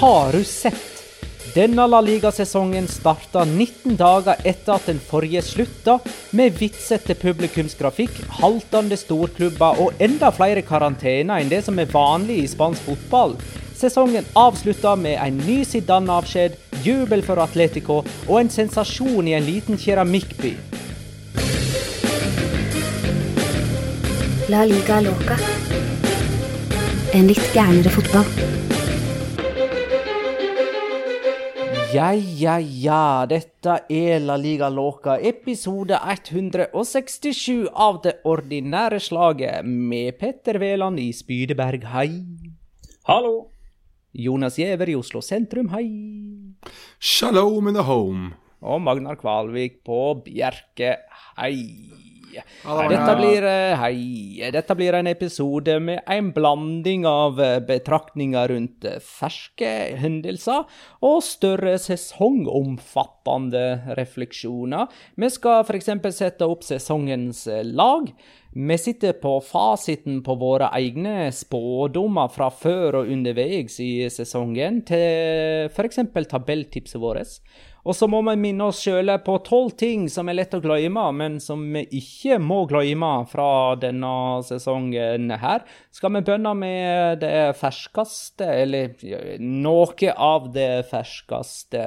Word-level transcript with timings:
Har 0.00 0.32
du 0.32 0.44
sett? 0.44 1.02
Denne 1.54 1.84
La 1.86 1.98
Liga-sesongen 2.00 2.86
starta 2.88 3.42
19 3.44 3.98
dager 4.00 4.38
etter 4.48 4.78
at 4.78 4.86
den 4.88 4.96
forrige 4.96 5.42
slutta, 5.44 5.98
med 6.32 6.54
vitsete 6.56 7.12
publikumsgrafikk, 7.20 8.22
haltende 8.38 8.96
storklubber 8.96 9.82
og 9.84 10.00
enda 10.00 10.30
flere 10.32 10.62
karantener 10.64 11.42
enn 11.42 11.52
det 11.52 11.58
som 11.66 11.76
er 11.76 11.92
vanlig 11.92 12.38
i 12.40 12.46
spansk 12.48 12.86
fotball. 12.88 13.34
Sesongen 13.76 14.24
avslutta 14.40 14.94
med 14.96 15.18
en 15.20 15.36
ny 15.44 15.58
Zidane-avskjed, 15.68 16.56
jubel 16.80 17.20
for 17.26 17.44
Atletico 17.44 17.98
og 18.00 18.38
en 18.40 18.48
sensasjon 18.56 19.28
i 19.28 19.36
en 19.36 19.44
liten 19.44 19.76
keramikkby. 19.76 20.54
La 24.48 24.64
liga 24.64 25.02
loca. 25.04 25.36
En 27.12 27.28
litt 27.28 27.52
gærnere 27.52 27.92
fotball. 27.92 28.59
Ja, 31.90 32.12
ja, 32.14 32.52
ja, 32.60 33.26
dette 33.26 33.80
er 33.90 34.20
La 34.22 34.36
Liga 34.38 34.68
Loca, 34.70 35.16
episode 35.18 35.96
167 35.98 37.66
av 37.74 37.98
det 38.04 38.12
ordinære 38.30 39.00
slaget, 39.02 39.66
med 39.66 40.14
Petter 40.20 40.60
Veland 40.62 41.00
i 41.02 41.08
Spydeberg, 41.10 41.88
hei. 41.90 42.22
Hallo! 43.10 43.48
Jonas 44.14 44.60
Giæver 44.60 44.92
i 44.92 44.94
Oslo 45.00 45.18
sentrum, 45.24 45.72
hei. 45.74 45.88
Shalom 47.00 47.72
in 47.72 47.80
the 47.80 47.82
home. 47.82 48.36
Og 48.62 48.84
Magnar 48.86 49.18
Kvalvik 49.18 49.80
på 49.82 50.20
Bjerke, 50.22 50.94
hei. 51.40 51.89
Dette 52.90 53.14
blir, 53.18 53.44
eh, 53.44 53.76
hei, 53.80 54.50
dette 54.52 54.76
blir 54.78 54.94
en 54.94 55.08
episode 55.10 55.78
med 55.80 56.02
en 56.06 56.30
blanding 56.32 57.06
av 57.08 57.40
eh, 57.40 57.58
betraktninger 57.64 58.52
rundt 58.52 58.84
eh, 58.84 59.00
ferske 59.02 59.70
hendelser 60.00 60.66
og 61.06 61.22
større 61.26 61.76
sesongomfattende 61.80 63.96
refleksjoner. 63.98 64.90
Vi 65.16 65.32
skal 65.32 65.64
f.eks. 65.64 65.90
sette 66.16 66.46
opp 66.46 66.66
sesongens 66.66 67.46
lag. 67.70 68.12
Vi 68.52 68.78
sitter 68.82 69.12
på 69.12 69.36
fasiten 69.46 70.22
på 70.26 70.34
våre 70.34 70.72
egne 70.74 71.28
spådommer 71.34 72.30
fra 72.34 72.48
før 72.50 73.02
og 73.02 73.12
underveis 73.14 73.78
i 73.82 74.08
sesongen, 74.10 74.80
til 74.88 75.70
f.eks. 75.70 76.02
tabelltipset 76.32 77.00
vårt. 77.00 77.38
Og 77.88 77.96
så 77.96 78.08
må 78.10 78.20
vi 78.26 78.36
minne 78.36 78.66
oss 78.68 78.82
sjøl 78.84 79.12
på 79.24 79.38
tolv 79.46 79.72
ting 79.80 80.04
som 80.12 80.28
er 80.28 80.36
lett 80.36 80.56
å 80.56 80.60
glemme, 80.62 81.06
men 81.16 81.38
som 81.40 81.62
vi 81.72 81.86
ikke 82.00 82.36
må 82.42 82.62
glemme 82.68 83.12
fra 83.30 83.76
denne 83.80 84.12
sesongen 84.46 85.32
her. 85.40 85.64
Skal 85.94 86.12
vi 86.16 86.22
begynne 86.26 86.52
med 86.58 87.22
det 87.24 87.54
ferskeste, 87.60 88.44
eller 88.44 88.92
noe 89.40 90.12
av 90.12 90.50
det 90.52 90.84
ferskeste? 90.90 91.86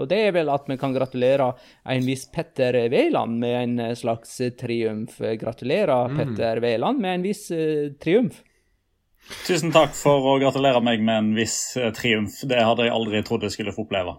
Og 0.00 0.10
det 0.10 0.20
er 0.26 0.36
vel 0.36 0.52
at 0.52 0.68
vi 0.68 0.78
kan 0.80 0.94
gratulere 0.96 1.52
en 1.88 2.06
viss 2.06 2.26
Petter 2.30 2.76
Wæland 2.92 3.40
med 3.40 3.56
en 3.80 3.96
slags 3.96 4.36
triumf. 4.60 5.18
Gratulerer, 5.40 6.12
Petter 6.16 6.60
Wæland, 6.60 7.00
med 7.00 7.18
en 7.18 7.28
viss 7.30 7.48
eh, 7.54 7.90
triumf. 8.00 8.42
Tusen 9.46 9.70
takk 9.72 9.92
for 9.94 10.26
å 10.26 10.38
gratulere 10.42 10.80
meg 10.82 11.02
med 11.04 11.22
en 11.22 11.30
viss 11.36 11.76
eh, 11.78 11.92
triumf. 11.96 12.42
Det 12.48 12.60
hadde 12.60 12.88
jeg 12.88 12.94
aldri 12.94 13.22
trodd 13.26 13.46
jeg 13.46 13.56
skulle 13.56 13.74
få 13.76 13.86
oppleve. 13.86 14.16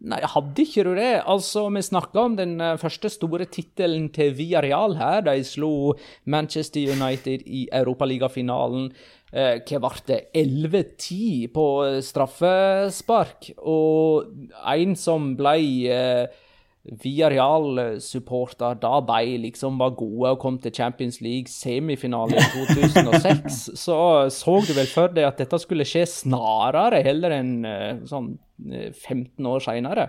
Nei, 0.00 0.20
hadde 0.24 0.64
ikke 0.64 0.84
du 0.86 0.94
det? 0.96 1.20
Altså, 1.28 1.66
Vi 1.68 1.82
snakka 1.84 2.22
om 2.24 2.36
den 2.38 2.54
eh, 2.60 2.78
første 2.80 3.10
store 3.12 3.44
tittelen 3.44 4.08
til 4.08 4.32
Villarreal 4.38 4.96
her. 4.96 5.20
De 5.26 5.42
slo 5.44 5.92
Manchester 6.24 6.94
United 6.94 7.44
i 7.44 7.66
Europaligafinalen. 7.68 8.88
Eh, 9.30 9.60
hva 9.60 9.80
ble 9.84 10.00
det? 10.08 10.20
11-10 10.40 11.50
på 11.52 11.66
eh, 11.84 11.98
straffespark. 12.02 13.52
Og 13.60 14.32
en 14.72 14.96
som 14.96 15.34
ble 15.36 15.58
eh, 15.92 16.40
Villarreal-supporter 16.80 18.78
da 18.80 19.00
de 19.04 19.36
liksom 19.42 19.76
var 19.80 19.92
gode 19.98 20.32
og 20.32 20.38
kom 20.40 20.56
til 20.62 20.72
Champions 20.74 21.20
League 21.20 21.52
semifinale 21.52 22.40
i 22.40 22.46
2006, 22.54 23.58
så 23.84 23.98
så 24.32 24.54
du 24.64 24.72
vel 24.76 24.88
for 24.88 25.12
deg 25.12 25.28
at 25.28 25.42
dette 25.42 25.60
skulle 25.60 25.84
skje 25.88 26.06
snarere 26.08 27.02
heller 27.04 27.36
enn 27.36 27.52
eh, 27.68 28.00
sånn 28.08 28.32
eh, 28.72 28.90
15 28.96 29.50
år 29.52 29.66
seinere? 29.66 30.08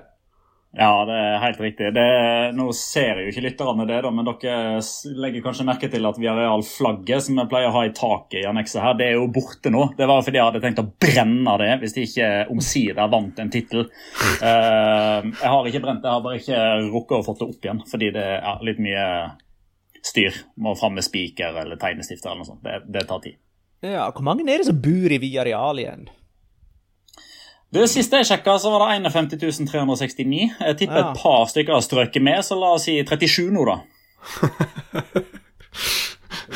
Ja, 0.71 1.03
det 1.03 1.15
er 1.19 1.41
helt 1.43 1.57
riktig. 1.59 1.89
Det, 1.91 2.03
nå 2.55 2.69
ser 2.75 3.17
jeg 3.19 3.25
jo 3.25 3.31
ikke 3.33 3.43
lytterne 3.43 3.85
det, 3.89 3.97
da, 4.05 4.11
men 4.15 4.27
dere 4.27 4.79
legger 5.19 5.43
kanskje 5.43 5.65
merke 5.67 5.89
til 5.91 6.07
at 6.07 6.19
Viareal-flagget 6.21 7.25
som 7.25 7.41
vi 7.41 7.45
pleier 7.51 7.67
å 7.67 7.73
ha 7.75 7.81
i 7.89 7.91
taket 7.95 8.37
i 8.39 8.45
annekset 8.47 8.79
her, 8.79 8.95
det 8.95 9.09
er 9.09 9.17
jo 9.17 9.27
borte 9.35 9.73
nå. 9.73 9.89
Det 9.97 10.07
var 10.07 10.23
fordi 10.23 10.39
jeg 10.39 10.47
hadde 10.47 10.61
tenkt 10.63 10.79
å 10.79 10.87
brenne 10.87 11.57
det 11.59 11.69
hvis 11.81 11.97
de 11.97 12.05
ikke 12.07 12.29
omsider 12.55 13.11
vant 13.11 13.43
en 13.43 13.51
tittel. 13.51 13.83
Uh, 14.39 15.27
jeg 15.41 15.51
har 15.51 15.67
ikke 15.67 15.83
brent 15.83 16.05
det, 16.05 16.07
jeg 16.07 16.15
har 16.15 16.25
bare 16.29 16.39
ikke 16.39 16.63
rukket 16.87 17.17
å 17.19 17.27
få 17.27 17.35
det 17.41 17.49
opp 17.49 17.67
igjen, 17.67 17.83
fordi 17.91 18.13
det 18.15 18.27
er 18.39 18.65
litt 18.69 18.81
mye 18.87 19.05
styr. 20.07 20.39
Må 20.55 20.77
fram 20.79 20.95
med 20.95 21.03
spiker 21.03 21.59
eller 21.65 21.83
tegnestifter 21.83 22.31
eller 22.31 22.45
noe 22.45 22.53
sånt. 22.53 22.63
Det, 22.63 22.79
det 22.95 23.03
tar 23.11 23.19
tid. 23.27 23.35
Ja, 23.83 24.07
Hvor 24.13 24.23
mange 24.23 24.47
er 24.47 24.61
det 24.61 24.71
som 24.71 24.79
bor 24.79 25.11
i 25.11 25.19
Viareal 25.19 25.83
igjen? 25.83 26.07
Det 27.71 27.85
siste 27.87 28.19
jeg 28.19 28.27
sjekka, 28.27 28.57
så 28.59 28.71
var 28.73 28.83
det 28.83 28.97
51 29.11 29.67
369. 29.71 30.49
Jeg 30.59 30.77
tipper 30.81 30.97
Ja. 30.99 31.11
et 31.11 31.21
par 31.21 31.45
stykker 31.47 31.73
har 31.77 31.81
strøket 31.85 32.21
med, 32.21 32.41
så 32.43 32.57
la 32.59 32.73
oss 32.75 32.83
si 32.89 32.97
37 33.03 33.47
nå, 33.55 33.63
da. 33.65 33.77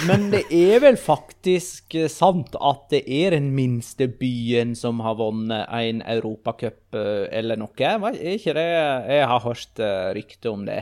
Men 0.08 0.26
det 0.34 0.44
er 0.54 0.82
vel 0.84 0.98
faktisk 1.00 1.96
eh, 1.96 2.10
sant 2.12 2.56
at 2.60 2.90
det 2.92 3.04
er 3.08 3.32
den 3.38 3.48
minste 3.56 4.10
byen 4.20 4.74
som 4.78 5.00
har 5.06 5.16
vunnet 5.18 5.70
en 5.72 6.02
europacup 6.04 6.94
eh, 7.00 7.24
eller 7.40 7.58
noe? 7.58 7.72
Er 7.80 8.20
ikke 8.36 8.54
det 8.58 8.66
Jeg 8.68 9.30
har 9.32 9.40
hørt 9.46 9.80
eh, 9.82 10.10
rykte 10.18 10.52
om 10.52 10.66
det. 10.68 10.82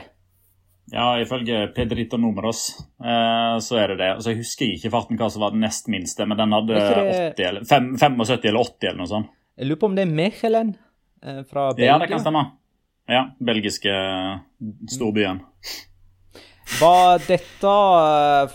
Ja, 0.92 1.14
ifølge 1.22 1.68
Pedrito 1.72 2.18
Numeros 2.20 2.66
så 3.00 3.78
er 3.80 3.94
det 3.94 3.96
det. 4.02 4.10
Altså, 4.18 4.34
jeg 4.34 4.42
husker 4.42 4.66
ikke 4.74 4.90
farten 4.92 5.16
hva 5.16 5.30
som 5.32 5.40
var 5.40 5.54
den 5.54 5.62
nest 5.64 5.86
minste, 5.88 6.26
men 6.28 6.36
den 6.36 6.52
hadde 6.52 6.74
det- 6.76 7.32
80 7.38 7.46
eller, 7.48 7.64
fem- 7.64 7.94
75 7.96 8.44
eller 8.50 8.60
80 8.60 8.88
eller 8.90 8.98
noe 9.00 9.08
sånt. 9.14 9.30
Jeg 9.54 9.68
lurer 9.68 9.78
på 9.78 9.86
om 9.86 9.94
det 9.94 10.02
er 10.02 10.10
Mechelen 10.10 10.74
eh, 11.22 11.42
fra 11.46 11.68
Belgia? 11.72 11.92
Ja, 11.92 11.98
det 12.02 12.10
kan 12.10 12.22
stemme. 12.22 12.44
Ja, 13.06 13.26
belgiske 13.38 13.92
eh, 13.92 14.38
storbyen. 14.90 15.42
Var 16.80 17.20
dette 17.28 17.74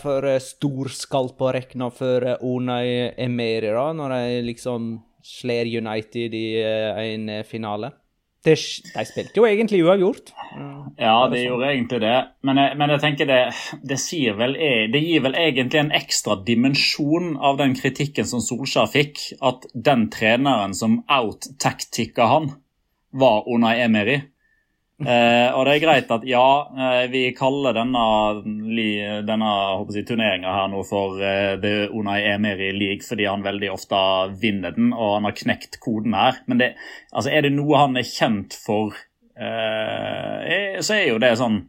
for 0.02 0.26
å 0.26 0.34
storskalperekna 0.42 1.88
for 1.94 2.26
Onay 2.44 3.14
Emeri, 3.16 3.70
da, 3.72 3.86
når 3.96 4.16
de 4.16 4.42
liksom 4.48 4.90
slår 5.24 5.70
United 5.78 6.34
i 6.36 6.46
eh, 6.60 7.00
en 7.14 7.28
eh, 7.28 7.46
finale? 7.48 7.92
Det, 8.40 8.54
de 8.94 9.02
spilte 9.04 9.36
jo 9.36 9.44
egentlig 9.44 9.82
uavgjort. 9.84 10.30
Ja, 10.96 11.28
de 11.28 11.42
gjorde 11.42 11.66
egentlig 11.74 11.98
det. 12.00 12.14
Men 12.48 12.60
jeg, 12.62 12.76
men 12.80 12.92
jeg 12.94 13.02
tenker 13.02 13.28
det, 13.28 13.40
det, 13.84 13.98
vel, 14.38 14.56
det 14.94 15.02
gir 15.04 15.24
vel 15.26 15.36
egentlig 15.36 15.82
en 15.82 15.92
ekstra 15.92 16.38
dimensjon 16.46 17.34
av 17.36 17.60
den 17.60 17.76
kritikken 17.76 18.28
som 18.30 18.40
Solskjær 18.40 18.88
fikk, 18.94 19.20
at 19.44 19.68
den 19.74 20.08
treneren 20.14 20.72
som 20.76 21.02
out-tactica 21.04 22.30
han, 22.32 22.54
var 23.12 23.44
Unai 23.50 23.76
Emery. 23.84 24.20
Eh, 25.00 25.48
og 25.56 25.64
det 25.64 25.74
er 25.74 25.80
greit 25.80 26.10
at 26.12 26.24
ja, 26.28 26.46
eh, 26.76 27.04
vi 27.08 27.22
kaller 27.32 27.72
denne, 27.72 28.02
denne 29.24 29.52
si, 29.88 30.02
turneringa 30.04 30.52
her 30.52 30.66
nå 30.68 30.82
for 30.84 31.22
eh, 31.24 31.54
The 31.62 31.88
Unai 31.88 32.18
Emery 32.34 32.68
League 32.76 33.06
fordi 33.06 33.24
han 33.24 33.46
veldig 33.46 33.70
ofte 33.72 34.00
vinner 34.42 34.76
den, 34.76 34.92
og 34.92 35.16
han 35.16 35.30
har 35.30 35.38
knekt 35.38 35.80
koden 35.80 36.16
her. 36.18 36.42
Men 36.50 36.60
det, 36.60 36.74
altså, 37.14 37.32
er 37.32 37.48
det 37.48 37.54
noe 37.56 37.80
han 37.80 37.96
er 37.96 38.08
kjent 38.08 38.56
for, 38.60 38.96
eh, 39.40 40.76
så 40.84 40.98
er 40.98 41.06
jo 41.08 41.20
det 41.22 41.32
sånn 41.40 41.62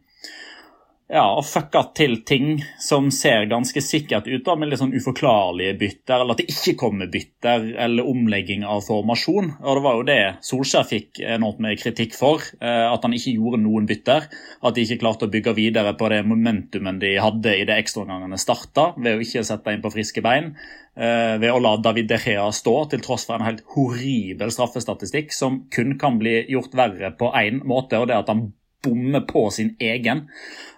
ja, 1.10 1.24
og 1.36 1.44
fucka 1.44 1.82
til 1.96 2.18
ting 2.24 2.62
som 2.80 3.10
ser 3.12 3.44
ganske 3.50 3.82
sikkert 3.84 4.28
ut, 4.30 4.44
da, 4.46 4.54
med 4.56 4.70
litt 4.70 4.80
sånn 4.80 4.94
uforklarlige 4.94 5.74
bytter, 5.80 6.22
eller 6.22 6.36
at 6.36 6.40
det 6.40 6.54
ikke 6.54 6.74
kommer 6.80 7.10
bytter, 7.12 7.66
eller 7.84 8.08
omlegging 8.08 8.62
av 8.64 8.84
formasjon. 8.86 9.50
Og 9.60 9.76
det 9.78 9.82
var 9.84 9.98
jo 9.98 10.06
det 10.08 10.20
Solskjær 10.46 10.86
fikk 10.88 11.20
enormt 11.34 11.60
med 11.64 11.80
kritikk 11.80 12.16
for, 12.16 12.46
eh, 12.60 12.86
at 12.86 13.04
han 13.04 13.16
ikke 13.18 13.34
gjorde 13.34 13.60
noen 13.64 13.88
bytter. 13.90 14.28
At 14.62 14.78
de 14.78 14.86
ikke 14.86 15.02
klarte 15.02 15.28
å 15.28 15.32
bygge 15.32 15.56
videre 15.58 15.92
på 15.98 16.08
det 16.14 16.22
momentumen 16.24 17.02
de 17.02 17.16
hadde 17.20 17.58
i 17.58 17.66
det 17.68 17.76
ekstraomgangene 17.82 18.40
starta, 18.40 18.94
ved 18.96 19.18
å 19.18 19.26
ikke 19.26 19.44
sette 19.44 19.74
inn 19.74 19.84
på 19.84 19.92
friske 19.92 20.24
bein. 20.24 20.54
eh, 20.96 21.36
Ved 21.38 21.50
å 21.50 21.60
la 21.60 21.76
David 21.76 22.08
De 22.08 22.18
Gea 22.20 22.48
stå, 22.52 22.88
til 22.90 23.00
tross 23.00 23.24
for 23.26 23.36
en 23.36 23.46
helt 23.46 23.62
horribel 23.74 24.50
straffestatistikk, 24.52 25.32
som 25.32 25.66
kun 25.70 25.98
kan 25.98 26.18
bli 26.18 26.46
gjort 26.48 26.72
verre 26.72 27.16
på 27.16 27.32
én 27.32 27.62
måte, 27.64 28.00
og 28.00 28.08
det 28.08 28.16
at 28.16 28.28
han 28.28 28.52
bommer 28.84 29.24
på 29.28 29.46
sin 29.54 29.74
egen. 29.80 30.26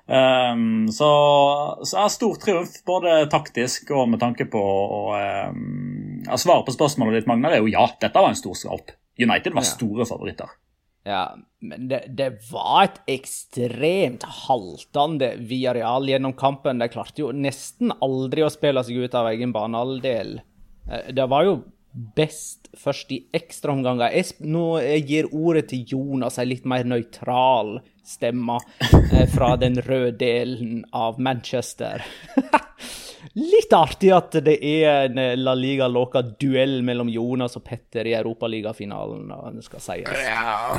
Um, 0.05 0.85
så, 0.93 1.09
så 1.81 2.03
er 2.03 2.13
stor 2.13 2.37
triumf, 2.43 2.75
både 2.85 3.23
taktisk 3.33 3.89
og 3.97 4.11
med 4.13 4.21
tanke 4.21 4.45
på 4.53 4.61
å 4.61 4.99
um, 5.49 6.21
Svaret 6.37 6.67
på 6.67 6.75
spørsmålet 6.75 7.23
ditt, 7.23 7.31
Magnar, 7.31 7.57
er 7.57 7.65
jo 7.65 7.73
ja, 7.73 7.87
dette 8.01 8.21
var 8.21 8.33
en 8.33 8.39
stor 8.39 8.57
skalp. 8.57 8.93
United 9.21 9.55
var 9.57 9.65
store 9.69 10.07
favoritter. 10.09 10.53
Ja, 11.05 11.35
men 11.61 11.89
det, 11.89 12.01
det 12.17 12.31
var 12.49 12.87
et 12.87 13.01
ekstremt 13.13 14.25
haltende 14.47 15.35
Villarreal 15.37 16.09
gjennom 16.09 16.33
kampen. 16.37 16.81
De 16.81 16.89
klarte 16.89 17.21
jo 17.21 17.29
nesten 17.37 17.93
aldri 18.05 18.45
å 18.45 18.53
spille 18.53 18.81
seg 18.87 19.05
ut 19.05 19.17
av 19.21 19.29
egen 19.35 19.53
banehalvdel. 19.53 20.39
Eh, 20.89 21.11
Det 21.13 21.27
var 21.29 21.45
jo 21.45 21.59
best 22.17 22.73
først 22.81 23.13
i 23.15 23.21
ekstraomganger. 23.37 24.17
Jeg 24.17 24.49
Nå 24.49 24.65
jeg 24.81 25.05
gir 25.11 25.29
ordet 25.31 25.69
til 25.71 25.85
Jonas, 25.93 26.41
ei 26.41 26.49
litt 26.49 26.65
mer 26.65 26.89
nøytral 26.89 27.77
stemme 28.05 28.59
eh, 29.13 29.27
fra 29.35 29.55
den 29.57 29.81
røde 29.83 30.17
delen 30.19 30.85
av 30.93 31.21
Manchester. 31.21 32.05
Litt 33.35 33.73
artig 33.75 34.13
at 34.15 34.37
det 34.47 34.61
er 34.63 35.09
en 35.09 35.19
eh, 35.19 35.33
La 35.35 35.57
Liga-låka-duell 35.59 36.77
mellom 36.87 37.09
Jonas 37.11 37.57
og 37.59 37.65
Petter 37.67 38.07
i 38.07 38.13
Europaligafinalen. 38.15 39.33
det 39.57 39.65
skal 39.67 39.83
sies. 39.83 40.21
Ja, 40.23 40.77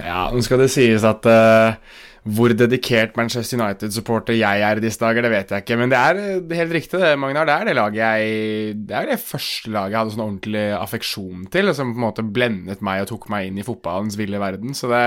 ja 0.00 0.22
nå 0.32 0.40
skal 0.44 0.62
det 0.62 0.70
sies 0.72 1.04
at 1.04 1.28
uh, 1.28 1.76
hvor 2.24 2.54
dedikert 2.56 3.12
Manchester 3.20 3.60
United-supporter 3.60 4.38
jeg 4.38 4.64
er 4.64 4.80
i 4.80 4.84
disse 4.86 5.02
dager, 5.02 5.26
det 5.26 5.32
vet 5.34 5.52
jeg 5.52 5.66
ikke. 5.66 5.78
Men 5.82 5.92
det 5.92 5.98
er 6.00 6.22
eh, 6.22 6.56
helt 6.62 6.72
riktig, 6.78 7.02
det, 7.02 7.12
Magnar. 7.20 7.44
Det 7.48 7.58
er 7.58 7.68
det 7.68 7.76
laget 7.76 8.00
jeg 8.00 8.80
Det 8.88 8.96
er 8.96 9.12
det 9.12 9.20
første 9.20 9.74
laget 9.76 9.92
jeg 9.92 10.00
hadde 10.00 10.16
sånn 10.16 10.24
ordentlig 10.30 10.64
affeksjon 10.78 11.44
til, 11.52 11.74
som 11.76 11.92
på 11.92 12.00
en 12.00 12.06
måte 12.08 12.24
blendet 12.24 12.80
meg 12.84 13.04
og 13.04 13.12
tok 13.12 13.28
meg 13.34 13.50
inn 13.50 13.60
i 13.60 13.68
fotballens 13.68 14.16
ville 14.16 14.40
verden. 14.40 14.72
Så 14.72 14.88
det, 14.88 15.04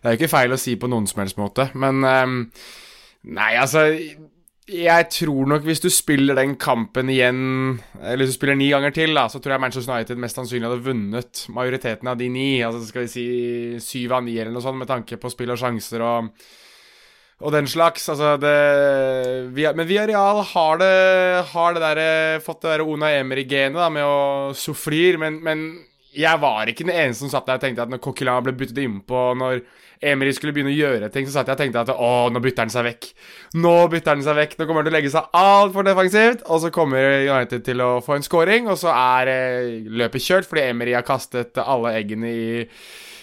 det 0.00 0.08
er 0.08 0.16
jo 0.16 0.22
ikke 0.22 0.36
feil 0.38 0.56
å 0.56 0.60
si 0.64 0.78
på 0.80 0.88
noen 0.88 1.12
som 1.12 1.20
helst 1.26 1.36
måte. 1.40 1.68
Men 1.76 2.00
um, 2.08 2.42
Nei, 3.28 3.52
altså 3.58 3.82
jeg 4.68 5.08
tror 5.14 5.48
nok 5.48 5.64
hvis 5.64 5.80
du 5.80 5.88
spiller 5.88 6.36
den 6.36 6.52
kampen 6.60 7.08
igjen, 7.08 7.78
eller 8.02 8.20
hvis 8.20 8.34
du 8.34 8.36
spiller 8.36 8.58
ni 8.58 8.68
ganger 8.68 8.92
til, 8.92 9.14
da, 9.16 9.24
så 9.32 9.40
tror 9.40 9.54
jeg 9.54 9.62
Manchester 9.64 9.94
United 9.94 10.20
mest 10.20 10.36
sannsynlig 10.36 10.68
hadde 10.68 10.84
vunnet 10.84 11.42
majoriteten 11.56 12.10
av 12.10 12.18
de 12.20 12.28
ni. 12.32 12.48
Altså 12.64 12.84
skal 12.90 13.06
vi 13.06 13.12
si 13.12 13.26
syv 13.80 14.18
av 14.18 14.26
ni 14.26 14.36
eller 14.36 14.52
noe 14.52 14.64
sånt, 14.64 14.80
med 14.80 14.90
tanke 14.90 15.16
på 15.20 15.32
spill 15.32 15.54
og 15.54 15.60
sjanser 15.62 16.04
og, 16.04 16.28
og 17.40 17.56
den 17.56 17.70
slags. 17.70 18.10
Altså 18.12 18.34
det 18.42 18.54
vi, 19.56 19.64
Men 19.72 19.88
Villarreal 19.88 20.44
har 20.52 20.84
det, 20.84 20.94
har 21.54 21.74
det 21.74 21.84
der, 21.86 22.04
eh, 22.04 22.44
fått 22.44 22.60
det 22.66 22.76
der 22.76 22.84
Ona 22.84 23.14
Emery-genet 23.22 23.96
med 23.96 24.04
å 24.04 24.52
sufflir, 24.52 25.16
men, 25.22 25.40
men 25.40 25.68
jeg 26.12 26.44
var 26.44 26.68
ikke 26.68 26.84
den 26.84 26.96
eneste 26.96 27.24
som 27.24 27.32
satt 27.32 27.48
der 27.48 27.56
og 27.56 27.64
tenkte 27.64 27.88
at 27.88 27.92
når 27.92 28.04
Coquelin 28.04 28.44
ble 28.44 28.58
byttet 28.58 28.84
innpå, 28.84 29.30
når 29.40 29.64
Emery 30.04 30.34
skulle 30.36 30.54
begynne 30.56 30.72
å 30.72 30.76
gjøre 30.76 31.08
ting, 31.14 31.26
så 31.26 31.38
satt 31.38 31.50
jeg 31.50 31.58
og 31.58 31.62
tenkte 31.62 31.82
at 31.82 31.90
å, 31.94 32.12
nå 32.32 32.42
bytter 32.44 32.66
han 32.66 32.72
seg 32.72 32.86
vekk. 32.86 33.08
Nå 33.58 33.74
bytter 33.92 34.14
han 34.14 34.24
seg 34.26 34.38
vekk. 34.38 34.54
Nå 34.58 34.68
kommer 34.68 34.82
han 34.82 34.88
til 34.88 34.94
å 34.94 34.98
legge 34.98 35.12
seg 35.14 35.34
altfor 35.40 35.88
defensivt. 35.88 36.46
Og 36.46 36.62
så 36.62 36.72
kommer 36.74 37.26
United 37.26 37.66
til 37.66 37.82
å 37.84 37.90
få 38.04 38.18
en 38.18 38.26
scoring, 38.26 38.70
og 38.70 38.78
så 38.80 38.94
er 38.94 39.32
eh, 39.32 39.90
løpet 39.90 40.24
kjørt 40.24 40.48
fordi 40.48 40.68
Emery 40.68 40.96
har 40.96 41.06
kastet 41.06 41.58
alle 41.64 41.96
eggene 41.98 42.32
i 42.32 42.48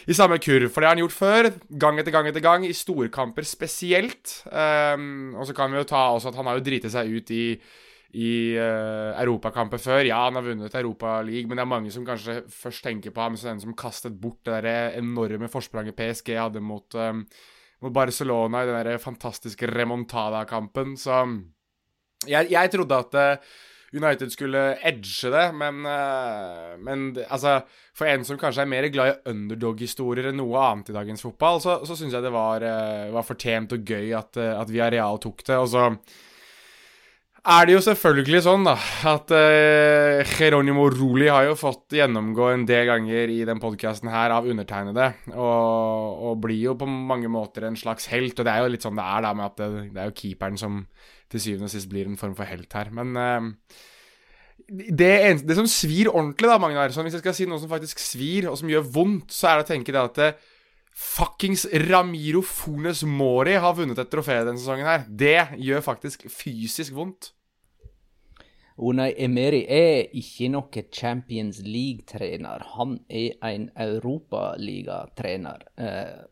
i 0.06 0.14
samme 0.14 0.38
kurv, 0.38 0.70
for 0.70 0.82
det 0.82 0.88
har 0.88 0.94
han 0.94 1.02
gjort 1.02 1.16
før. 1.16 1.48
Gang 1.82 1.98
etter 1.98 2.14
gang 2.14 2.28
etter 2.30 2.44
gang, 2.44 2.66
i 2.66 2.76
storkamper 2.78 3.46
spesielt. 3.48 4.36
Um, 4.52 5.34
og 5.34 5.48
så 5.50 5.56
kan 5.58 5.74
vi 5.74 5.82
jo 5.82 5.88
ta 5.90 6.12
også 6.14 6.30
at 6.30 6.38
han 6.38 6.50
har 6.50 6.60
jo 6.60 6.66
driti 6.68 6.92
seg 6.94 7.10
ut 7.10 7.32
i 7.34 7.46
i 8.16 8.56
uh, 8.56 9.12
europakamper 9.20 9.82
før. 9.82 10.06
Ja, 10.08 10.22
han 10.28 10.38
har 10.40 10.46
vunnet 10.46 10.78
Europaligaen, 10.80 11.50
men 11.52 11.60
det 11.60 11.66
er 11.66 11.72
mange 11.74 11.92
som 11.92 12.06
kanskje 12.08 12.40
først 12.52 12.86
tenker 12.86 13.12
på 13.12 13.24
ham 13.26 13.36
som 13.36 13.52
den 13.52 13.64
som 13.66 13.76
kastet 13.76 14.16
bort 14.22 14.46
det 14.48 14.62
der 14.64 14.98
enorme 15.02 15.50
forspranget 15.52 15.98
PSG 15.98 16.32
hadde 16.40 16.64
mot, 16.64 16.96
um, 16.96 17.26
mot 17.84 17.96
Barcelona 17.96 18.64
i 18.64 18.70
den 18.70 18.88
der 18.88 19.02
fantastiske 19.04 19.68
remontada-kampen. 19.68 20.96
Så 21.00 21.18
jeg, 22.30 22.48
jeg 22.54 22.72
trodde 22.72 23.00
at 23.04 23.18
uh, 23.20 23.58
United 23.96 24.32
skulle 24.32 24.62
edge 24.84 25.30
det, 25.32 25.44
men, 25.56 25.86
men 26.84 27.04
altså 27.30 27.62
For 27.96 28.10
en 28.12 28.26
som 28.28 28.36
kanskje 28.36 28.66
er 28.66 28.68
mer 28.68 28.88
glad 28.92 29.12
i 29.14 29.32
underdog-historier 29.32 30.28
enn 30.32 30.40
noe 30.42 30.60
annet 30.60 30.90
i 30.92 30.96
dagens 30.98 31.24
fotball, 31.24 31.62
så, 31.64 31.78
så 31.88 31.96
syns 31.96 32.18
jeg 32.18 32.26
det 32.26 32.34
var, 32.34 32.66
var 33.16 33.24
fortjent 33.24 33.72
og 33.78 33.86
gøy 33.88 34.12
at, 34.20 34.36
at 34.36 34.74
Villarreal 34.74 35.22
tok 35.24 35.46
det. 35.48 35.62
Og 35.62 35.70
så 35.72 35.86
er 37.46 37.68
det 37.68 37.76
jo 37.76 37.82
selvfølgelig 37.86 38.42
sånn 38.46 38.66
da, 38.66 38.74
at 39.12 39.32
uh, 39.36 40.34
Geronimo 40.36 40.88
Roli 40.90 41.28
har 41.30 41.46
jo 41.46 41.58
fått 41.60 41.94
gjennomgå 41.98 42.50
en 42.52 42.66
del 42.66 42.88
ganger 42.90 43.32
i 43.34 43.40
den 43.48 43.62
podkasten 43.62 44.10
her 44.10 44.34
av 44.34 44.48
undertegnede, 44.50 45.12
og, 45.34 46.24
og 46.30 46.40
blir 46.46 46.72
jo 46.72 46.78
på 46.80 46.90
mange 46.90 47.30
måter 47.32 47.68
en 47.68 47.78
slags 47.78 48.10
helt. 48.14 48.38
Og 48.40 48.48
det 48.48 48.54
er 48.54 48.64
jo 48.64 48.72
litt 48.74 48.86
sånn 48.86 48.98
det 48.98 49.06
er, 49.06 49.26
da, 49.28 49.34
med 49.38 49.52
at 49.52 49.62
det, 49.62 49.70
det 49.94 50.02
er 50.02 50.10
jo 50.10 50.18
keeperen 50.24 50.58
som 50.62 50.82
til 51.32 51.42
syvende 51.42 51.70
og 51.70 51.76
sist 51.76 51.92
blir 51.92 52.10
en 52.10 52.18
form 52.20 52.34
for 52.38 52.50
helt 52.50 52.74
her. 52.78 52.90
Men 52.98 53.14
uh, 53.14 53.78
det, 54.66 55.14
eneste, 55.14 55.48
det 55.52 55.60
som 55.60 55.70
svir 55.70 56.10
ordentlig, 56.10 56.50
da, 56.50 56.58
Magnar, 56.62 56.94
sånn 56.96 57.06
hvis 57.06 57.20
jeg 57.20 57.26
skal 57.28 57.38
si 57.38 57.50
noe 57.50 57.62
som 57.62 57.72
faktisk 57.72 58.02
svir, 58.02 58.50
og 58.50 58.58
som 58.62 58.74
gjør 58.74 58.90
vondt, 58.98 59.30
så 59.36 59.52
er 59.52 59.62
det 59.62 59.68
å 59.68 59.72
tenke 59.76 59.94
det 59.94 60.02
at 60.02 60.22
det, 60.22 60.34
Fuckings 60.96 61.66
Ramiro 61.90 62.42
Fones 62.42 63.04
Mori 63.04 63.58
har 63.60 63.76
vunnet 63.76 64.00
et 64.00 64.12
trofé 64.12 64.38
denne 64.48 64.60
sesongen 64.62 64.88
her. 64.88 65.04
Det 65.10 65.60
gjør 65.60 65.84
faktisk 65.84 66.24
fysisk 66.32 66.96
vondt. 66.96 67.34
Unai 68.76 69.14
Emery 69.24 69.64
er 69.72 70.08
ikke 70.16 70.50
noe 70.52 70.84
Champions 70.92 71.60
League-trener. 71.64 72.64
Han 72.76 72.98
er 73.08 73.36
en 73.48 73.70
Europaliga-trener. 73.76 75.68
Eh, 75.80 76.24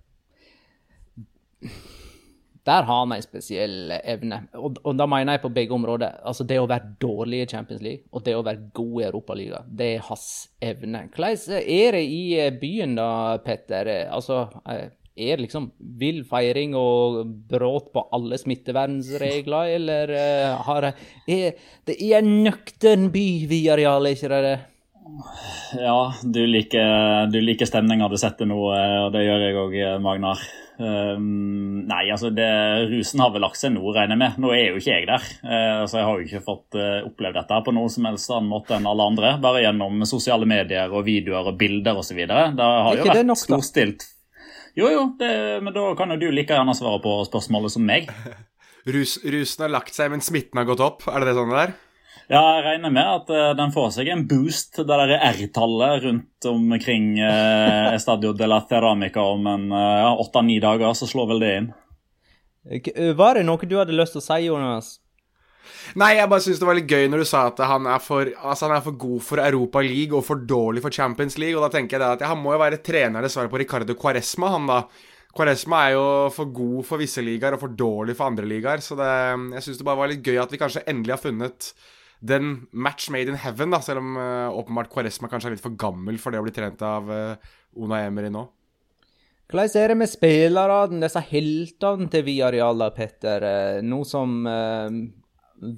der 2.63 2.88
har 2.88 3.05
vi 3.12 3.17
en 3.17 3.25
spesiell 3.25 3.91
evne. 4.00 4.39
Og, 4.55 4.79
og 4.84 4.96
da 4.96 5.08
mener 5.10 5.36
jeg 5.36 5.43
på 5.43 5.51
begge 5.53 5.75
områder. 5.75 6.22
Altså 6.24 6.46
det 6.48 6.62
å 6.62 6.70
være 6.70 6.96
dårlig 7.01 7.43
i 7.43 7.50
Champions 7.51 7.84
League 7.84 8.08
og 8.12 8.24
det 8.24 8.38
å 8.38 8.43
være 8.46 8.70
god 8.75 8.96
i 9.01 9.05
Europaligaen, 9.10 9.70
det 9.79 9.89
er 9.98 10.05
hans 10.08 10.27
evne. 10.63 11.05
Hvordan 11.13 11.60
er 11.60 11.98
det 11.98 12.03
i 12.08 12.25
byen 12.62 12.96
da, 13.00 13.10
Petter? 13.43 13.91
Altså, 14.08 14.46
er 14.63 15.36
det 15.36 15.43
liksom 15.43 15.70
vill 16.00 16.24
feiring 16.25 16.74
og 16.79 17.20
brudd 17.51 17.91
på 17.93 18.08
alle 18.15 18.39
smittevernregler, 18.41 19.75
eller 19.75 20.13
uh, 20.15 20.63
har 20.70 20.89
er, 20.93 21.60
Det 21.86 22.00
er 22.00 22.22
en 22.22 22.32
nøktern 22.48 23.10
by, 23.13 23.27
Viareal, 23.51 24.08
er 24.08 24.17
ikke 24.17 24.32
det 24.34 24.43
det? 24.48 24.58
Ja, 25.84 26.00
du 26.24 26.46
liker, 26.48 27.27
du 27.27 27.41
liker 27.43 27.67
stemninga 27.67 28.08
du 28.10 28.15
setter 28.17 28.48
nå, 28.48 28.58
og 28.72 29.13
det 29.13 29.25
gjør 29.27 29.48
jeg 29.50 29.58
òg, 29.60 29.79
Magnar. 30.01 30.41
Um, 30.79 31.83
nei, 31.85 32.07
altså 32.09 32.31
det, 32.33 32.47
rusen 32.89 33.21
har 33.21 33.33
vel 33.33 33.43
lagt 33.45 33.59
seg 33.59 33.75
nå, 33.75 33.83
regner 33.93 34.15
jeg 34.15 34.21
med. 34.23 34.39
Nå 34.41 34.53
er 34.55 34.63
jo 34.71 34.79
ikke 34.81 34.95
jeg 34.95 35.09
der. 35.09 35.27
Uh, 35.43 35.83
så 35.89 35.99
jeg 35.99 36.07
har 36.07 36.17
jo 36.17 36.27
ikke 36.27 36.43
fått 36.47 36.79
uh, 36.79 37.05
opplevd 37.05 37.37
dette 37.37 37.59
på 37.67 37.75
noen 37.75 37.93
som 37.93 38.07
helst 38.09 38.33
annen 38.33 38.49
måte 38.49 38.77
enn 38.77 38.89
alle 38.89 39.09
andre. 39.13 39.35
Bare 39.43 39.61
gjennom 39.65 40.01
sosiale 40.09 40.49
medier 40.49 40.93
og 40.93 41.05
videoer 41.07 41.51
og 41.53 41.59
bilder 41.59 42.01
osv. 42.01 42.23
Det 42.25 42.41
har 42.57 42.97
jo 42.97 43.07
vært 43.09 43.29
nok, 43.29 43.43
storstilt. 43.43 44.07
Jo, 44.73 44.89
jo, 44.89 45.05
det, 45.19 45.29
men 45.61 45.75
da 45.75 45.85
kan 45.97 46.15
jo 46.15 46.17
du 46.23 46.31
like 46.33 46.55
gjerne 46.55 46.73
svare 46.77 47.01
på 47.03 47.19
spørsmålet 47.29 47.75
som 47.75 47.85
meg. 47.85 48.09
Rus, 48.93 49.19
rusen 49.23 49.63
har 49.63 49.71
lagt 49.71 49.95
seg, 49.95 50.09
men 50.11 50.23
smitten 50.25 50.59
har 50.59 50.67
gått 50.67 50.81
opp? 50.83 51.05
Er 51.07 51.21
det 51.21 51.31
det 51.31 51.37
sånn 51.37 51.53
det 51.53 51.61
er? 51.61 51.75
Ja, 52.33 52.41
jeg 52.57 52.63
regner 52.65 52.89
med 52.89 53.05
at 53.05 53.27
uh, 53.29 53.51
den 53.53 53.69
får 53.75 53.91
seg 53.93 54.07
en 54.09 54.23
boost, 54.25 54.79
det 54.79 54.87
der 54.89 55.11
R-tallet 55.19 56.07
rundt 56.07 56.47
omkring 56.49 57.11
uh, 57.21 57.93
Estadio 57.93 58.31
de 58.33 58.47
la 58.49 58.57
Ceramica 58.65 59.21
om 59.35 59.45
en 59.51 59.67
åtte-ni 59.73 60.57
uh, 60.57 60.63
dager, 60.63 60.95
så 60.97 61.05
slår 61.11 61.29
vel 61.29 61.43
det 61.43 61.51
inn. 61.59 61.69
Var 63.19 63.37
det 63.37 63.45
noe 63.45 63.69
du 63.69 63.77
hadde 63.77 63.93
lyst 63.93 64.17
til 64.17 64.23
å 64.23 64.25
si, 64.25 64.39
Jonas? 64.47 64.95
Nei, 65.99 66.15
jeg 66.17 66.29
bare 66.31 66.43
syns 66.43 66.59
det 66.61 66.67
var 66.67 66.77
litt 66.79 66.89
gøy 66.89 67.05
når 67.11 67.21
du 67.21 67.27
sa 67.27 67.45
at 67.51 67.61
han 67.69 67.85
er, 67.91 68.01
for, 68.01 68.33
altså 68.33 68.65
han 68.65 68.75
er 68.79 68.83
for 68.85 68.97
god 68.99 69.23
for 69.29 69.41
Europa 69.43 69.83
League 69.85 70.17
og 70.17 70.25
for 70.25 70.41
dårlig 70.49 70.81
for 70.83 70.95
Champions 70.95 71.37
League, 71.37 71.59
og 71.59 71.67
da 71.67 71.73
tenker 71.77 71.99
jeg 71.99 72.17
at 72.17 72.23
ja, 72.23 72.33
han 72.33 72.41
må 72.41 72.55
jo 72.55 72.61
være 72.63 72.81
trener 72.81 73.23
dessverre 73.23 73.51
på 73.51 73.61
Ricardo 73.61 73.93
Quaresma, 73.99 74.55
han 74.55 74.69
da. 74.71 74.83
Quaresma 75.33 75.87
er 75.87 75.95
jo 75.99 76.05
for 76.33 76.49
god 76.53 76.85
for 76.87 77.01
visse 77.01 77.21
ligaer 77.25 77.55
og 77.55 77.61
for 77.61 77.77
dårlig 77.77 78.17
for 78.17 78.29
andre 78.31 78.49
ligaer, 78.49 78.81
så 78.85 78.97
det, 78.97 79.11
jeg 79.59 79.67
syns 79.67 79.81
det 79.81 79.87
bare 79.87 80.01
var 80.01 80.11
litt 80.11 80.25
gøy 80.25 80.41
at 80.41 80.53
vi 80.53 80.61
kanskje 80.61 80.87
endelig 80.89 81.13
har 81.13 81.21
funnet 81.21 81.75
den 82.23 82.67
match 82.71 83.09
made 83.11 83.27
in 83.27 83.35
heaven, 83.35 83.73
da, 83.73 83.81
selv 83.83 83.99
om 83.99 84.15
uh, 84.15 84.55
åpenbart 84.55 84.91
Quaresma 84.93 85.27
kanskje 85.27 85.51
er 85.51 85.57
litt 85.57 85.63
for 85.63 85.75
gammel 85.79 86.19
for 86.21 86.31
det 86.31 86.39
å 86.39 86.45
bli 86.45 86.53
trent 86.55 86.83
av 86.87 87.09
uh, 87.11 87.49
Una 87.75 87.99
Emery 88.05 88.29
nå. 88.31 88.45
Hvordan 89.51 89.75
er 89.81 89.91
det 89.91 89.97
med 89.99 90.09
spillerne, 90.09 91.01
disse 91.03 91.21
heltene 91.29 92.07
til 92.09 92.23
Viareal, 92.25 92.85
Petter? 92.95 93.43
Eh, 93.43 93.81
nå 93.85 93.99
som 94.07 94.47
uh, 94.47 94.87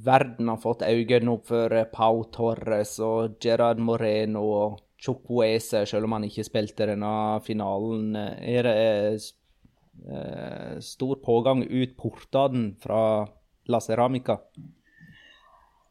verden 0.05 0.51
har 0.53 0.61
fått 0.61 0.85
øynene 0.85 1.33
opp 1.33 1.49
for 1.49 1.75
Pau 1.91 2.21
Torres 2.31 2.93
og 3.03 3.39
Gerard 3.43 3.81
Moreno 3.81 4.45
og 4.45 4.77
Chukwese, 5.01 5.81
selv 5.89 6.07
om 6.07 6.15
han 6.15 6.29
ikke 6.29 6.45
spilte 6.45 6.87
denne 6.91 7.41
finalen. 7.43 8.13
Er 8.15 8.69
det 8.69 8.77
uh, 10.05 10.77
stor 10.79 11.19
pågang 11.25 11.65
ut 11.65 11.97
portene 11.97 12.77
fra 12.85 13.01
La 13.67 13.81
Ceramica? 13.81 14.39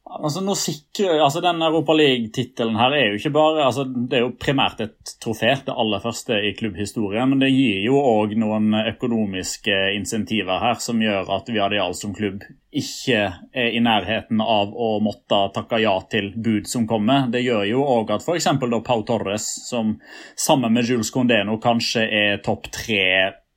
Altså, 0.05 0.43
nå 0.45 0.53
sikrer, 0.55 1.17
altså 1.25 1.41
Den 1.41 1.63
Europa 1.65 1.95
League-tittelen 1.97 2.77
her 2.77 2.93
er 2.93 3.07
jo 3.09 3.17
ikke 3.17 3.31
bare 3.33 3.63
altså 3.65 3.87
Det 3.89 4.19
er 4.19 4.27
jo 4.27 4.35
primært 4.37 4.83
et 4.85 5.13
trofé, 5.23 5.55
det 5.65 5.73
aller 5.73 6.03
første 6.03 6.37
i 6.45 6.53
klubbhistorien. 6.59 7.31
Men 7.31 7.41
det 7.41 7.49
gir 7.55 7.81
jo 7.87 7.97
òg 8.03 8.35
noen 8.39 8.77
økonomiske 8.83 9.79
insentiver 9.97 10.61
her 10.61 10.77
som 10.85 11.01
gjør 11.01 11.33
at 11.39 11.49
Viadial 11.49 11.97
som 11.97 12.13
klubb 12.17 12.45
ikke 12.75 13.23
er 13.55 13.71
i 13.73 13.81
nærheten 13.81 14.43
av 14.43 14.75
å 14.75 14.99
måtte 15.05 15.39
takke 15.55 15.81
ja 15.81 15.95
til 16.11 16.33
bud 16.37 16.69
som 16.69 16.85
kommer. 16.91 17.31
Det 17.33 17.41
gjør 17.47 17.65
jo 17.71 17.87
òg 17.97 18.13
at 18.17 18.27
f.eks. 18.27 18.51
Pau 18.61 19.01
Torres, 19.09 19.47
som 19.71 19.97
sammen 20.37 20.75
med 20.75 20.91
Jules 20.91 21.15
Condeno 21.15 21.57
kanskje 21.63 22.05
er 22.05 22.45
topp 22.45 22.69
tre 22.75 23.07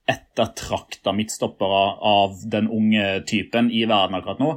ettertrakta 0.08 1.12
midtstoppere 1.12 1.84
av 2.08 2.38
den 2.48 2.70
unge 2.72 3.08
typen 3.28 3.68
i 3.74 3.84
verden 3.90 4.16
akkurat 4.16 4.40
nå, 4.40 4.54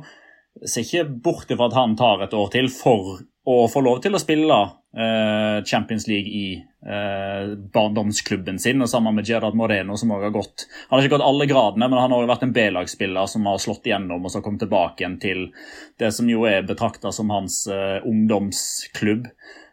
ser 0.66 0.84
ikke 0.84 1.08
bort 1.24 1.50
ifra 1.50 1.70
at 1.70 1.78
han 1.78 1.96
tar 1.98 2.24
et 2.24 2.36
år 2.36 2.50
til 2.52 2.70
for 2.72 3.20
å 3.50 3.64
få 3.72 3.82
lov 3.82 4.02
til 4.04 4.14
å 4.14 4.20
spille 4.20 4.56
eh, 4.60 5.62
Champions 5.66 6.06
League 6.10 6.28
i 6.28 6.58
eh, 6.60 7.54
barndomsklubben 7.72 8.60
sin, 8.60 8.82
og 8.84 8.90
sammen 8.90 9.16
med 9.16 9.28
Gerard 9.28 9.56
Moreno, 9.56 9.96
som 9.96 10.12
også 10.12 10.28
har 10.28 10.34
gått 10.34 10.66
Han 10.88 10.98
har 10.98 11.06
ikke 11.06 11.16
gått 11.16 11.26
alle 11.26 11.48
gradene, 11.50 11.88
men 11.88 11.98
han 11.98 12.12
har 12.12 12.20
også 12.20 12.32
vært 12.34 12.44
en 12.46 12.54
B-lagsspiller 12.56 13.32
som 13.32 13.48
har 13.48 13.62
slått 13.62 13.88
igjennom 13.88 14.26
og 14.26 14.34
så 14.34 14.44
kommet 14.44 14.64
tilbake 14.66 15.04
igjen 15.04 15.18
til 15.22 15.46
det 16.00 16.12
som 16.16 16.28
jo 16.30 16.44
er 16.48 16.68
betrakta 16.68 17.14
som 17.16 17.32
hans 17.32 17.62
eh, 17.70 17.98
ungdomsklubb. 18.06 19.30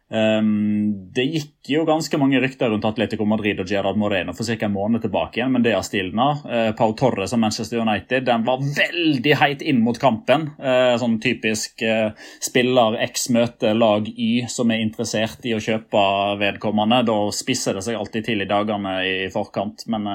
Um, 0.09 1.11
det 1.11 1.25
gikk 1.27 1.69
jo 1.73 1.81
ganske 1.83 2.15
mange 2.19 2.39
rykter 2.39 2.69
rundt 2.71 2.85
Atletico 2.87 3.25
Madrid 3.27 3.59
og 3.59 3.67
Gerard 3.67 3.99
Moreno 3.99 4.31
for 4.35 4.47
ca. 4.47 4.55
en 4.65 4.71
måned 4.71 5.03
tilbake 5.03 5.41
igjen, 5.41 5.51
men 5.51 5.65
det 5.65 5.73
har 5.75 5.83
stilna. 5.83 6.29
Uh, 6.45 6.69
Pau 6.79 6.93
Torres 6.95 7.35
og 7.35 7.41
Manchester 7.43 7.81
United 7.83 8.27
den 8.29 8.45
var 8.47 8.63
veldig 8.63 9.35
heit 9.41 9.65
inn 9.67 9.83
mot 9.83 9.99
kampen. 9.99 10.49
Uh, 10.61 10.95
sånn 11.01 11.19
typisk 11.23 11.83
uh, 11.83 12.15
spiller 12.43 12.95
X 13.09 13.27
møte 13.35 13.73
lag 13.75 14.07
Y 14.07 14.47
som 14.51 14.71
er 14.71 14.85
interessert 14.85 15.43
i 15.43 15.57
å 15.57 15.61
kjøpe 15.63 16.07
vedkommende. 16.39 17.03
Da 17.09 17.19
spisser 17.35 17.75
det 17.75 17.83
seg 17.89 17.99
alltid 17.99 18.31
til 18.31 18.45
i 18.45 18.49
dagene 18.49 18.97
i 19.03 19.15
forkant, 19.33 19.83
men 19.91 20.07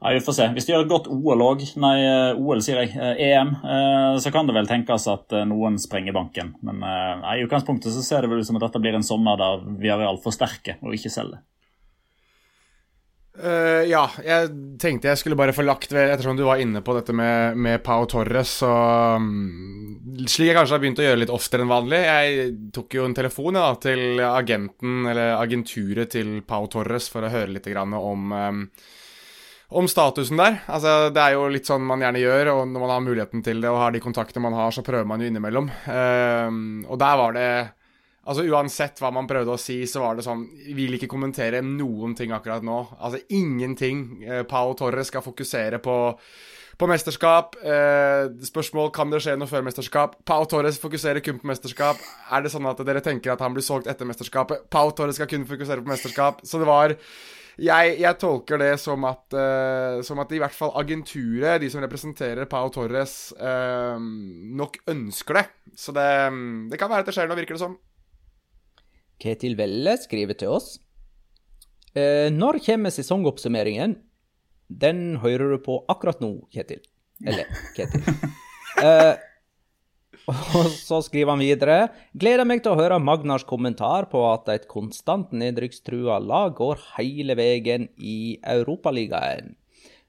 ja, 0.00 0.12
Vi 0.12 0.20
får 0.20 0.32
se. 0.32 0.46
Hvis 0.54 0.66
de 0.68 0.72
gjør 0.74 0.84
et 0.84 0.92
godt 0.92 1.10
OL 1.10 1.42
òg, 1.42 1.64
nei, 1.82 1.94
eh, 2.06 2.38
OL 2.38 2.62
sier 2.62 2.84
jeg, 2.84 2.94
EM, 2.94 3.52
eh, 3.58 3.66
e 3.66 3.82
eh, 4.14 4.18
så 4.22 4.30
kan 4.34 4.46
det 4.46 4.54
vel 4.54 4.70
tenkes 4.70 5.08
at 5.10 5.34
noen 5.50 5.78
sprenger 5.82 6.14
banken. 6.14 6.54
Men 6.62 6.82
nei, 6.82 7.38
i 7.38 7.46
utgangspunktet 7.46 7.94
så 7.94 8.04
ser 8.06 8.22
det 8.22 8.30
vel 8.30 8.42
ut 8.42 8.48
som 8.48 8.58
at 8.60 8.68
dette 8.68 8.82
blir 8.82 8.98
en 8.98 9.06
sommer 9.06 9.38
der 9.40 9.64
vi 9.66 9.88
Viareal 9.88 10.20
forsterker 10.22 10.78
og 10.84 10.94
ikke 10.94 11.12
selger. 11.12 11.42
Uh, 13.38 13.84
ja, 13.86 14.00
jeg 14.18 14.48
tenkte 14.82 15.12
jeg 15.12 15.18
skulle 15.20 15.36
bare 15.38 15.52
få 15.54 15.62
lagt 15.62 15.92
ved 15.94 16.10
Ettersom 16.10 16.34
du 16.34 16.42
var 16.42 16.58
inne 16.58 16.80
på 16.82 16.96
dette 16.96 17.14
med, 17.14 17.54
med 17.54 17.84
Pau 17.86 18.02
Torres, 18.10 18.56
så 18.64 18.70
um, 19.14 20.26
Slik 20.26 20.48
jeg 20.48 20.56
kanskje 20.56 20.74
har 20.74 20.82
begynt 20.82 20.98
å 20.98 21.06
gjøre 21.06 21.20
litt 21.20 21.30
oftere 21.30 21.62
enn 21.62 21.70
vanlig. 21.70 22.00
Jeg 22.02 22.48
tok 22.74 22.96
jo 22.98 23.04
en 23.06 23.14
telefon 23.14 23.60
ja, 23.60 23.68
til 23.78 24.18
agenten, 24.26 25.06
eller 25.06 25.36
agenturet 25.36 26.10
til 26.16 26.40
Pau 26.48 26.66
Torres, 26.72 27.06
for 27.12 27.22
å 27.22 27.30
høre 27.30 27.54
litt 27.54 27.70
om 27.78 28.34
um, 28.34 28.64
om 29.68 29.88
statusen 29.88 30.40
der. 30.40 30.60
Altså, 30.66 31.10
det 31.12 31.22
er 31.22 31.34
jo 31.36 31.48
litt 31.52 31.68
sånn 31.68 31.84
man 31.84 32.00
gjerne 32.04 32.22
gjør, 32.22 32.52
og 32.54 32.60
når 32.70 32.84
man 32.84 32.92
har 32.94 33.02
muligheten 33.04 33.42
til 33.44 33.60
det 33.60 33.72
og 33.72 33.80
har 33.82 33.92
de 33.92 34.02
kontaktene 34.04 34.46
man 34.46 34.56
har, 34.56 34.72
så 34.72 34.84
prøver 34.86 35.08
man 35.08 35.20
jo 35.20 35.28
innimellom. 35.28 35.68
Uh, 35.88 36.86
og 36.88 36.96
der 37.00 37.20
var 37.24 37.36
det 37.36 37.50
Altså 38.28 38.42
Uansett 38.44 38.98
hva 39.00 39.08
man 39.08 39.24
prøvde 39.24 39.54
å 39.54 39.60
si, 39.60 39.78
så 39.88 40.02
var 40.02 40.18
det 40.18 40.24
sånn 40.26 40.42
Vil 40.76 40.98
ikke 40.98 41.08
kommentere 41.08 41.62
noen 41.64 42.12
ting 42.12 42.34
akkurat 42.36 42.66
nå. 42.66 42.82
Altså 43.00 43.22
ingenting. 43.32 44.02
Uh, 44.20 44.42
Pau 44.44 44.74
Torres 44.76 45.08
skal 45.08 45.24
fokusere 45.24 45.80
på 45.80 45.96
på 46.78 46.86
mesterskap. 46.86 47.56
Eh, 47.58 48.28
spørsmål 48.46 48.92
kan 48.94 49.10
det 49.10 49.18
skje 49.24 49.34
noe 49.38 49.50
før 49.50 49.64
mesterskap. 49.66 50.14
Pau 50.28 50.44
Torres 50.46 50.78
fokuserer 50.78 51.18
kun 51.26 51.40
på 51.40 51.48
mesterskap. 51.50 51.98
Er 52.30 52.44
det 52.44 52.52
sånn 52.52 52.68
at 52.70 52.78
dere 52.86 53.02
tenker 53.02 53.32
at 53.34 53.42
han 53.42 53.56
blir 53.56 53.66
solgt 53.66 53.90
etter 53.90 54.06
mesterskapet? 54.06 54.68
Pau 54.70 54.92
Torres 54.94 55.18
skal 55.18 55.26
kun 55.30 55.46
fokusere 55.48 55.82
på 55.82 55.90
mesterskap. 55.90 56.44
Så 56.46 56.62
det 56.62 56.68
var 56.70 56.94
jeg, 57.58 57.94
jeg, 57.98 58.18
tolker 58.22 58.60
det 58.62 58.72
som 58.78 59.04
at, 59.08 59.24
uh, 59.34 59.98
som 60.06 60.20
at 60.22 60.32
i 60.34 60.40
hvert 60.40 60.54
fall 60.54 60.70
agenturet, 60.78 61.58
de 61.62 61.70
som 61.72 61.82
representerer 61.82 62.48
Pau 62.50 62.70
Torres, 62.74 63.32
uh, 63.38 63.98
nok 63.98 64.78
ønsker 64.90 65.40
det. 65.40 65.46
Så 65.74 65.94
det, 65.96 66.08
det, 66.70 66.78
kan 66.80 66.90
være 66.90 67.06
at 67.06 67.10
det 67.10 67.16
skjer 67.16 67.30
noe, 67.30 67.38
virker 67.40 67.58
det 67.58 67.64
som. 67.64 67.78
Ketil 69.18 69.58
Velle 69.58 69.96
skriver 69.98 70.38
til 70.38 70.54
oss. 70.54 70.76
Uh, 71.96 72.28
når 72.34 72.62
kommer 72.64 72.94
sesongoppsummeringen? 72.94 73.98
Den 74.68 75.16
hører 75.22 75.56
du 75.56 75.62
på 75.64 75.80
akkurat 75.90 76.20
nå, 76.22 76.34
Ketil. 76.54 76.84
Eller 77.26 77.48
Ketil. 77.74 78.04
Og 80.28 80.68
så 80.72 81.00
skriver 81.04 81.32
han 81.32 81.42
videre 81.42 81.78
Gleder 82.18 82.48
meg 82.48 82.62
til 82.64 82.74
å 82.74 82.78
høre 82.80 83.00
Magnars 83.00 83.46
kommentar 83.48 84.10
på 84.12 84.22
at 84.28 84.48
et 84.52 84.68
konstant 84.70 85.32
nedrykkstrua 85.32 86.18
lag 86.20 86.56
går 86.58 86.82
hele 86.98 87.36
veien 87.38 87.88
i 87.96 88.36
Europaligaen. 88.44 89.54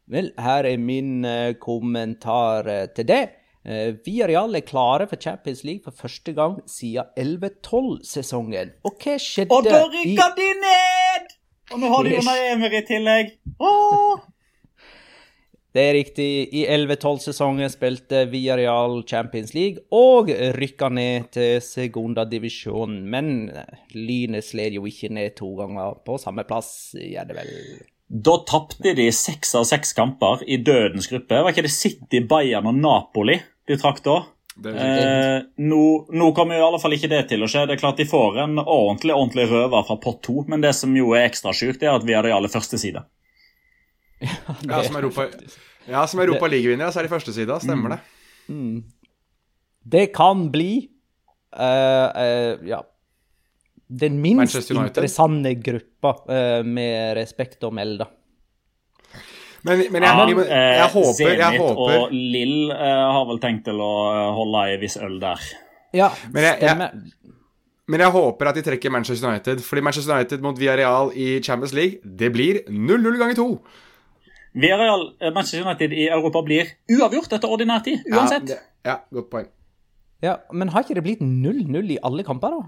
Vel, 0.09 0.31
her 0.41 0.65
er 0.65 0.81
min 0.81 1.21
uh, 1.23 1.53
kommentar 1.61 2.67
uh, 2.67 2.85
til 2.95 3.07
det. 3.09 3.25
Vi 3.69 3.99
Villarreal 4.05 4.55
er 4.55 4.63
klare 4.65 5.05
for 5.05 5.19
Champions 5.21 5.65
League 5.67 5.83
for 5.83 5.93
første 5.93 6.31
gang 6.33 6.55
siden 6.65 7.11
11-12-sesongen. 7.19 8.71
Og 8.88 8.95
hva 9.03 9.17
skjedde 9.19 9.53
Og 9.53 9.67
da 9.67 9.81
rykker 9.83 10.31
de 10.39 10.47
ned! 10.63 11.27
Og 11.75 11.81
nå 11.83 11.91
har 11.91 12.07
de 12.07 12.15
under 12.21 12.45
Emer 12.47 12.77
i 12.79 12.81
tillegg. 12.88 13.33
Åh! 13.59 14.23
Det 15.75 15.83
er 15.85 15.93
riktig. 15.93 16.27
I 16.57 16.63
11-12-sesongen 16.65 17.69
spilte 17.69 18.23
Villarreal 18.31 19.03
Champions 19.09 19.53
League 19.53 19.83
og 19.93 20.31
rykka 20.57 20.89
ned 20.89 21.29
til 21.35 21.59
segundadivisjon. 21.61 22.95
Men 23.05 23.51
Lynet 23.93 24.47
slet 24.49 24.79
jo 24.79 24.88
ikke 24.89 25.11
ned 25.13 25.38
to 25.38 25.51
ganger 25.59 26.01
på 26.05 26.17
samme 26.21 26.45
plass, 26.49 26.95
gjør 26.97 27.29
det 27.29 27.38
vel? 27.38 27.53
Da 28.09 28.39
tapte 28.49 28.95
de 28.97 29.05
seks 29.13 29.53
av 29.59 29.67
seks 29.69 29.93
kamper 29.93 30.41
i 30.49 30.57
dødens 30.65 31.11
gruppe. 31.11 31.43
Var 31.45 31.53
ikke 31.53 31.67
det 31.67 31.75
City, 31.75 32.23
Bayern 32.25 32.71
og 32.71 32.81
Napoli 32.81 33.38
de 33.69 33.77
trakk 33.77 34.01
da? 34.05 34.23
Eh, 34.59 35.43
nå, 35.61 35.83
nå 36.11 36.31
kommer 36.35 36.57
jo 36.57 36.63
i 36.63 36.65
alle 36.65 36.79
fall 36.81 36.97
ikke 36.97 37.11
det 37.11 37.21
til 37.29 37.45
å 37.45 37.47
skje. 37.47 37.67
Det 37.69 37.77
er 37.77 37.83
klart 37.83 38.01
De 38.01 38.09
får 38.09 38.41
en 38.43 38.57
ordentlig 38.59 39.13
ordentlig 39.15 39.45
røver 39.53 39.85
fra 39.88 39.99
pott 40.01 40.19
to, 40.25 40.41
men 40.49 40.65
det 40.65 40.73
som 40.75 40.97
jo 40.97 41.13
er 41.13 41.29
ekstra 41.29 41.53
sjukt, 41.55 41.85
er 41.85 41.93
at 41.93 42.07
vi 42.07 42.17
har 42.17 42.25
det 42.25 42.33
i 42.33 42.35
aller 42.35 42.51
første 42.51 42.81
side. 42.81 43.05
Ja, 44.19 44.83
som 44.83 44.95
Europa, 44.99 45.27
ja, 45.88 46.05
som 46.07 46.19
Europa 46.19 46.47
League-vinner, 46.51 46.91
så 46.91 46.99
er 47.01 47.07
de 47.07 47.11
første 47.11 47.31
Stemmer 47.33 47.59
Stemmer 47.63 47.95
det. 47.95 47.99
Det 49.89 50.05
kan 50.13 50.47
bli 50.51 50.89
uh, 51.55 52.09
uh, 52.11 52.67
ja, 52.67 52.81
den 53.89 54.19
minst 54.21 54.55
interessante 54.71 55.53
gruppa, 55.63 56.15
uh, 56.29 56.65
med 56.67 57.15
respekt 57.17 57.63
å 57.63 57.71
melde. 57.73 58.05
Men, 59.63 59.81
men 59.91 60.03
Ja, 60.03 60.13
jeg, 60.23 60.38
jeg, 60.38 60.45
jeg, 60.47 60.75
eh, 60.79 60.93
håper, 60.93 61.31
jeg 61.33 61.39
Zenit 61.41 61.59
håper 61.59 61.95
og 61.97 62.13
Lill 62.15 62.69
har 62.71 63.25
vel 63.27 63.41
tenkt 63.43 63.65
til 63.67 63.81
å 63.83 63.89
holde 64.38 64.61
ei 64.69 64.77
viss 64.79 64.95
øl 65.03 65.17
der. 65.19 65.41
Ja, 65.91 66.11
Men 66.31 66.43
jeg- 66.45 66.61
jeg- 66.61 66.69
stemmer. 66.69 67.35
Men 67.89 68.03
jeg 68.05 68.13
håper 68.13 68.47
at 68.51 68.55
de 68.55 68.61
trekker 68.61 68.91
Manchester 68.93 69.27
United. 69.31 69.63
Fordi 69.65 69.81
Manchester 69.81 70.13
United 70.15 70.43
mot 70.45 70.57
Villarreal 70.59 71.09
i 71.17 71.39
Champions 71.41 71.73
League, 71.73 71.97
det 72.05 72.31
blir 72.31 72.61
0-0 72.69 73.17
ganger 73.17 73.35
to. 73.35 73.47
Villarreal, 74.53 75.03
eh, 75.21 75.31
Manchester 75.33 75.61
United 75.65 75.93
i 75.93 76.07
Europa 76.09 76.41
blir 76.45 76.65
uavgjort 76.89 77.33
etter 77.37 77.49
ordinær 77.53 77.83
tid, 77.85 78.01
uansett. 78.09 78.49
Ja, 78.49 78.55
det, 78.55 78.59
ja, 78.85 78.95
godt 79.13 79.29
poeng. 79.29 79.47
Ja, 80.25 80.37
men 80.51 80.69
har 80.73 80.83
ikke 80.83 80.95
det 80.97 81.03
blitt 81.05 81.21
0-0 81.21 81.91
i 81.95 81.99
alle 82.03 82.23
kamper, 82.27 82.49
da? 82.57 82.61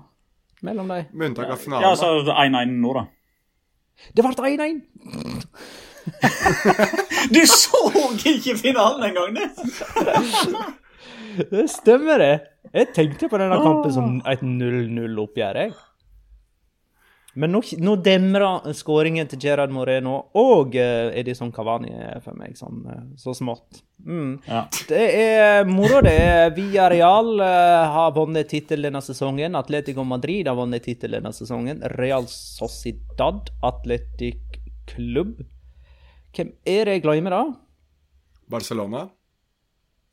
Mellom 0.61 0.87
de? 0.93 1.05
Med 1.11 1.31
unntak 1.31 1.49
av 1.49 1.57
Ja, 1.57 1.63
finalen. 1.63 1.97
så 1.97 2.35
1-1 2.37 2.77
nå, 2.81 2.93
da. 2.93 3.05
Det 4.15 4.23
ble 4.23 4.31
1-1! 4.57 4.81
Du 7.31 7.41
så 7.45 7.79
ikke 8.25 8.55
finalen 8.57 9.03
engang, 9.11 9.35
du! 9.35 9.43
Det 11.51 11.69
stemmer, 11.71 12.17
det. 12.19 12.31
Jeg 12.75 12.87
tenkte 12.95 13.29
på 13.31 13.37
denne 13.39 13.55
kampen 13.63 13.93
som 13.93 14.17
et 14.27 14.41
0-0-oppgjør, 14.43 15.59
jeg. 15.61 15.71
Men 17.33 17.53
nå, 17.55 17.61
nå 17.79 17.93
demrer 18.03 18.73
skåringen 18.75 19.29
til 19.31 19.39
Gerard 19.45 19.71
Moreno 19.71 20.17
og 20.35 20.75
uh, 20.75 21.13
Edison 21.15 21.53
Cavani 21.55 21.93
for 22.25 22.35
meg 22.35 22.57
sånn 22.59 22.81
eh, 22.91 23.05
så 23.21 23.31
smått. 23.37 23.79
Mm. 24.03 24.33
Ja. 24.49 24.65
Det 24.89 25.05
er 25.21 25.69
moro, 25.69 26.01
det. 26.03 26.17
Villarreal 26.57 27.31
uh, 27.39 27.93
har 27.95 28.11
vunnet 28.17 28.51
tittel 28.51 28.83
denne 28.83 28.99
sesongen. 29.05 29.55
Atletico 29.55 30.03
Madrid 30.07 30.49
har 30.51 30.59
vunnet 30.59 30.83
tittel 30.83 31.15
denne 31.15 31.31
sesongen. 31.35 31.79
Real 31.95 32.27
Sociedad 32.27 33.53
Atletic 33.63 34.59
Club. 34.91 35.39
Hvem 36.35 36.51
er 36.67 36.87
det 36.87 36.99
jeg 36.99 37.05
glemmer, 37.07 37.37
da? 37.37 37.43
Barcelona. 38.51 39.07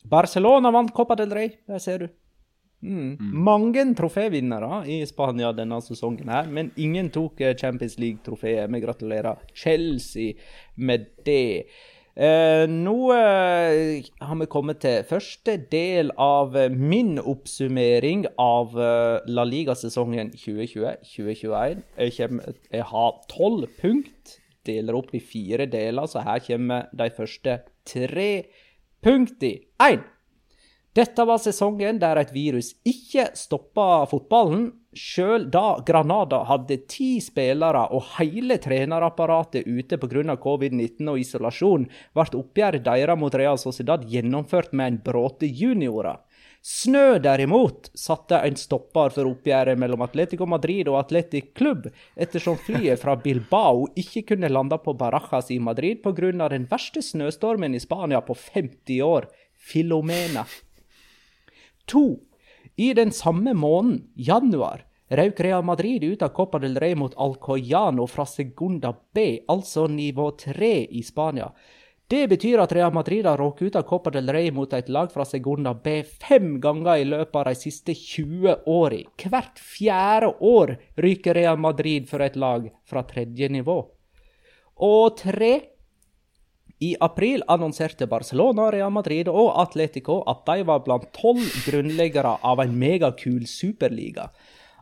Barcelona 0.06 0.70
vant 0.70 0.94
Copa 0.94 1.18
del 1.18 1.34
Rey, 1.34 1.50
der 1.66 1.82
ser 1.82 2.04
du. 2.04 2.08
Mm. 2.78 3.18
Mange 3.18 3.82
trofévinnere 3.98 4.84
i 4.86 5.00
Spania 5.06 5.50
denne 5.56 5.80
sesongen, 5.82 6.30
her, 6.30 6.46
men 6.46 6.70
ingen 6.78 7.10
tok 7.10 7.40
eh, 7.42 7.56
Champions 7.58 7.98
League-trofeet. 7.98 8.70
Vi 8.70 8.82
gratulerer 8.84 9.40
Chelsea 9.54 10.36
med 10.76 11.08
det. 11.26 11.66
Eh, 12.18 12.64
nå 12.70 12.96
eh, 13.14 14.06
har 14.26 14.38
vi 14.40 14.46
kommet 14.50 14.80
til 14.82 15.04
første 15.06 15.54
del 15.70 16.10
av 16.18 16.56
eh, 16.58 16.70
min 16.70 17.16
oppsummering 17.18 18.24
av 18.42 18.74
eh, 18.74 19.26
La 19.30 19.44
Liga-sesongen 19.46 20.32
2020-2021. 20.34 21.82
Jeg, 21.98 22.40
jeg 22.74 22.86
har 22.92 23.20
tolv 23.30 23.68
punkt, 23.78 24.38
deler 24.66 24.98
opp 24.98 25.14
i 25.14 25.22
fire 25.22 25.66
deler, 25.70 26.10
så 26.10 26.22
her 26.26 26.42
kommer 26.46 26.90
de 26.94 27.10
første 27.14 27.60
tre 27.86 28.30
punktene. 29.02 29.62
1. 29.78 30.02
Dette 30.96 31.24
var 31.28 31.38
sesongen 31.38 31.98
der 32.00 32.18
et 32.18 32.30
virus 32.34 32.72
ikke 32.88 33.28
stoppa 33.36 34.06
fotballen. 34.10 34.70
Sjøl 34.98 35.44
da 35.52 35.78
Granada 35.86 36.40
hadde 36.48 36.80
ti 36.90 37.18
spillere 37.22 37.84
og 37.94 38.06
hele 38.16 38.56
trenerapparatet 38.58 39.68
ute 39.68 39.98
pga. 40.00 40.34
covid-19 40.40 41.10
og 41.12 41.20
isolasjon, 41.20 41.84
ble 42.16 42.40
oppgjøret 42.40 42.86
deres 42.86 43.20
mot 43.20 43.34
Real 43.34 43.60
Sociedad 43.60 44.08
gjennomført 44.08 44.72
med 44.72 44.86
en 44.94 44.98
bråte 45.04 45.46
juniorer. 45.46 46.24
Snø 46.64 47.20
derimot 47.22 47.92
satte 47.94 48.40
en 48.42 48.56
stopper 48.58 49.12
for 49.14 49.28
oppgjøret 49.30 49.78
mellom 49.78 50.02
Atletico 50.02 50.48
Madrid 50.50 50.88
og 50.90 50.98
Atletic 51.04 51.52
Klubb, 51.54 51.86
ettersom 52.18 52.58
flyet 52.58 52.98
fra 52.98 53.14
Bilbao 53.14 53.86
ikke 53.94 54.24
kunne 54.32 54.50
lande 54.50 54.80
på 54.82 54.96
Barajas 54.98 55.52
i 55.54 55.60
Madrid 55.62 56.02
pga. 56.02 56.48
den 56.48 56.66
verste 56.70 57.02
snøstormen 57.02 57.74
i 57.74 57.80
Spania 57.80 58.20
på 58.20 58.34
50 58.34 59.02
år, 59.02 59.28
Filomena. 59.54 60.44
To. 61.88 62.18
I 62.76 62.94
den 62.94 63.10
samme 63.12 63.54
måneden, 63.54 64.10
januar, 64.14 64.84
røk 65.08 65.40
Real 65.40 65.64
Madrid 65.64 66.04
ut 66.04 66.22
av 66.22 66.28
Copa 66.36 66.60
del 66.62 66.76
Rey 66.76 66.94
mot 66.94 67.14
Alcoyano 67.16 68.06
fra 68.06 68.26
Segunda 68.26 68.92
B, 69.14 69.40
altså 69.48 69.86
nivå 69.88 70.30
3 70.30 70.72
i 70.90 71.02
Spania. 71.02 71.48
Det 72.08 72.22
betyr 72.28 72.60
at 72.62 72.72
Real 72.72 72.92
Madrid 72.92 73.26
har 73.26 73.36
råket 73.36 73.66
ut 73.66 73.76
av 73.76 73.82
Copa 73.88 74.10
del 74.10 74.28
Rey 74.32 74.50
mot 74.50 74.72
et 74.72 74.88
lag 74.88 75.10
fra 75.12 75.24
Segunda 75.28 75.74
B 75.74 76.02
fem 76.04 76.54
ganger 76.60 77.02
i 77.02 77.08
løpet 77.08 77.36
av 77.36 77.50
de 77.50 77.56
siste 77.60 77.92
20 77.92 78.62
åra. 78.64 79.00
Hvert 79.24 79.60
fjerde 79.60 80.30
år 80.40 80.76
ryker 80.96 81.36
Real 81.36 81.58
Madrid 81.60 82.08
for 82.08 82.24
et 82.24 82.36
lag 82.36 82.70
fra 82.88 83.02
tredje 83.04 83.48
nivå. 83.52 83.82
Og 84.88 85.18
tre. 85.20 85.52
I 86.80 86.94
april 87.00 87.42
annonserte 87.50 88.06
Barcelona, 88.06 88.68
Real 88.70 88.92
Madrid 88.94 89.28
og 89.28 89.50
Atletico 89.58 90.20
at 90.30 90.44
de 90.46 90.62
var 90.68 90.84
blant 90.86 91.08
tolv 91.16 91.42
grunnleggere 91.66 92.36
av 92.46 92.62
en 92.62 92.76
megakul 92.78 93.48
superliga. 93.50 94.28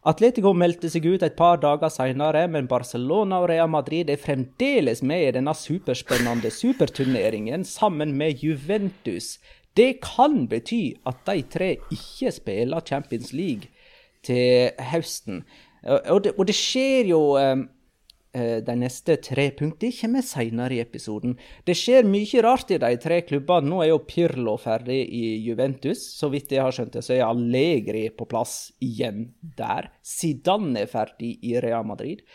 Atletico 0.07 0.53
meldte 0.55 0.91
seg 0.93 1.07
ut 1.09 1.25
et 1.27 1.35
par 1.39 1.57
dager 1.63 1.91
senere, 1.91 2.45
men 2.53 2.69
Barcelona 2.71 3.41
og 3.43 3.49
Real 3.51 3.71
Madrid 3.73 4.13
er 4.13 4.21
fremdeles 4.23 5.01
med 5.03 5.25
i 5.25 5.33
denne 5.39 5.55
superspennende 5.57 6.53
superturneringen 6.53 7.65
sammen 7.67 8.13
med 8.15 8.45
Juventus. 8.45 9.39
Det 9.75 9.97
kan 10.05 10.45
bety 10.53 10.99
at 11.09 11.25
de 11.27 11.43
tre 11.51 11.71
ikke 11.91 12.31
spiller 12.33 12.85
Champions 12.87 13.33
League 13.33 13.73
til 14.23 14.71
høsten. 14.93 15.43
Og 15.87 16.23
det, 16.23 16.37
og 16.37 16.47
det 16.47 16.55
skjer 16.59 17.11
jo 17.11 17.23
Eh, 17.41 17.57
De 18.37 18.75
neste 18.77 19.15
tre 19.25 19.47
punktene 19.57 19.95
kommer 19.97 20.25
senere 20.27 20.77
i 20.77 20.81
episoden. 20.83 21.37
Det 21.65 21.77
skjer 21.79 22.09
mye 22.09 22.43
rart 22.45 22.73
i 22.75 22.81
de 22.83 22.91
tre 23.01 23.23
klubbene. 23.25 23.71
Nå 23.71 23.79
er 23.81 23.91
jo 23.93 24.03
Pirlo 24.05 24.57
ferdig 24.61 24.99
i 25.09 25.23
Juventus. 25.47 26.03
Så 26.19 26.29
vidt 26.33 26.53
jeg 26.53 26.65
har 26.65 26.75
skjønt 26.75 26.99
det, 26.99 27.05
så 27.07 27.15
er 27.17 27.25
Allegri 27.29 28.09
på 28.13 28.29
plass 28.29 28.75
igjen 28.85 29.31
der. 29.57 29.89
Zidane 30.05 30.85
er 30.85 30.91
ferdig 30.91 31.37
i 31.47 31.57
Real 31.65 31.87
Madrid. 31.89 32.27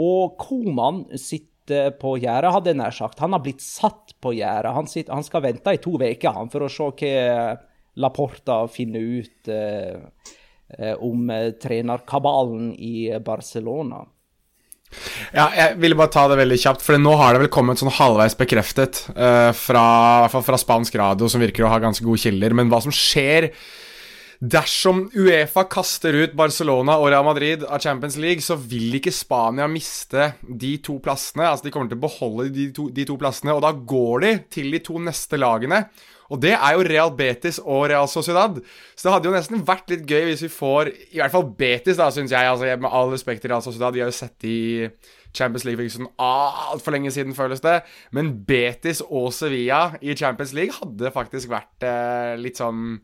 Og 0.00 0.38
Koman 0.40 1.04
sitter 1.20 1.92
på 2.00 2.16
gjerdet, 2.20 2.52
hadde 2.54 2.72
jeg 2.72 2.80
nær 2.80 2.96
sagt. 2.96 3.20
Han 3.22 3.36
har 3.36 3.42
blitt 3.44 3.62
satt 3.64 4.16
på 4.22 4.32
gjerdet. 4.36 4.72
Han, 4.74 4.88
han 4.88 5.26
skal 5.26 5.44
vente 5.44 5.74
i 5.74 5.82
to 5.82 5.94
uker 6.00 6.48
for 6.52 6.66
å 6.66 6.72
se 6.72 6.88
hva 7.02 7.60
Laporta 8.00 8.68
finner 8.72 9.00
ut 9.00 9.48
eh, 9.52 10.00
eh, 10.78 10.94
om 10.96 11.30
eh, 11.30 11.50
trenerkabalen 11.60 12.72
i 12.72 13.12
Barcelona. 13.20 14.00
Ja, 15.34 15.48
jeg 15.56 15.78
ville 15.82 15.98
bare 15.98 16.12
ta 16.12 16.26
det 16.30 16.40
veldig 16.40 16.58
kjapt, 16.62 16.84
for 16.84 17.00
nå 17.00 17.14
har 17.20 17.34
det 17.34 17.44
vel 17.44 17.52
kommet 17.52 17.80
sånn 17.80 17.92
halvveis 17.92 18.36
bekreftet 18.38 19.04
uh, 19.16 19.50
fra, 19.56 19.86
fra 20.32 20.60
spansk 20.60 20.98
radio, 21.00 21.30
som 21.30 21.42
virker 21.42 21.66
å 21.66 21.72
ha 21.72 21.80
ganske 21.82 22.04
gode 22.06 22.22
kilder. 22.22 22.56
Men 22.56 22.72
hva 22.72 22.82
som 22.84 22.94
skjer 22.94 23.50
dersom 24.42 25.04
Uefa 25.14 25.62
kaster 25.70 26.16
ut 26.18 26.32
Barcelona 26.34 26.96
og 26.98 27.12
Real 27.12 27.26
Madrid 27.26 27.62
av 27.62 27.78
Champions 27.84 28.16
League, 28.18 28.42
så 28.42 28.56
vil 28.58 28.98
ikke 28.98 29.14
Spania 29.14 29.68
miste 29.70 30.32
de 30.42 30.74
to 30.82 30.98
plassene. 31.02 31.46
Altså, 31.46 31.68
de 31.68 31.74
kommer 31.74 31.92
til 31.92 32.00
å 32.00 32.06
beholde 32.08 32.48
de 32.54 32.66
to, 32.74 32.88
de 32.90 33.06
to 33.06 33.18
plassene, 33.20 33.54
og 33.54 33.62
da 33.62 33.70
går 33.70 34.26
de 34.26 34.32
til 34.58 34.74
de 34.74 34.82
to 34.82 34.98
neste 35.02 35.38
lagene. 35.38 35.84
Og 36.32 36.40
det 36.40 36.54
er 36.56 36.76
jo 36.76 36.84
Real 36.86 37.10
Betis 37.16 37.58
og 37.60 37.90
Real 37.92 38.08
Sociedad. 38.08 38.56
Så 38.96 39.06
det 39.06 39.14
hadde 39.14 39.28
jo 39.28 39.34
nesten 39.34 39.64
vært 39.68 39.90
litt 39.92 40.06
gøy 40.08 40.30
hvis 40.30 40.46
vi 40.46 40.52
får 40.52 40.92
I 41.12 41.20
hvert 41.20 41.34
fall 41.34 41.50
Betis, 41.58 41.98
da, 42.00 42.08
syns 42.14 42.32
jeg. 42.32 42.48
Altså, 42.48 42.70
med 42.80 42.88
all 42.88 43.12
respekt 43.12 43.44
til 43.44 43.52
Real 43.52 43.64
Sociedad, 43.64 43.92
de 43.92 44.00
har 44.00 44.08
jo 44.08 44.16
sett 44.16 44.38
de 44.44 44.56
Champions 45.36 45.64
League 45.64 45.84
ikke 45.84 45.96
sånn 45.96 46.10
altfor 46.20 46.96
lenge 46.96 47.12
siden, 47.12 47.36
føles 47.36 47.62
det. 47.64 47.80
Men 48.16 48.32
Betis 48.48 49.02
og 49.04 49.30
Sevilla 49.36 49.98
i 50.00 50.16
Champions 50.16 50.54
League 50.56 50.76
hadde 50.76 51.12
faktisk 51.14 51.52
vært 51.52 51.88
eh, 51.88 52.34
litt 52.40 52.60
sånn 52.60 52.98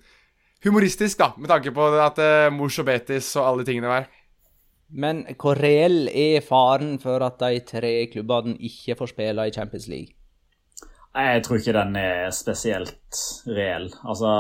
humoristisk, 0.65 1.21
da, 1.21 1.33
med 1.39 1.53
tanke 1.53 1.73
på 1.75 1.89
at 2.03 2.21
eh, 2.23 2.49
Mors 2.53 2.79
og 2.81 2.89
Betis 2.89 3.31
og 3.39 3.47
alle 3.47 3.65
de 3.65 3.71
tingene 3.71 3.93
der. 3.93 4.09
Men 4.89 5.27
hvor 5.37 5.59
reell 5.61 6.09
er 6.09 6.41
faren 6.45 6.97
for 7.03 7.21
at 7.25 7.41
de 7.43 7.61
tre 7.69 7.93
klubbene 8.13 8.57
ikke 8.57 8.97
får 8.97 9.13
spille 9.13 9.49
i 9.49 9.53
Champions 9.53 9.89
League? 9.93 10.18
Jeg 11.17 11.45
tror 11.45 11.59
ikke 11.59 11.77
den 11.77 11.97
er 11.99 12.31
spesielt 12.35 13.21
reell. 13.49 13.89
Altså 14.05 14.33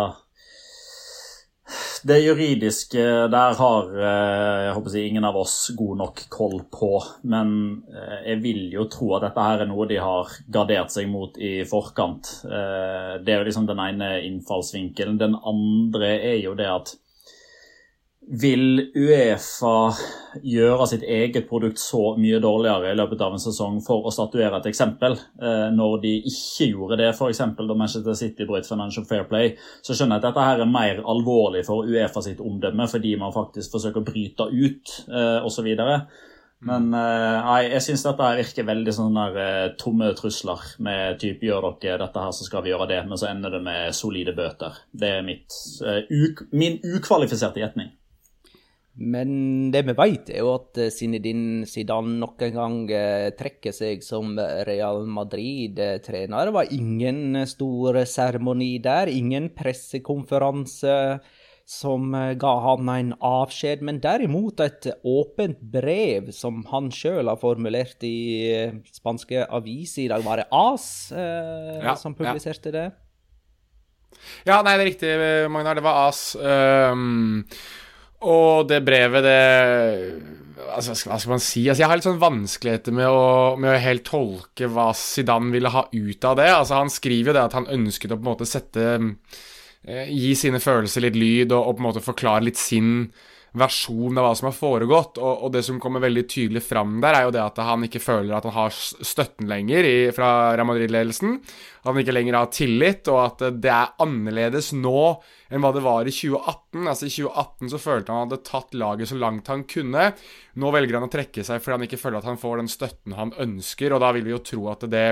Det 2.07 2.21
juridiske 2.23 3.05
der 3.33 3.57
har 3.59 3.89
eh, 3.91 4.59
jeg 4.69 4.75
håper 4.77 4.91
å 4.91 4.93
si, 4.93 5.03
ingen 5.09 5.27
av 5.27 5.37
oss 5.37 5.57
god 5.77 5.99
nok 6.03 6.23
koll 6.33 6.61
på. 6.73 6.93
Men 7.29 7.51
eh, 7.91 8.21
jeg 8.31 8.43
vil 8.45 8.63
jo 8.77 8.87
tro 8.93 9.11
at 9.17 9.27
dette 9.27 9.49
her 9.49 9.65
er 9.65 9.71
noe 9.71 9.89
de 9.91 9.99
har 10.01 10.31
gardert 10.55 10.95
seg 10.95 11.11
mot 11.11 11.37
i 11.43 11.59
forkant. 11.69 12.31
Eh, 12.47 13.19
det 13.25 13.35
er 13.35 13.43
jo 13.43 13.49
liksom 13.51 13.67
den 13.69 13.83
ene 13.83 14.15
innfallsvinkelen. 14.29 15.19
Den 15.21 15.37
andre 15.43 16.15
er 16.31 16.39
jo 16.45 16.55
det 16.57 16.71
at 16.71 16.95
vil 18.29 18.91
Uefa 18.93 19.91
gjøre 20.45 20.87
sitt 20.91 21.05
eget 21.09 21.47
produkt 21.49 21.81
så 21.81 22.12
mye 22.21 22.41
dårligere 22.45 22.93
i 22.93 22.99
løpet 22.99 23.23
av 23.25 23.35
en 23.35 23.43
sesong 23.43 23.81
for 23.85 24.05
å 24.05 24.12
statuere 24.12 24.61
et 24.61 24.69
eksempel? 24.69 25.17
Eh, 25.41 25.69
når 25.75 25.99
de 26.03 26.14
ikke 26.29 26.69
gjorde 26.75 27.01
det, 27.01 27.09
f.eks. 27.14 27.43
da 27.57 27.77
Manchester 27.79 28.19
City 28.19 28.47
brøt 28.49 28.69
Financial 28.69 29.07
Fair 29.09 29.25
Play, 29.31 29.55
så 29.81 29.97
skjønner 29.97 30.19
jeg 30.19 30.25
at 30.25 30.29
dette 30.29 30.49
her 30.51 30.64
er 30.64 30.73
mer 30.73 31.03
alvorlig 31.09 31.64
for 31.67 31.88
Uefa 31.88 32.23
sitt 32.25 32.43
omdømme, 32.45 32.88
fordi 32.91 33.17
man 33.21 33.35
faktisk 33.35 33.79
forsøker 33.79 34.05
å 34.05 34.09
bryte 34.11 34.49
ut 34.53 34.97
eh, 35.09 35.38
osv. 35.49 35.71
Men 36.69 36.88
eh, 36.93 37.37
nei, 37.49 37.61
jeg 37.73 37.85
syns 37.87 38.05
dette 38.05 38.29
her 38.29 38.41
virker 38.43 38.69
veldig 38.69 38.93
sånn 38.93 39.17
der 39.17 39.73
tomme 39.81 40.11
trusler 40.19 40.67
med 40.85 41.21
type 41.23 41.49
'gjør 41.49 41.71
dere 41.81 42.03
dette 42.05 42.27
her, 42.27 42.35
så 42.37 42.45
skal 42.45 42.67
vi 42.67 42.75
gjøre 42.75 42.91
det', 42.93 43.07
men 43.09 43.21
så 43.21 43.31
ender 43.31 43.57
det 43.57 43.62
med 43.64 43.97
solide 43.97 44.37
bøter. 44.37 44.83
Det 44.93 45.14
er 45.17 45.25
mitt, 45.25 45.62
min 46.53 46.83
ukvalifiserte 46.85 47.64
gjetning. 47.64 47.95
Men 48.99 49.71
det 49.71 49.85
vi 49.87 49.95
vet, 49.95 50.31
er 50.33 50.43
jo 50.43 50.57
at 50.57 50.79
eh, 50.83 50.91
Zinedine 50.91 51.67
Zidane 51.71 52.17
nok 52.19 52.43
en 52.49 52.57
gang 52.57 52.79
eh, 52.91 53.29
trekker 53.39 53.75
seg 53.75 54.03
som 54.03 54.35
Real 54.67 55.05
Madrid-trener. 55.07 56.49
Det 56.49 56.55
var 56.57 56.73
ingen 56.75 57.39
stor 57.47 58.01
seremoni 58.11 58.73
der, 58.83 59.13
ingen 59.13 59.53
pressekonferanse 59.55 60.99
som 61.69 62.11
eh, 62.17 62.35
ga 62.43 62.57
han 62.67 62.91
en 62.91 63.15
avskjed, 63.23 63.87
men 63.87 64.03
derimot 64.03 64.67
et 64.67 64.91
åpent 65.07 65.63
brev 65.63 66.33
som 66.35 66.65
han 66.73 66.91
sjøl 66.91 67.31
har 67.31 67.39
formulert 67.39 68.03
i 68.03 68.19
spanske 68.99 69.47
aviser. 69.47 70.09
I 70.09 70.13
dag 70.17 70.27
var 70.27 70.43
det 70.43 70.51
AS 70.51 70.89
eh, 71.15 71.77
ja, 71.87 71.95
som 72.01 72.19
publiserte 72.19 72.75
ja. 72.75 72.81
det. 72.81 72.89
Ja, 74.49 74.65
nei, 74.65 74.73
det 74.75 74.81
er 74.81 74.89
riktig, 74.89 75.19
Magnar. 75.55 75.79
Det 75.79 75.85
var 75.87 76.09
AS. 76.09 76.33
Um 76.41 77.53
og 78.27 78.69
det 78.71 78.81
brevet, 78.87 79.23
det 79.23 79.39
altså, 80.75 80.95
Hva 81.07 81.19
skal 81.19 81.35
man 81.37 81.43
si? 81.43 81.65
Altså, 81.69 81.83
jeg 81.83 81.91
har 81.91 82.01
litt 82.01 82.09
sånn 82.09 82.23
vanskeligheter 82.23 82.97
med 82.97 83.11
å, 83.11 83.55
med 83.61 83.75
å 83.75 83.83
helt 83.83 84.07
tolke 84.09 84.71
hva 84.73 84.91
Zidane 84.97 85.53
ville 85.55 85.73
ha 85.75 85.85
ut 85.93 86.27
av 86.27 86.39
det. 86.41 86.49
Altså, 86.51 86.81
han 86.81 86.93
skriver 86.93 87.33
jo 87.33 87.37
det 87.39 87.47
at 87.47 87.57
han 87.59 87.71
ønsket 87.79 88.15
å 88.15 88.19
på 88.19 88.27
en 88.27 88.33
måte 88.33 88.49
sette 88.49 88.87
eh, 88.99 90.11
Gi 90.11 90.35
sine 90.37 90.61
følelser 90.63 91.07
litt 91.07 91.19
lyd 91.19 91.55
og, 91.55 91.63
og 91.63 91.79
på 91.79 91.83
en 91.83 91.89
måte 91.91 92.05
forklare 92.05 92.49
litt 92.49 92.61
sin 92.61 93.11
versjon 93.57 94.19
av 94.19 94.27
hva 94.27 94.35
som 94.37 94.49
har 94.49 94.57
foregått. 94.57 95.19
Og, 95.21 95.45
og, 95.47 95.53
det 95.55 95.63
som 95.67 95.81
kommer 95.81 96.03
veldig 96.05 96.25
tydelig 96.29 96.63
fram 96.67 96.99
der, 97.03 97.17
er 97.17 97.27
jo 97.27 97.35
det 97.35 97.43
at 97.43 97.61
han 97.65 97.87
ikke 97.87 98.03
føler 98.03 98.37
at 98.37 98.49
han 98.49 98.57
har 98.57 98.75
støtten 98.75 99.49
lenger 99.51 99.89
i, 99.89 99.97
fra 100.15 100.53
Real 100.53 100.69
Madrid-ledelsen. 100.69 101.37
At 101.81 101.91
han 101.91 102.01
ikke 102.03 102.15
lenger 102.17 102.39
har 102.39 102.53
tillit, 102.55 103.11
og 103.13 103.21
at 103.25 103.45
det 103.63 103.73
er 103.73 103.95
annerledes 104.05 104.73
nå 104.77 105.03
enn 105.49 105.65
hva 105.65 105.73
det 105.77 105.85
var 105.87 106.09
i 106.09 106.15
2018. 106.15 106.83
Altså 106.85 107.09
I 107.09 107.15
2018 107.17 107.75
så 107.75 107.83
følte 107.83 108.13
han 108.13 108.19
at 108.19 108.25
han 108.25 108.33
hadde 108.33 108.49
tatt 108.51 108.81
laget 108.85 109.13
så 109.13 109.21
langt 109.21 109.53
han 109.53 109.69
kunne. 109.69 110.11
Nå 110.59 110.73
velger 110.75 110.99
han 110.99 111.09
å 111.09 111.13
trekke 111.13 111.47
seg 111.47 111.63
fordi 111.63 111.79
han 111.79 111.87
ikke 111.89 112.01
føler 112.01 112.21
at 112.21 112.29
han 112.29 112.41
får 112.41 112.61
den 112.63 112.73
støtten 112.73 113.17
han 113.19 113.37
ønsker, 113.41 113.95
og 113.95 114.03
da 114.05 114.13
vil 114.17 114.27
vi 114.27 114.35
jo 114.37 114.45
tro 114.45 114.69
at 114.73 114.85
det 114.91 115.07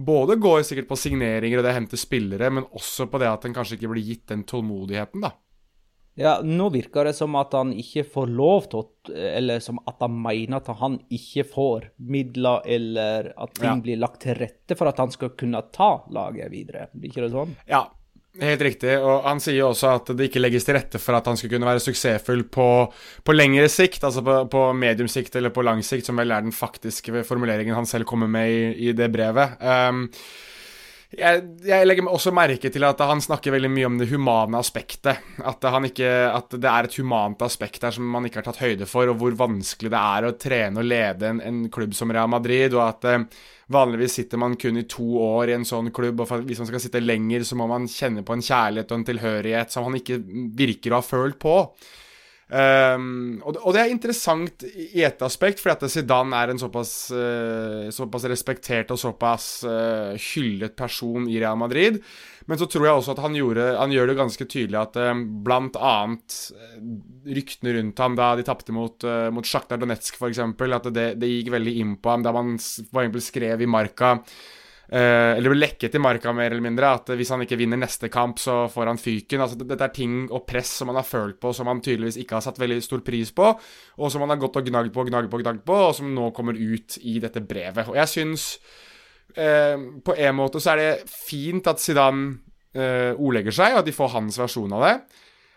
både 0.00 0.36
går 0.40 0.62
sikkert 0.64 0.88
på 0.88 0.98
signeringer 0.98 1.60
og 1.60 1.66
det 1.66 1.76
henter 1.76 2.00
spillere, 2.00 2.50
men 2.54 2.66
også 2.78 3.08
på 3.10 3.20
det 3.20 3.28
at 3.30 3.46
en 3.46 3.54
kanskje 3.56 3.76
ikke 3.76 3.90
blir 3.92 4.06
gitt 4.06 4.28
den 4.30 4.46
tålmodigheten, 4.48 5.24
da. 5.24 5.34
Ja, 6.20 6.34
nå 6.44 6.66
virker 6.74 7.08
det 7.08 7.14
som 7.16 7.36
at 7.40 7.54
han 7.56 7.70
ikke 7.80 8.04
får 8.12 8.32
lov 8.36 8.66
til 8.68 8.82
å 8.82 8.88
Eller 9.16 9.62
som 9.64 9.78
at 9.88 10.02
han 10.04 10.18
mener 10.20 10.58
at 10.58 10.68
han 10.76 10.98
ikke 11.08 11.46
får 11.48 11.86
midler, 12.12 12.60
eller 12.68 13.30
at 13.32 13.54
ting 13.56 13.70
ja. 13.70 13.78
blir 13.86 14.02
lagt 14.02 14.20
til 14.26 14.36
rette 14.36 14.76
for 14.76 14.90
at 14.90 15.00
han 15.00 15.10
skal 15.14 15.32
kunne 15.40 15.62
ta 15.72 15.94
laget 16.12 16.52
videre. 16.52 16.90
Blir 16.92 17.08
ikke 17.10 17.24
det 17.24 17.32
sånn? 17.32 17.56
Ja, 17.70 17.86
Helt 18.38 18.60
riktig, 18.62 18.92
og 19.02 19.24
han 19.26 19.40
sier 19.42 19.64
også 19.66 19.88
at 19.90 20.10
det 20.14 20.28
ikke 20.28 20.38
legges 20.38 20.62
til 20.62 20.76
rette 20.76 21.00
for 21.02 21.18
at 21.18 21.26
han 21.26 21.34
skal 21.36 21.50
kunne 21.50 21.66
være 21.66 21.82
suksessfull 21.82 22.44
på, 22.46 22.66
på 23.26 23.34
lengre 23.34 23.66
sikt, 23.66 24.04
altså 24.06 24.22
på, 24.22 24.36
på 24.52 24.60
medium 24.78 25.10
sikt 25.10 25.34
eller 25.34 25.50
på 25.50 25.64
lang 25.66 25.82
sikt, 25.82 26.06
som 26.06 26.20
vel 26.20 26.30
er 26.30 26.46
den 26.46 26.54
faktiske 26.54 27.24
formuleringen 27.26 27.74
han 27.74 27.90
selv 27.90 28.06
kommer 28.06 28.30
med 28.30 28.52
i, 28.54 28.62
i 28.86 28.94
det 28.94 29.10
brevet. 29.10 29.58
Um, 29.58 30.04
jeg, 31.10 31.42
jeg, 31.66 31.86
legger 31.88 32.06
også 32.06 32.30
merke 32.34 32.70
til 32.70 32.84
at 32.86 33.00
han 33.02 33.22
snakker 33.22 33.54
veldig 33.56 33.70
mye 33.72 33.86
om 33.88 33.96
det 33.98 34.06
humane 34.12 34.58
aspektet. 34.60 35.18
At, 35.42 35.64
ikke, 35.88 36.10
at, 36.30 36.54
det 36.54 36.70
er 36.70 36.86
et 36.86 36.98
humant 37.00 37.42
aspekt 37.42 37.82
der 37.82 37.96
som 37.96 38.06
man 38.06 38.28
ikke 38.28 38.40
har 38.40 38.46
tatt 38.46 38.62
høyde 38.62 38.86
for, 38.86 39.10
og 39.10 39.18
hvor 39.18 39.38
vanskelig 39.38 39.90
det 39.90 40.02
er 40.02 40.28
å 40.28 40.36
trene 40.38 40.82
og 40.82 40.86
lede 40.86 41.32
en, 41.32 41.40
en 41.42 41.64
klubb 41.72 41.96
som 41.98 42.12
Real 42.14 42.30
Madrid. 42.30 42.76
og 42.78 42.84
at 42.86 43.08
eh, 43.10 43.24
Vanligvis 43.70 44.16
sitter 44.18 44.40
man 44.42 44.56
kun 44.58 44.80
i 44.80 44.86
to 44.90 45.06
år 45.22 45.52
i 45.52 45.54
en 45.54 45.66
sånn 45.66 45.92
klubb, 45.94 46.24
og 46.24 46.46
hvis 46.46 46.58
man 46.58 46.66
skal 46.66 46.82
sitte 46.82 47.02
lenger, 47.02 47.44
så 47.46 47.58
må 47.58 47.68
man 47.70 47.86
kjenne 47.90 48.24
på 48.26 48.34
en 48.34 48.42
kjærlighet 48.42 48.90
og 48.90 48.98
en 48.98 49.04
tilhørighet 49.06 49.70
som 49.70 49.86
han 49.86 49.98
ikke 50.00 50.18
virker 50.58 50.90
å 50.90 50.98
ha 50.98 51.06
følt 51.06 51.38
på. 51.42 51.54
Um, 52.50 53.38
og, 53.46 53.54
det, 53.54 53.60
og, 53.62 53.74
det 53.76 53.82
er 53.82 53.92
interessant 53.92 54.64
i 54.66 55.04
et 55.06 55.20
aspekt, 55.22 55.60
fordi 55.62 55.76
at 55.86 55.92
Zidane 55.92 56.34
er 56.34 56.50
en 56.50 56.58
såpass, 56.58 56.94
uh, 57.14 57.86
såpass 57.94 58.26
respektert 58.32 58.90
og 58.90 58.98
såpass 58.98 59.46
uh, 59.68 60.18
hyllet 60.18 60.74
person 60.78 61.28
i 61.30 61.38
Real 61.38 61.58
Madrid. 61.60 62.00
Men 62.50 62.58
så 62.58 62.66
tror 62.66 62.88
jeg 62.88 62.98
også 62.98 63.14
at 63.14 63.22
han, 63.22 63.36
gjorde, 63.38 63.68
han 63.78 63.94
gjør 63.94 64.10
det 64.10 64.18
ganske 64.18 64.46
tydelig 64.50 64.80
at 64.80 64.98
uh, 64.98 65.12
blant 65.46 65.78
annet 65.78 66.38
ryktene 67.38 67.76
rundt 67.78 68.02
ham 68.02 68.18
da 68.18 68.32
de 68.34 68.46
tapte 68.48 68.74
mot, 68.74 68.98
uh, 69.06 69.28
mot 69.30 69.46
Sjaktar 69.46 69.78
Donetsk, 69.78 70.18
f.eks., 70.18 70.42
at 70.42 70.90
det, 70.90 71.08
det, 71.22 71.30
gikk 71.36 71.52
veldig 71.54 71.76
inn 71.84 71.94
på 72.02 72.16
ham 72.16 72.26
da 72.26 72.34
man 72.34 72.56
for 72.58 73.22
skrev 73.22 73.62
i 73.62 73.70
Marka 73.70 74.16
eller 74.90 75.52
ble 75.52 75.60
lekket 75.60 75.94
i 75.94 76.00
marka, 76.02 76.32
mer 76.34 76.50
eller 76.50 76.64
mindre. 76.64 76.88
At 76.98 77.12
hvis 77.14 77.30
han 77.30 77.44
ikke 77.44 77.58
vinner 77.60 77.78
neste 77.78 78.10
kamp, 78.10 78.40
så 78.42 78.64
får 78.72 78.90
han 78.90 78.98
fyken. 78.98 79.42
Altså, 79.44 79.58
dette 79.60 79.86
er 79.86 79.94
ting 79.94 80.16
og 80.26 80.42
press 80.48 80.72
som 80.80 80.90
han 80.90 80.98
har 80.98 81.06
følt 81.06 81.38
på, 81.42 81.52
som 81.54 81.70
han 81.70 81.82
tydeligvis 81.84 82.18
ikke 82.22 82.38
har 82.38 82.44
satt 82.44 82.58
veldig 82.58 82.80
stor 82.82 83.04
pris 83.06 83.30
på. 83.36 83.52
Og 84.00 84.12
som 84.12 84.24
han 84.24 84.34
har 84.34 84.40
gått 84.42 84.58
og 84.58 84.66
gnagd 84.66 84.92
på, 84.94 85.06
gnagd 85.06 85.30
på, 85.30 85.42
gnagd 85.44 85.64
på, 85.66 85.78
og 85.88 85.96
som 85.98 86.10
nå 86.14 86.30
kommer 86.36 86.58
ut 86.58 86.98
i 87.06 87.18
dette 87.22 87.42
brevet. 87.46 87.86
Og 87.86 87.98
jeg 88.00 88.14
syns 88.16 88.50
uh, 89.38 89.76
På 90.02 90.16
en 90.18 90.38
måte 90.38 90.62
så 90.62 90.74
er 90.74 90.82
det 90.82 91.10
fint 91.10 91.70
at 91.70 91.82
Zidane 91.82 92.34
uh, 92.74 93.12
ordlegger 93.14 93.54
seg, 93.54 93.74
og 93.76 93.84
at 93.84 93.90
de 93.90 93.94
får 93.94 94.14
hans 94.16 94.40
versjon 94.42 94.78
av 94.78 94.86
det. 94.88 94.94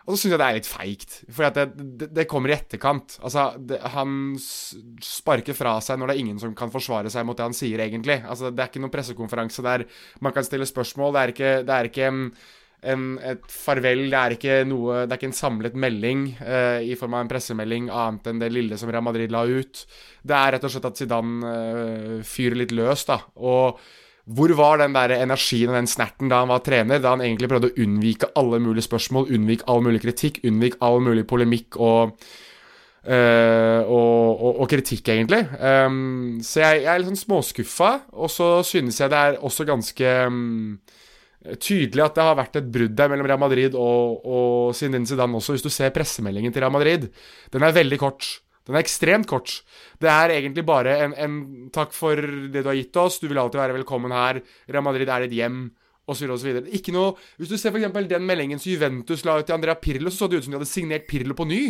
Og 0.03 0.13
så 0.13 0.17
syns 0.19 0.33
jeg 0.33 0.39
det 0.41 0.47
er 0.47 0.57
litt 0.57 0.67
feigt, 0.67 1.13
for 1.31 1.55
det, 1.55 1.63
det, 1.79 2.09
det, 2.11 2.25
kommer 2.27 2.51
i 2.51 2.57
etterkant. 2.57 3.15
Altså, 3.23 3.45
det, 3.55 3.77
han 3.93 4.33
sparker 4.39 5.55
fra 5.55 5.77
seg 5.83 5.99
når 5.99 6.11
det 6.11 6.15
er 6.15 6.23
ingen 6.25 6.41
som 6.41 6.55
kan 6.57 6.73
forsvare 6.73 7.11
seg 7.13 7.23
mot 7.27 7.39
det 7.39 7.47
han 7.47 7.55
sier, 7.55 7.85
egentlig. 7.85 8.19
Altså, 8.27 8.51
det 8.51 8.65
er 8.65 8.71
ikke 8.71 8.83
noen 8.83 8.93
pressekonferanse 8.93 9.63
der 9.63 9.85
man 10.23 10.35
kan 10.35 10.43
stille 10.43 10.67
spørsmål. 10.67 11.15
Det 11.15 11.21
er 11.21 11.33
ikke, 11.35 11.53
det 11.63 11.77
er 11.77 11.89
ikke 11.91 12.11
en, 12.11 13.07
et 13.31 13.47
farvel. 13.47 14.03
Det 14.11 14.19
er 14.19 14.37
ikke 14.37 14.59
noe 14.67 15.05
Det 15.05 15.15
er 15.15 15.21
ikke 15.21 15.31
en 15.31 15.39
samlet 15.39 15.79
melding 15.79 16.27
uh, 16.41 16.83
i 16.83 16.99
form 16.99 17.15
av 17.15 17.23
en 17.23 17.31
pressemelding 17.31 17.87
annet 17.87 18.27
enn 18.27 18.43
det 18.43 18.51
lille 18.51 18.79
som 18.81 18.91
Real 18.91 19.07
Madrid 19.07 19.31
la 19.31 19.45
ut. 19.47 19.85
Det 20.19 20.35
er 20.35 20.57
rett 20.57 20.67
og 20.67 20.75
slett 20.75 20.91
at 20.91 20.99
Zidane 20.99 21.55
uh, 21.55 22.17
fyrer 22.27 22.59
litt 22.59 22.75
løs, 22.75 23.07
da. 23.07 23.21
Og 23.39 23.79
hvor 24.23 24.53
var 24.55 24.79
den 24.79 24.95
der 24.95 25.17
energien 25.17 25.71
og 25.71 25.75
den 25.75 25.89
snerten 25.89 26.31
da 26.31 26.39
han 26.43 26.51
var 26.51 26.63
trener, 26.63 27.01
da 27.03 27.11
han 27.11 27.23
egentlig 27.25 27.49
prøvde 27.51 27.73
å 27.73 27.83
unnvike 27.83 28.31
alle 28.39 28.61
mulige 28.63 28.87
spørsmål, 28.87 29.27
unnvike 29.35 29.67
all 29.67 29.83
mulig 29.83 29.99
kritikk, 30.05 30.39
unnvike 30.47 30.79
all 30.85 31.01
mulig 31.03 31.25
polemikk 31.27 31.75
og, 31.75 32.13
øh, 33.03 33.81
og, 33.83 34.29
og, 34.31 34.61
og 34.63 34.69
kritikk, 34.71 35.11
egentlig. 35.11 35.41
Um, 35.59 36.39
så 36.39 36.63
jeg, 36.63 36.85
jeg, 36.85 36.91
er 36.93 37.03
litt 37.03 37.11
sånn 37.11 37.23
småskuffa, 37.25 37.91
og 38.15 38.31
så 38.31 38.49
synes 38.67 39.01
jeg 39.03 39.11
det 39.11 39.19
er 39.19 39.41
også 39.43 39.67
ganske 39.67 40.15
um, 40.31 40.79
tydelig 41.59 42.05
at 42.05 42.15
det 42.15 42.23
har 42.29 42.39
vært 42.39 42.61
et 42.61 42.71
brudd 42.71 42.95
der 42.95 43.11
mellom 43.11 43.27
Real 43.27 43.43
Madrid 43.43 43.75
og, 43.75 44.23
og 44.23 44.77
Zinedine 44.77 45.09
Zidane 45.09 45.35
også, 45.35 45.57
hvis 45.57 45.67
du 45.67 45.71
ser 45.73 45.91
pressemeldingen 45.95 46.55
til 46.55 46.63
Real 46.63 46.71
Madrid. 46.71 47.09
Den 47.51 47.67
er 47.67 47.75
veldig 47.75 47.99
kort. 47.99 48.37
Den 48.67 48.77
er 48.77 48.83
ekstremt 48.83 49.27
kort. 49.27 49.59
Det 49.99 50.09
er 50.09 50.37
egentlig 50.37 50.63
bare 50.67 50.95
en, 51.05 51.15
en, 51.19 51.39
takk 51.75 51.95
for 51.95 52.15
det 52.15 52.63
du 52.63 52.69
har 52.69 52.77
gitt 52.79 52.99
oss, 52.99 53.19
du 53.19 53.27
vil 53.27 53.41
alltid 53.41 53.59
være 53.59 53.75
velkommen 53.81 54.13
her, 54.15 54.39
Real 54.71 54.85
Madrid 54.85 55.11
er 55.11 55.25
ditt 55.25 55.35
hjem, 55.35 55.65
osv. 56.09 56.31
osv. 56.35 56.61
Ikke 56.75 56.93
noe 56.95 57.13
Hvis 57.39 57.51
du 57.51 57.57
ser 57.57 57.71
f.eks. 57.71 57.91
den 58.09 58.25
meldingen 58.27 58.59
som 58.61 58.71
Juventus 58.71 59.23
la 59.27 59.37
ut 59.39 59.47
til 59.47 59.55
Andrea 59.55 59.75
Pirlo, 59.79 60.11
så 60.11 60.23
så 60.23 60.31
det 60.31 60.39
ut 60.39 60.47
som 60.47 60.55
de 60.55 60.59
hadde 60.59 60.71
signert 60.71 61.07
Pirlo 61.07 61.35
på 61.35 61.47
ny. 61.47 61.61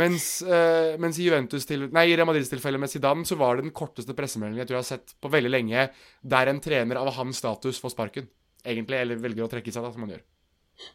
Mens, 0.00 0.26
uh, 0.46 0.96
mens 1.02 1.18
i 1.18 1.26
Juventus 1.26 1.66
til, 1.68 1.88
nei, 1.92 2.08
Real 2.14 2.28
Madrids 2.28 2.52
tilfelle 2.52 2.80
med 2.80 2.92
Zidane, 2.92 3.26
så 3.26 3.38
var 3.40 3.56
det 3.58 3.66
den 3.66 3.76
korteste 3.76 4.16
pressemeldingen 4.16 4.62
jeg 4.62 4.70
tror 4.70 4.80
jeg 4.80 4.86
har 4.86 4.92
sett 4.92 5.16
på 5.20 5.32
veldig 5.32 5.52
lenge, 5.52 5.88
der 6.22 6.52
en 6.52 6.60
trener 6.62 7.00
av 7.00 7.12
hans 7.16 7.40
status 7.42 7.80
får 7.82 7.96
sparken. 7.96 8.28
Egentlig, 8.60 9.00
eller 9.00 9.20
velger 9.20 9.46
å 9.46 9.50
trekke 9.50 9.72
seg, 9.72 9.84
da, 9.84 9.92
som 9.92 10.04
han 10.04 10.14
gjør. 10.14 10.24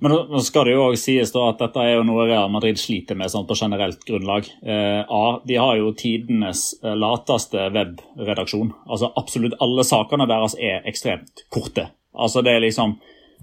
Men 0.04 0.12
nå 0.30 0.42
skal 0.44 0.68
det 0.68 0.76
jo 0.76 0.86
også 0.90 1.04
sies 1.08 1.34
da 1.34 1.48
at 1.50 1.62
dette 1.62 1.82
er 1.82 1.96
jo 1.96 2.06
noe 2.08 2.28
Real 2.28 2.52
Madrid 2.52 2.80
sliter 2.82 3.18
med 3.18 3.32
sånn 3.32 3.48
på 3.48 3.58
generelt 3.60 4.02
grunnlag. 4.08 4.50
Eh, 4.66 5.02
A, 5.08 5.26
de 5.48 5.60
har 5.62 5.78
jo 5.80 5.94
tidenes 5.98 6.68
eh, 6.84 6.96
lateste 7.00 7.70
webredaksjon. 7.76 8.74
Altså 8.90 9.14
Absolutt 9.16 9.58
alle 9.64 9.86
sakene 9.88 10.28
deres 10.30 10.58
er 10.60 10.86
ekstremt 10.90 11.46
korte. 11.54 11.90
Altså 12.16 12.44
Det 12.46 12.56
er 12.56 12.66
liksom 12.68 12.98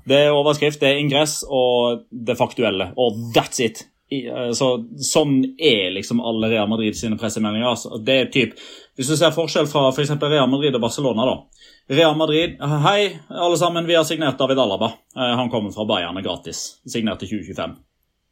det 0.08 0.18
er 0.18 0.34
overskrift, 0.34 0.80
det 0.82 0.88
er 0.88 0.98
ingress 0.98 1.42
og 1.46 2.06
det 2.10 2.34
faktuelle. 2.38 2.90
Og 2.98 3.18
that's 3.36 3.62
it. 3.62 3.84
i, 4.12 4.26
eh, 4.28 4.50
så, 4.52 4.74
sånn 5.00 5.38
er 5.56 5.92
liksom 5.94 6.20
alle 6.20 6.50
Real 6.52 6.68
Madrid 6.68 6.96
sine 6.98 7.16
pressemeldinger. 7.20 7.68
Altså. 7.70 7.96
Det 8.04 8.16
er 8.18 8.32
typ, 8.34 8.58
Hvis 8.96 9.08
du 9.08 9.14
ser 9.16 9.32
forskjell 9.32 9.68
fra 9.70 9.86
f.eks. 9.88 10.10
For 10.12 10.28
Real 10.28 10.50
Madrid 10.52 10.74
og 10.76 10.82
Barcelona, 10.84 11.24
da. 11.24 11.62
Real 11.96 12.16
Madrid 12.18 12.58
Hei, 12.60 13.06
alle 13.30 13.56
sammen, 13.56 13.88
vi 13.88 13.96
har 13.96 14.04
signert 14.04 14.36
David 14.40 14.60
Alaba. 14.60 14.92
Eh, 15.16 15.32
han 15.38 15.48
kommer 15.52 15.72
fra 15.72 15.86
Bayern 15.88 16.20
gratis. 16.24 16.82
Signert 16.84 17.22
til 17.22 17.38
2025. 17.38 17.78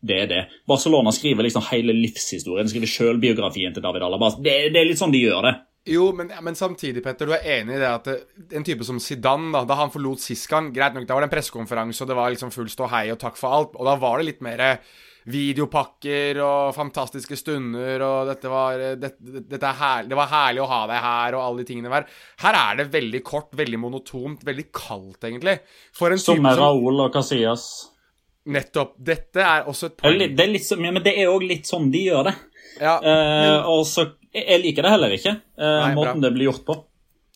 Det 0.00 0.18
er 0.20 0.28
det. 0.28 0.42
Barcelona 0.68 1.12
skriver 1.16 1.48
liksom 1.48 1.64
hele 1.70 1.96
livshistorien. 1.96 2.68
Skriver 2.68 2.92
sjølbiografien 2.92 3.72
til 3.76 3.84
David 3.84 4.04
Alaba. 4.04 4.30
Det, 4.36 4.56
det, 4.74 4.82
er 4.82 4.88
litt 4.88 5.00
sånn 5.00 5.16
de 5.16 5.24
gjør 5.24 5.48
det. 5.48 5.56
Jo, 5.88 6.10
men, 6.12 6.28
men, 6.44 6.56
samtidig, 6.56 7.00
Petter, 7.04 7.28
du 7.28 7.32
er 7.38 7.46
enig 7.56 7.78
i 7.78 7.80
det 7.80 7.88
at 7.88 8.56
en 8.58 8.66
type 8.66 8.84
som 8.84 9.00
Zidane, 9.00 9.48
da, 9.54 9.64
da 9.64 9.78
han 9.80 9.92
forlot 9.92 10.20
sist 10.20 10.44
gang 10.50 10.68
Greit 10.76 10.92
nok, 10.92 11.06
da 11.08 11.16
var 11.16 11.24
det 11.24 11.30
en 11.30 11.36
pressekonferanse, 11.38 12.04
og 12.04 12.10
det 12.10 12.18
var 12.18 12.34
liksom 12.34 12.52
full 12.52 12.68
ståhei 12.68 13.06
og 13.14 13.20
takk 13.22 13.40
for 13.40 13.56
alt, 13.56 13.78
og 13.80 13.88
da 13.88 13.96
var 14.00 14.20
det 14.20 14.28
litt 14.28 14.44
mer 14.44 14.60
videopakker 15.30 16.40
og 16.44 16.74
fantastiske 16.76 17.38
stunder, 17.38 18.02
og 18.06 18.30
dette 18.30 18.50
var, 18.50 18.82
det, 19.00 19.12
dette 19.50 19.72
herlig, 19.80 20.10
det 20.12 20.18
var 20.18 20.30
herlig 20.32 20.64
å 20.64 20.68
ha 20.70 20.80
deg 20.90 21.00
her, 21.04 21.36
og 21.38 21.44
alle 21.44 21.62
de 21.62 21.68
tingene 21.70 21.92
der. 21.92 22.08
Her 22.44 22.58
er 22.60 22.80
det 22.80 22.88
veldig 22.92 23.22
kort, 23.26 23.50
veldig 23.58 23.80
monotont, 23.82 24.44
veldig 24.46 24.66
kaldt, 24.74 25.24
egentlig. 25.30 25.56
For 25.96 26.12
en 26.14 26.20
som 26.22 26.40
med 26.42 26.58
Raoul 26.60 27.06
og 27.06 27.12
Casillas. 27.14 27.66
Nettopp. 28.50 28.94
Dette 29.04 29.42
er 29.44 29.66
også 29.68 29.90
et 29.90 29.98
poeng. 30.00 30.22
Det 30.36 30.44
er 30.46 30.52
litt, 30.54 30.70
men 30.80 31.02
det 31.04 31.12
er 31.20 31.28
òg 31.30 31.44
litt 31.44 31.68
sånn 31.68 31.90
de 31.92 32.06
gjør 32.08 32.30
det. 32.30 32.36
Ja, 32.80 32.94
Uh, 33.02 33.66
og 33.68 33.82
så 33.88 34.04
Jeg 34.32 34.60
liker 34.62 34.86
det 34.86 34.90
heller 34.92 35.12
ikke, 35.12 35.32
uh, 35.58 35.64
Nei, 35.66 35.94
måten 35.98 36.20
bra. 36.20 36.28
det 36.28 36.30
blir 36.36 36.46
gjort 36.46 36.62
på. 36.68 36.76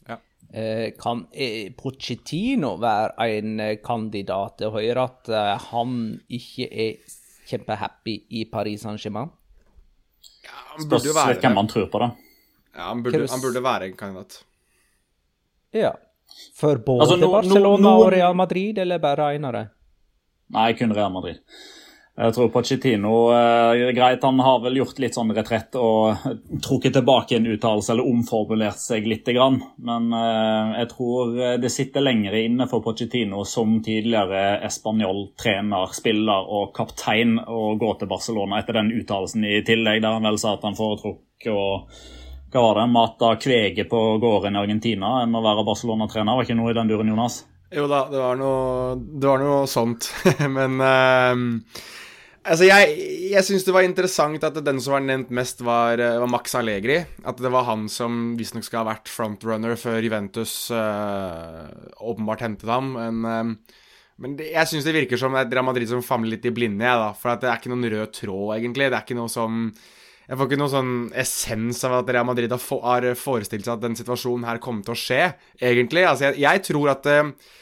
Ja. 0.09 0.17
Eh, 0.55 0.93
kan 0.95 1.25
eh, 1.35 1.73
Pochettino 1.75 2.77
være 2.79 3.27
en 3.35 3.61
eh, 3.61 3.73
kandidat? 3.83 4.63
Jeg 4.63 4.71
hører 4.71 5.01
at 5.03 5.29
eh, 5.35 5.67
han 5.73 5.97
ikke 6.31 6.69
er 6.71 7.17
kjempehappy 7.49 8.17
i 8.31 8.45
Paris 8.51 8.85
Saint-Germain. 8.87 9.31
Ja, 10.45 10.57
han 10.73 10.89
burde 10.89 11.09
jo 11.09 11.15
være 11.17 11.39
hvem 11.41 11.55
man 11.59 11.69
tror 11.71 11.87
på, 11.93 12.01
da. 12.03 12.11
Ja, 12.75 12.89
han 12.89 13.05
burde, 13.05 13.27
han 13.31 13.43
burde 13.43 13.63
være 13.65 13.89
en 13.91 13.97
kandidat. 13.97 14.41
Ja. 15.75 15.93
For 16.57 16.81
både 16.83 17.05
altså, 17.05 17.17
no, 17.21 17.31
Barcelona 17.33 17.83
no, 17.83 17.89
no, 17.91 18.03
og 18.03 18.13
Real 18.15 18.35
Madrid, 18.35 18.79
eller 18.79 18.99
bare 19.03 19.35
en 19.37 19.49
av 19.49 19.57
dem? 19.59 19.73
Nei, 20.55 20.69
kun 20.79 20.95
Real 20.97 21.13
Madrid. 21.13 21.41
Jeg 22.15 22.35
tror 22.37 22.51
Pochettino 22.55 23.13
eh, 23.35 23.89
greit, 23.91 24.23
han 24.23 24.39
har 24.47 24.61
vel 24.63 24.77
gjort 24.79 25.01
litt 25.03 25.17
sånn 25.17 25.33
retrett 25.35 25.75
og 25.75 26.27
trukket 26.67 26.95
tilbake 26.95 27.41
en 27.41 27.49
uttalelse 27.51 27.91
eller 27.91 28.07
omformulert 28.07 28.79
seg 28.79 29.09
litt. 29.11 29.27
Grann. 29.35 29.57
Men 29.83 30.13
eh, 30.15 30.75
jeg 30.79 30.91
tror 30.93 31.33
det 31.59 31.73
sitter 31.75 32.05
lenger 32.05 32.37
inne 32.39 32.69
for 32.71 32.85
Pochettino 32.85 33.43
som 33.49 33.81
tidligere 33.83 34.61
espanjol, 34.69 35.25
trener, 35.41 35.91
spiller 35.97 36.51
og 36.55 36.71
kaptein 36.77 37.41
å 37.41 37.73
gå 37.81 37.95
til 37.99 38.11
Barcelona 38.11 38.61
etter 38.61 38.79
den 38.79 38.93
uttalelsen 38.95 39.49
i 39.49 39.57
tillegg, 39.67 40.05
der 40.05 40.15
han 40.15 40.29
vel 40.29 40.39
sa 40.39 40.55
at 40.55 40.69
han 40.69 40.79
foretrukk 40.79 41.51
å 41.51 41.65
hva 42.55 42.63
var 42.63 42.79
det, 42.79 42.85
mate 42.95 43.33
kveget 43.43 43.89
på 43.91 44.01
gården 44.23 44.55
i 44.55 44.61
Argentina 44.61 45.17
enn 45.25 45.35
å 45.35 45.43
være 45.43 45.65
Barcelona-trener. 45.67 46.37
Var 46.39 46.47
ikke 46.47 46.55
noe 46.55 46.71
i 46.71 46.77
den 46.79 46.93
duren, 46.93 47.11
Jonas? 47.11 47.41
Jo 47.75 47.89
da, 47.91 48.05
det 48.07 48.21
var 48.23 48.39
noe, 48.39 48.95
det 48.95 49.27
var 49.27 49.43
noe 49.43 49.65
sånt. 49.67 50.07
Men 50.57 50.79
uh, 50.79 51.35
Altså, 52.45 52.67
Jeg, 52.69 52.97
jeg 53.33 53.47
syns 53.47 53.65
det 53.65 53.73
var 53.73 53.87
interessant 53.87 54.43
at 54.45 54.59
den 54.67 54.81
som 54.85 54.99
var 54.99 55.05
nevnt 55.05 55.31
mest, 55.33 55.63
var, 55.65 55.97
eh, 55.97 56.19
var 56.21 56.29
Max 56.29 56.53
Allegri. 56.59 56.99
At 57.25 57.41
det 57.41 57.53
var 57.53 57.65
han 57.71 57.87
som 57.89 58.35
visstnok 58.37 58.67
skal 58.67 58.83
ha 58.83 58.91
vært 58.93 59.09
frontrunner 59.09 59.79
før 59.81 60.05
Juventus 60.05 60.53
uh, 60.75 61.65
åpenbart 62.05 62.45
hentet 62.45 62.69
ham. 62.69 62.93
Men, 62.99 63.25
uh, 63.25 63.81
men 64.21 64.37
det, 64.37 64.51
jeg 64.53 64.71
syns 64.71 64.85
det 64.85 64.97
virker 64.99 65.21
som 65.21 65.33
det 65.37 65.49
Real 65.57 65.65
Madrid 65.67 65.89
som 65.89 66.05
famler 66.05 66.37
litt 66.37 66.45
i 66.45 66.53
blinde. 66.55 66.85
jeg, 66.85 67.01
da, 67.01 67.11
for 67.17 67.41
det 67.41 67.49
er 67.49 67.63
ikke 67.63 67.73
noen 67.73 67.91
rød 67.97 68.15
tråd, 68.21 68.47
egentlig. 68.59 68.91
Det 68.91 69.01
er 69.01 69.09
ikke 69.09 69.21
noe 69.23 69.33
som 69.33 69.67
jeg 70.25 70.41
får 70.41 70.49
ikke 70.49 70.57
noen 70.57 70.73
sånn 70.73 70.95
essens 71.21 71.83
av 71.85 71.99
at 71.99 72.15
Real 72.17 72.25
Madrid 72.25 72.53
har, 72.53 73.11
forestilt 73.21 73.67
seg 73.67 73.75
at 73.75 73.83
den 73.83 73.97
situasjonen 73.99 74.47
her 74.49 74.61
kommer 74.61 74.85
til 74.85 74.95
å 74.95 75.01
skje, 75.01 75.25
egentlig. 75.61 76.05
Altså, 76.09 76.31
jeg, 76.31 76.45
jeg 76.45 76.63
tror 76.69 76.93
at 76.93 77.09
uh, 77.09 77.53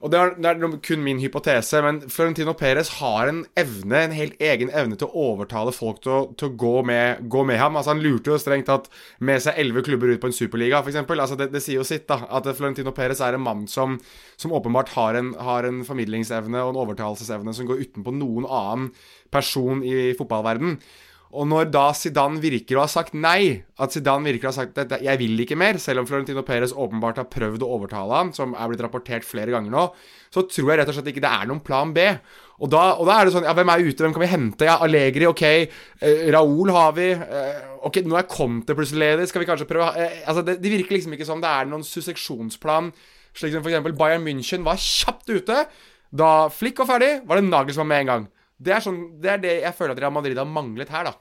og 0.00 0.08
det 0.08 0.16
er, 0.16 0.30
det 0.40 0.48
er, 0.48 0.76
kun 0.80 1.02
min 1.04 1.18
hypotese, 1.20 1.82
men 1.84 1.98
Florentino 2.08 2.54
Perez 2.56 2.88
har 3.02 3.28
en 3.28 3.42
evne, 3.60 3.98
en 4.00 4.14
helt 4.16 4.38
egen 4.40 4.70
evne 4.72 4.96
til 4.96 5.10
å 5.10 5.24
overtale 5.26 5.74
folk 5.76 6.00
til 6.00 6.14
å, 6.14 6.20
til 6.40 6.48
å 6.48 6.54
gå, 6.62 6.72
med, 6.88 7.26
gå, 7.28 7.42
med, 7.44 7.60
ham. 7.60 7.76
Altså 7.76 7.92
Han 7.92 8.00
lurte 8.00 8.32
jo 8.32 8.38
strengt 8.40 8.70
tatt 8.70 8.88
med 9.20 9.42
seg 9.44 9.60
elleve 9.60 9.84
klubber 9.84 10.08
ut 10.08 10.22
på 10.22 10.30
en 10.30 10.36
superliga, 10.36 10.80
f.eks. 10.80 11.02
Altså 11.04 11.36
det, 11.36 11.50
det, 11.52 11.60
sier 11.60 11.82
jo 11.82 11.84
sitt, 11.84 12.06
da. 12.08 12.22
At 12.32 12.48
Florentino 12.56 12.94
Perez 12.96 13.20
er 13.20 13.36
en 13.36 13.44
mann 13.44 13.66
som, 13.68 13.98
som 14.40 14.56
åpenbart 14.56 14.94
har 14.96 15.20
en, 15.20 15.34
har 15.36 15.68
en, 15.68 15.84
formidlingsevne 15.84 16.64
og 16.64 16.72
en 16.72 16.80
overtalelsesevne 16.86 17.52
som 17.56 17.68
går 17.68 17.84
utenpå 17.84 18.16
noen 18.16 18.48
annen 18.48 18.88
person 19.34 19.84
i 19.84 20.14
fotballverden. 20.16 20.78
Og 21.30 21.46
når 21.46 21.68
da 21.70 21.84
Zidane 21.94 22.40
virker 22.42 22.74
å 22.74 22.82
ha 22.82 22.90
sagt 22.90 23.14
nei, 23.14 23.62
at 23.78 23.94
Zidane 23.94 24.26
virker 24.26 24.48
å 24.48 24.50
ha 24.50 24.56
sagt 24.56 24.78
at 24.82 24.96
'jeg 24.98 25.18
vil 25.18 25.38
ikke 25.38 25.56
mer', 25.56 25.78
selv 25.78 26.00
om 26.00 26.06
Florentino 26.06 26.42
Perez 26.42 26.72
åpenbart 26.72 27.22
har 27.22 27.30
prøvd 27.30 27.62
å 27.62 27.70
overtale 27.70 28.10
ham, 28.10 28.32
som 28.32 28.54
er 28.54 28.66
blitt 28.66 28.82
rapportert 28.82 29.22
flere 29.22 29.54
ganger 29.54 29.70
nå, 29.70 29.94
så 30.30 30.42
tror 30.42 30.70
jeg 30.70 30.78
rett 30.78 30.88
og 30.88 30.94
slett 30.94 31.14
ikke 31.14 31.22
det 31.22 31.30
er 31.30 31.46
noen 31.46 31.62
plan 31.62 31.92
B. 31.94 32.00
Og 32.60 32.68
da, 32.68 32.94
og 32.98 33.06
da 33.06 33.20
er 33.20 33.24
det 33.24 33.32
sånn 33.32 33.46
Ja, 33.46 33.54
hvem 33.54 33.70
er 33.72 33.80
ute? 33.80 34.02
Hvem 34.04 34.12
kan 34.12 34.24
vi 34.24 34.34
hente? 34.34 34.66
Ja, 34.68 34.78
Allegri, 34.84 35.26
ok. 35.26 35.42
Eh, 36.02 36.30
Raoul 36.30 36.70
har 36.70 36.92
vi. 36.92 37.10
Eh, 37.12 37.62
ok, 37.88 38.02
nå 38.04 38.18
er 38.18 38.28
Conte 38.28 38.74
plutselig 38.74 39.00
ledig. 39.00 39.28
Skal 39.30 39.40
vi 39.40 39.48
kanskje 39.48 39.68
prøve 39.70 39.94
eh, 39.96 40.20
Altså, 40.26 40.42
det, 40.42 40.58
det, 40.60 40.70
virker 40.70 40.98
liksom 40.98 41.14
ikke 41.16 41.28
som 41.28 41.40
det 41.40 41.48
er 41.48 41.70
noen 41.70 41.86
susseksjonsplan, 41.86 42.92
slik 43.32 43.54
som 43.54 43.64
f.eks. 43.64 43.96
Bayern 43.96 44.26
München 44.26 44.66
var 44.66 44.76
kjapt 44.76 45.30
ute. 45.30 45.64
Da 46.12 46.50
Flick 46.52 46.78
var 46.82 46.90
ferdig, 46.98 47.22
var 47.24 47.38
det 47.38 47.48
Nagelsmann 47.48 47.88
med 47.88 48.04
en 48.04 48.12
gang. 48.12 48.28
Det 48.60 48.76
er, 48.76 48.84
sånn, 48.84 49.02
det 49.22 49.34
er 49.34 49.42
det 49.42 49.56
jeg 49.62 49.76
føler 49.76 49.96
at 49.96 50.04
Real 50.04 50.14
Madrid 50.14 50.38
har 50.38 50.48
manglet 50.48 50.92
her, 50.92 51.08
da. 51.08 51.16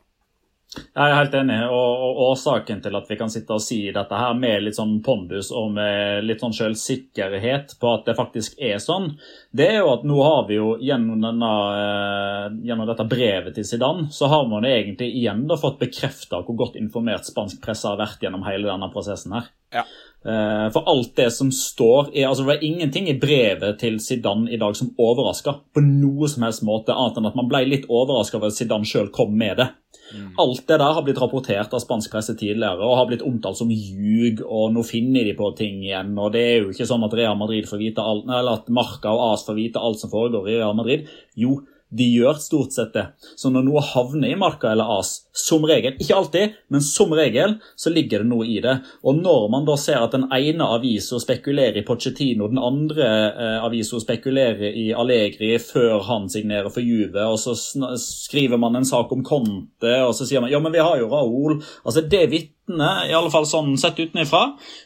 Jeg 0.70 1.02
er 1.02 1.16
helt 1.18 1.34
enig, 1.34 1.56
og, 1.66 2.02
og, 2.06 2.20
årsaken 2.28 2.82
til 2.84 2.94
at 3.00 3.08
vi 3.10 3.16
kan 3.18 3.32
sitte 3.34 3.56
og 3.56 3.64
si 3.64 3.80
dette 3.94 4.18
her 4.20 4.36
med 4.38 4.62
litt 4.62 4.78
sånn 4.78 5.00
pondus 5.06 5.50
og 5.50 5.72
med 5.74 6.28
litt 6.28 6.44
sånn 6.44 6.54
selvsikkerhet 6.54 7.74
på 7.82 7.94
at 7.96 8.06
det 8.06 8.14
faktisk 8.20 8.60
er 8.62 8.78
sånn, 8.84 9.16
det 9.50 9.66
er 9.72 9.80
jo 9.80 9.90
at 9.96 10.06
nå 10.06 10.20
har 10.22 10.44
vi 10.46 10.60
jo 10.60 10.76
gjennom, 10.78 11.24
denne, 11.26 11.50
eh, 11.80 12.60
gjennom 12.70 12.92
dette 12.92 13.08
brevet 13.10 13.58
til 13.58 13.66
Zidane, 13.66 14.12
så 14.14 14.30
har 14.30 14.46
man 14.52 14.68
egentlig 14.70 15.10
igjen 15.24 15.48
da 15.50 15.58
fått 15.58 15.82
bekrefta 15.82 16.44
hvor 16.44 16.60
godt 16.62 16.78
informert 16.78 17.26
spansk 17.26 17.64
presse 17.66 17.90
har 17.90 17.98
vært 17.98 18.22
gjennom 18.22 18.46
hele 18.46 18.70
denne 18.70 18.92
prosessen 18.94 19.40
her. 19.40 19.50
Ja. 19.74 19.88
Eh, 20.26 20.66
for 20.76 20.84
alt 20.92 21.14
det 21.16 21.30
som 21.32 21.48
står 21.48 22.10
altså 22.12 22.44
Det 22.44 22.48
var 22.50 22.64
ingenting 22.64 23.06
i 23.08 23.16
brevet 23.16 23.78
til 23.80 24.02
Zidane 24.04 24.52
i 24.52 24.58
dag 24.60 24.76
som 24.76 24.90
overraska 25.00 25.54
på 25.72 25.84
noe 25.86 26.28
som 26.28 26.44
helst 26.44 26.66
måte, 26.68 26.92
annet 26.92 27.22
enn 27.22 27.30
at 27.30 27.38
man 27.40 27.48
ble 27.48 27.62
litt 27.70 27.86
overraska 27.88 28.36
over 28.36 28.52
at 28.52 28.58
Zidane 28.58 28.88
sjøl 28.88 29.08
kom 29.16 29.32
med 29.40 29.62
det. 29.62 29.70
Mm. 30.12 30.34
Alt 30.42 30.66
det 30.68 30.80
der 30.82 30.98
har 30.98 31.06
blitt 31.06 31.22
rapportert 31.22 31.72
av 31.74 31.80
spansk 31.84 32.12
presse 32.12 32.36
tidligere 32.36 32.84
og 32.84 32.98
har 33.00 33.08
blitt 33.08 33.24
omtalt 33.24 33.62
som 33.62 33.72
ljug, 33.72 34.44
og 34.44 34.74
nå 34.76 34.84
finner 34.84 35.24
de 35.24 35.38
på 35.38 35.54
ting 35.56 35.84
igjen. 35.86 36.12
og 36.18 36.34
Det 36.36 36.44
er 36.44 36.56
jo 36.64 36.74
ikke 36.74 36.90
sånn 36.90 37.06
at 37.08 37.16
Real 37.16 37.38
Madrid 37.40 37.70
får 37.70 37.80
vite 37.80 38.04
alt, 38.04 38.28
eller 38.28 38.60
at 38.60 38.72
Marca 38.74 39.14
og 39.14 39.26
AS 39.32 39.46
får 39.48 39.60
vite 39.60 39.84
alt 39.84 40.02
som 40.02 40.12
foregår 40.12 40.50
i 40.50 40.58
Real 40.60 40.76
Madrid. 40.76 41.08
Jo, 41.40 41.62
de 41.90 42.06
gjør 42.06 42.38
stort 42.42 42.76
sett 42.76 42.94
det. 42.94 43.06
Så 43.40 43.50
når 43.54 43.66
noe 43.66 43.82
havner 43.82 44.30
i 44.30 44.38
marka 44.38 44.70
eller 44.72 44.92
as, 45.00 45.16
som 45.34 45.64
regel, 45.66 45.96
ikke 45.98 46.18
alltid, 46.18 46.58
men 46.70 46.84
som 46.86 47.14
regel, 47.18 47.56
så 47.80 47.90
ligger 47.94 48.24
det 48.24 48.30
noe 48.30 48.46
i 48.46 48.60
det. 48.64 48.76
Og 49.02 49.18
når 49.18 49.48
man 49.54 49.66
da 49.66 49.78
ser 49.80 50.04
at 50.04 50.14
den 50.14 50.28
ene 50.36 50.68
avisa 50.70 51.20
spekulerer 51.22 51.82
i 51.82 51.86
Pochettino, 51.88 52.50
den 52.52 52.62
andre 52.62 53.10
eh, 53.30 53.58
avisa 53.66 54.02
spekulerer 54.04 54.70
i 54.70 54.90
Allegri 54.94 55.56
før 55.64 56.06
han 56.10 56.30
signerer 56.30 56.70
for 56.74 56.86
Juve, 56.86 57.26
og 57.26 57.40
så 57.42 57.56
skriver 58.00 58.62
man 58.62 58.78
en 58.78 58.88
sak 58.88 59.12
om 59.16 59.26
Conte, 59.26 59.96
og 60.06 60.14
så 60.18 60.30
sier 60.30 60.46
man 60.46 60.54
ja, 60.54 60.62
men 60.62 60.76
vi 60.76 60.84
har 60.84 61.02
jo 61.02 61.10
Raoul. 61.10 61.60
Altså, 61.84 62.06
det 62.06 62.28
vitner 62.30 62.59
i 62.70 63.14
alle 63.18 63.32
fall 63.34 63.48
sånn 63.50 63.74
sett 63.82 63.98
utenfra, 63.98 64.44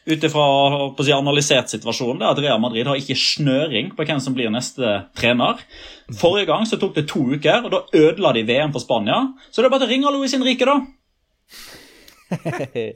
ut 0.08 0.24
ifra 0.24 0.46
si, 1.04 1.12
analysert 1.12 1.74
situasjonen, 1.74 2.22
det 2.22 2.28
er 2.28 2.32
at 2.32 2.42
Real 2.46 2.62
Madrid 2.64 2.88
har 2.88 3.00
ikke 3.00 3.18
snøring 3.20 3.92
på 3.98 4.06
hvem 4.08 4.22
som 4.24 4.36
blir 4.38 4.52
neste 4.54 5.02
trener. 5.20 5.60
Forrige 6.20 6.48
gang 6.52 6.68
så 6.70 6.80
tok 6.80 6.96
det 6.96 7.08
to 7.12 7.26
uker, 7.36 7.66
og 7.66 7.72
da 7.74 7.84
ødela 7.92 8.34
de 8.38 8.46
VM 8.48 8.72
for 8.76 8.84
Spania. 8.84 9.20
Så 9.50 9.62
det 9.62 9.68
er 9.68 9.76
bare 9.76 9.88
å 9.88 9.92
ringe 9.92 10.14
Luis 10.16 10.36
Henrique, 10.36 10.68
da. 10.70 10.78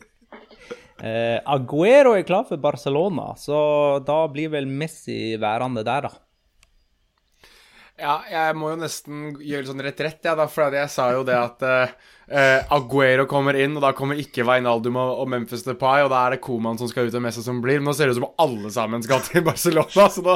Uh, 0.98 1.38
Aguero 1.46 2.16
er 2.18 2.24
klar 2.26 2.48
for 2.50 2.58
Barcelona, 2.58 3.36
så 3.38 3.58
da 4.02 4.24
blir 4.34 4.50
vel 4.50 4.66
Messi 4.66 5.36
værende 5.38 5.84
der, 5.86 6.08
da. 6.08 7.52
Ja, 7.98 8.16
jeg 8.30 8.56
må 8.58 8.72
jo 8.72 8.80
nesten 8.82 9.28
gjøre 9.38 9.62
litt 9.62 9.70
sånn 9.70 9.86
retrett, 9.86 10.26
ja, 10.26 10.34
da, 10.38 10.48
for 10.50 10.74
jeg 10.74 10.90
sa 10.90 11.12
jo 11.14 11.22
det 11.28 11.38
at 11.38 11.66
uh, 11.66 11.94
Aguero 12.28 13.24
kommer 13.30 13.56
inn, 13.56 13.78
og 13.80 13.84
da 13.86 13.94
kommer 13.96 14.20
ikke 14.20 14.44
Wijnaldum 14.48 14.98
og, 15.00 15.14
og 15.24 15.30
Memphis 15.32 15.64
Depay, 15.64 16.04
og 16.04 16.12
da 16.12 16.26
er 16.26 16.36
det 16.36 16.42
Koman 16.44 16.80
som 16.80 16.90
skal 16.92 17.08
ut, 17.08 17.16
og 17.16 17.24
Messi 17.24 17.44
som 17.46 17.62
blir. 17.64 17.80
Men 17.80 17.88
nå 17.92 17.96
ser 17.96 18.10
det 18.10 18.18
ut 18.18 18.20
som 18.20 18.44
alle 18.44 18.72
sammen 18.74 19.06
skal 19.06 19.24
til 19.24 19.46
Barcelona, 19.48 20.10
så 20.12 20.26
nå, 20.26 20.36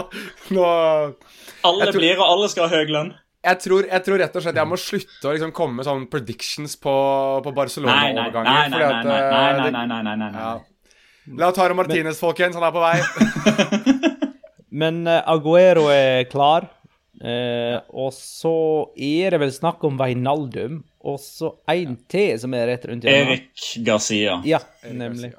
nå 0.56 0.70
Alle 1.68 1.90
tror, 1.90 2.00
blir, 2.00 2.16
og 2.16 2.26
alle 2.30 2.52
skal 2.54 2.70
ha 2.70 2.80
høy 2.80 2.96
lønn. 2.96 3.12
Jeg 3.42 3.58
tror, 3.64 3.88
jeg 3.90 4.06
tror, 4.06 4.22
rett 4.22 4.36
og 4.38 4.44
slett 4.46 4.60
jeg 4.62 4.70
må 4.70 4.78
slutte 4.78 5.26
å 5.26 5.32
liksom 5.34 5.54
komme 5.58 5.80
med 5.80 5.88
sånne 5.88 6.10
predictions 6.14 6.76
på, 6.78 6.94
på 7.42 7.54
Barcelona-overganger. 7.58 8.46
Nei, 8.46 8.68
nei, 8.70 8.82
nei, 8.86 9.00
nei, 9.02 9.72
nei, 9.72 9.88
nei, 9.90 10.04
nei, 10.06 10.18
nei, 10.22 10.30
ja. 10.36 10.52
Lautaro 11.42 11.76
Martinez, 11.78 12.20
folkens, 12.22 12.58
han 12.58 12.66
er 12.66 12.76
på 12.76 12.82
vei. 12.82 13.92
Men 14.82 15.02
uh, 15.10 15.20
Aguero 15.30 15.88
er 15.94 16.30
klar. 16.32 16.70
Eh, 17.22 17.78
og 17.94 18.10
så 18.18 18.54
er 18.98 19.36
det 19.36 19.42
vel 19.44 19.52
snakk 19.54 19.84
om 19.86 20.00
Veinaldum. 20.00 20.80
Og 21.02 21.18
så 21.24 21.54
en 21.74 21.96
til 22.12 22.36
som 22.42 22.54
er 22.58 22.68
rett 22.70 22.86
rundt 22.90 23.08
hjørnet. 23.08 23.32
Erik 23.34 23.86
Garcia. 23.86 24.38
Ja, 24.46 24.60
nemlig. 24.86 25.34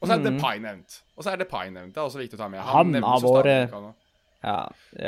Og 0.00 0.08
så 0.08 0.16
er 0.16 0.24
Depay 0.24 0.60
nevnt. 0.64 1.00
Og 1.16 1.24
så 1.24 1.32
er 1.34 1.40
Depay 1.40 1.72
nevnt. 1.72 1.94
Det 1.94 2.00
er 2.00 2.06
også 2.06 2.20
viktig 2.22 2.38
å 2.38 2.42
ta 2.42 2.48
med. 2.52 2.62
Han 2.64 2.94
han 2.96 3.04
har 3.04 3.24
vært-. 3.24 3.90
Ja, 4.40 4.60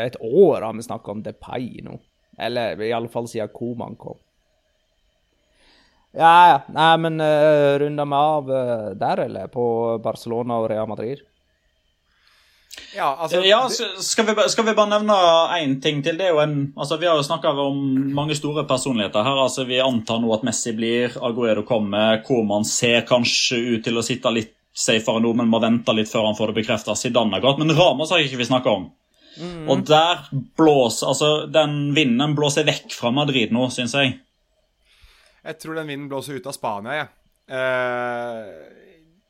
et 0.04 0.18
år 0.20 0.66
har 0.66 0.74
vi 0.76 0.84
snakka 0.84 1.14
om 1.14 1.22
Depay 1.24 1.80
nå. 1.84 1.96
Eller 2.40 2.80
i 2.80 2.92
alle 2.92 3.08
fall 3.12 3.28
siden 3.28 3.52
Koman 3.52 3.96
kom. 4.00 4.18
Ja, 6.12 6.32
ja. 6.50 6.56
Nei, 6.76 6.92
men 7.00 7.20
uh, 7.24 7.78
runder 7.80 8.08
vi 8.08 8.18
av 8.18 8.50
uh, 8.52 8.88
der, 9.00 9.24
eller? 9.28 9.48
På 9.52 9.64
Barcelona 10.04 10.60
og 10.60 10.68
Real 10.72 10.88
Madrid? 10.90 11.24
Ja, 12.96 13.10
altså 13.20 13.42
Ja, 13.44 13.60
skal 13.68 14.26
vi, 14.26 14.34
skal 14.48 14.64
vi 14.64 14.74
bare 14.76 14.90
nevne 14.94 15.16
én 15.58 15.74
ting 15.84 16.00
til? 16.04 16.16
Det 16.16 16.26
er 16.28 16.32
jo 16.32 16.40
en, 16.42 16.72
altså 16.76 16.96
Vi 17.00 17.08
har 17.08 17.16
jo 17.20 17.26
snakka 17.26 17.52
om 17.66 17.78
mange 18.16 18.36
store 18.36 18.64
personligheter 18.68 19.24
her. 19.24 19.42
altså 19.44 19.64
Vi 19.68 19.80
antar 19.80 20.20
nå 20.20 20.32
at 20.34 20.44
Messi 20.48 20.72
blir, 20.76 21.16
Aguero 21.20 21.64
kommer, 21.68 22.22
Koman 22.26 22.64
ser 22.68 23.04
kanskje 23.08 23.60
ut 23.76 23.84
til 23.84 24.00
å 24.00 24.04
sitte 24.04 24.32
litt 24.32 24.54
safere 24.72 25.20
nå, 25.20 25.34
men 25.36 25.50
må 25.52 25.60
vente 25.60 25.92
litt 25.92 26.08
før 26.08 26.30
han 26.30 26.36
får 26.36 26.52
det 26.52 26.62
bekrefta. 26.62 26.96
Zidane 26.96 27.36
har 27.36 27.44
gått, 27.44 27.58
men 27.60 27.74
Ramos 27.76 28.12
har 28.12 28.24
ikke 28.24 28.40
vi 28.40 28.48
snakka 28.48 28.72
om. 28.72 28.90
Og 29.68 29.80
der 29.88 30.26
blåser 30.60 31.08
altså 31.08 31.28
Den 31.48 31.94
vinden 31.96 32.34
blåser 32.36 32.66
vekk 32.68 32.92
fra 32.92 33.08
Madrid 33.16 33.52
nå, 33.52 33.68
syns 33.72 33.94
jeg. 33.96 34.18
Jeg 35.42 35.58
tror 35.60 35.80
den 35.80 35.88
vinden 35.88 36.08
blåser 36.08 36.36
ut 36.36 36.46
av 36.46 36.54
Spania, 36.56 36.98
jeg. 37.00 37.08
Eh, 37.52 38.81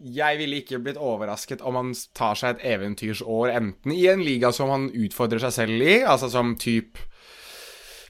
jeg 0.02 0.38
ville 0.40 0.58
ikke 0.62 0.80
blitt 0.82 0.98
overrasket 1.00 1.62
om 1.62 1.78
han 1.78 1.94
tar 2.16 2.38
seg 2.38 2.56
et 2.56 2.66
eventyrsår 2.74 3.52
enten 3.54 3.94
i 3.94 4.04
en 4.10 4.22
liga 4.24 4.50
som 4.54 4.72
han 4.72 4.88
utfordrer 4.90 5.42
seg 5.44 5.54
selv 5.60 5.84
i, 5.86 6.00
altså 6.02 6.30
som 6.32 6.56
type 6.60 7.08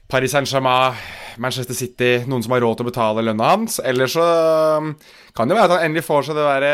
Paris 0.09 0.33
Saint-Germain, 0.35 0.97
Manchester 1.41 1.73
City, 1.73 2.11
noen 2.29 2.43
som 2.43 2.53
har 2.53 2.61
råd 2.61 2.77
til 2.77 2.85
å 2.85 2.89
betale 2.91 3.23
lønna 3.23 3.47
hans. 3.53 3.79
Eller 3.81 4.09
så 4.11 4.21
um, 4.77 4.91
kan 5.33 5.49
det 5.49 5.55
være 5.57 5.69
at 5.69 5.73
han 5.77 5.85
endelig 5.87 6.03
får 6.05 6.27
seg 6.27 6.37
det 6.37 6.43
derre 6.45 6.73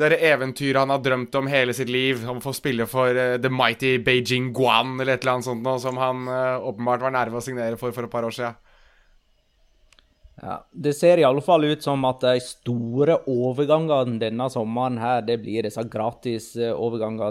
der 0.00 0.14
eventyret 0.16 0.80
han 0.80 0.90
har 0.90 1.02
drømt 1.04 1.36
om 1.38 1.50
hele 1.52 1.76
sitt 1.76 1.92
liv. 1.92 2.24
Om 2.26 2.40
å 2.40 2.42
få 2.42 2.54
spille 2.56 2.88
for 2.90 3.12
uh, 3.14 3.36
The 3.38 3.52
Mighty 3.52 3.98
Beijing 4.02 4.50
Guan 4.56 4.96
eller 4.96 5.14
et 5.14 5.22
eller 5.22 5.36
annet 5.36 5.50
sånt 5.50 5.62
noe, 5.62 5.78
som 5.82 6.00
han 6.00 6.26
uh, 6.26 6.64
åpenbart 6.72 7.04
var 7.04 7.14
nærme 7.14 7.38
å 7.38 7.44
signere 7.44 7.78
for 7.78 7.94
for 7.94 8.08
et 8.08 8.14
par 8.14 8.26
år 8.26 8.34
siden. 8.34 8.58
Ja, 10.42 10.66
Det 10.72 10.92
ser 10.92 11.18
i 11.18 11.24
alle 11.24 11.40
fall 11.40 11.64
ut 11.70 11.84
som 11.84 12.02
at 12.08 12.24
de 12.24 12.40
store 12.42 13.20
overgangene 13.30 14.18
denne 14.18 14.48
sommeren 14.50 14.96
her, 14.98 15.20
det 15.22 15.36
blir 15.44 15.62
disse 15.62 15.84
gratis 15.86 16.56
eh, 16.56 16.74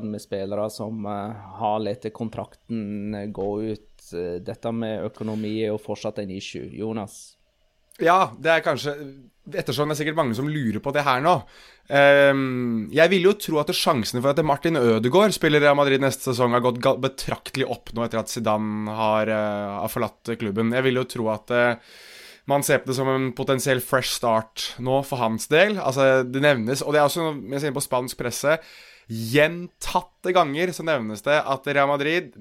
med 0.05 0.21
spillere 0.23 0.69
som 0.71 1.05
eh, 1.05 1.41
har 1.59 1.81
latt 1.83 2.07
kontrakten 2.15 3.13
eh, 3.13 3.27
gå 3.27 3.49
ut. 3.73 3.87
Dette 4.11 4.71
med 4.71 5.05
økonomi 5.11 5.57
er 5.61 5.73
jo 5.73 5.77
fortsatt 5.79 6.19
en 6.19 6.31
issue. 6.31 6.69
Jonas? 6.71 7.35
Ja, 7.99 8.31
det 8.39 8.49
er 8.49 8.63
kanskje 8.65 8.95
Ettersom 9.51 9.89
det 9.89 9.95
er 9.95 9.99
sikkert 10.03 10.17
mange 10.19 10.35
som 10.37 10.47
lurer 10.47 10.79
på 10.83 10.91
det 10.93 11.01
her 11.01 11.19
nå. 11.25 11.31
Ehm, 11.89 12.91
jeg 12.93 13.09
vil 13.09 13.25
jo 13.25 13.31
tro 13.41 13.57
at 13.57 13.71
sjansene 13.73 14.21
for 14.21 14.31
at 14.31 14.45
Martin 14.45 14.77
Ødegaard 14.77 15.33
spiller 15.33 15.63
Real 15.63 15.75
Madrid 15.75 15.99
neste 15.99 16.29
sesong, 16.29 16.53
har 16.53 16.61
gått 16.61 16.77
betraktelig 17.01 17.65
opp 17.65 17.89
nå 17.97 18.05
etter 18.05 18.21
at 18.21 18.29
Zidane 18.29 18.93
har, 18.95 19.33
har 19.81 19.91
forlatt 19.91 20.35
klubben. 20.39 20.71
Jeg 20.77 20.85
vil 20.85 21.01
jo 21.01 21.07
tro 21.09 21.31
at 21.33 21.55
man 22.51 22.65
ser 22.65 22.81
på 22.81 22.91
det 22.91 22.97
som 22.97 23.09
en 23.11 23.31
potensiell 23.37 23.81
fresh 23.83 24.13
start 24.17 24.71
nå 24.83 25.01
for 25.07 25.21
hans 25.21 25.49
del. 25.51 25.77
Altså, 25.79 26.23
det 26.27 26.43
nevnes, 26.43 26.83
og 26.85 26.93
det 26.93 27.01
er 27.01 27.09
også, 27.09 27.31
når 27.33 27.57
jeg 27.57 27.65
ser 27.65 27.75
på 27.75 27.85
spansk 27.85 28.19
presse 28.19 28.57
Gjentatte 29.09 30.31
ganger 30.35 30.71
så 30.75 30.85
nevnes 30.85 31.23
det 31.25 31.35
at 31.35 31.65
Real 31.67 31.89
Madrid 31.89 32.35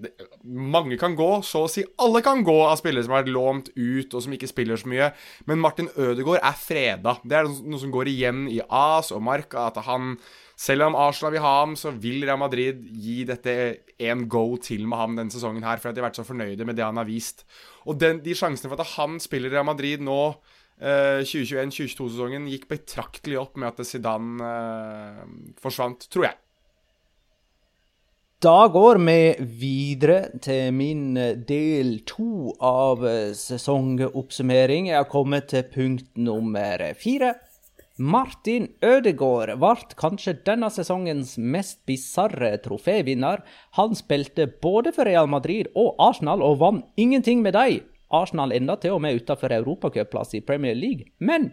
Mange 0.44 0.98
kan 1.00 1.16
gå, 1.18 1.28
så 1.46 1.64
å 1.64 1.70
si 1.70 1.84
alle 2.02 2.22
kan 2.24 2.44
gå 2.46 2.56
av 2.66 2.76
spillere 2.78 3.06
som 3.06 3.14
har 3.14 3.24
vært 3.24 3.34
lånt 3.34 3.70
ut, 3.74 4.12
og 4.12 4.22
som 4.22 4.36
ikke 4.36 4.50
spiller 4.50 4.80
så 4.80 4.90
mye. 4.90 5.10
Men 5.50 5.62
Martin 5.62 5.90
Ødegaard 5.96 6.44
er 6.44 6.60
freda. 6.60 7.16
Det 7.24 7.38
er 7.38 7.48
noe 7.48 7.80
som 7.80 7.92
går 7.94 8.12
igjen 8.12 8.44
i 8.52 8.60
AS 8.66 9.10
og 9.16 9.24
Marca. 9.26 9.68
At 9.70 9.80
han, 9.88 10.14
selv 10.58 10.88
om 10.88 10.98
Arsenal 10.98 11.34
vil 11.34 11.44
ha 11.44 11.54
ham, 11.62 11.74
så 11.78 11.92
vil 11.96 12.24
Real 12.26 12.40
Madrid 12.40 12.84
gi 13.02 13.22
dette 13.28 13.56
en 14.10 14.26
go 14.30 14.44
til 14.62 14.86
med 14.88 15.00
ham 15.00 15.18
denne 15.18 15.34
sesongen 15.34 15.66
her, 15.66 15.82
for 15.82 15.90
at 15.90 15.98
de 15.98 16.04
har 16.04 16.10
vært 16.10 16.20
så 16.20 16.28
fornøyde 16.28 16.68
med 16.68 16.78
det 16.78 16.86
han 16.86 17.00
har 17.00 17.08
vist. 17.08 17.44
Og 17.88 17.98
den, 18.00 18.22
de 18.24 18.36
sjansene 18.36 18.70
for 18.70 18.80
at 18.80 18.94
han 18.96 19.18
spiller 19.22 19.52
Real 19.52 19.66
Madrid 19.68 20.04
nå 20.04 20.20
eh, 20.80 21.24
2021-2022-sesongen 21.24 22.48
gikk 22.52 22.68
betraktelig 22.70 23.40
opp 23.40 23.58
med 23.60 23.72
at 23.72 23.86
Zidane 23.86 24.52
eh, 24.52 25.26
forsvant, 25.62 26.08
tror 26.12 26.30
jeg. 26.30 26.38
Da 28.40 28.70
går 28.72 28.96
vi 29.04 29.34
videre 29.60 30.30
til 30.40 30.70
min 30.72 31.12
eh, 31.20 31.34
del 31.36 31.98
to 32.08 32.54
av 32.64 33.02
eh, 33.04 33.34
sesongoppsummering. 33.36 34.86
Jeg 34.88 34.96
har 34.96 35.10
kommet 35.12 35.50
til 35.52 35.66
punkt 35.68 36.08
nummer 36.16 36.80
fire. 36.96 37.34
Martin 38.00 38.70
Ødegaard 38.80 39.52
ble 39.60 39.98
kanskje 40.00 40.38
denne 40.48 40.70
sesongens 40.72 41.34
mest 41.36 41.82
bisarre 41.84 42.54
trofévinner. 42.64 43.44
Han 43.76 43.92
spilte 43.92 44.48
både 44.48 44.94
for 44.96 45.04
Real 45.04 45.28
Madrid 45.28 45.68
og 45.76 46.00
Arsenal 46.00 46.40
og 46.40 46.62
vant 46.64 46.88
ingenting 46.96 47.44
med 47.44 47.58
dem. 47.58 47.84
Arsenal 48.08 48.56
enda 48.56 48.80
til 48.80 48.96
og 48.96 49.04
med 49.04 49.20
utenfor 49.20 49.52
europacupplass 49.52 50.32
i 50.40 50.40
Premier 50.40 50.80
League. 50.80 51.12
Men 51.20 51.50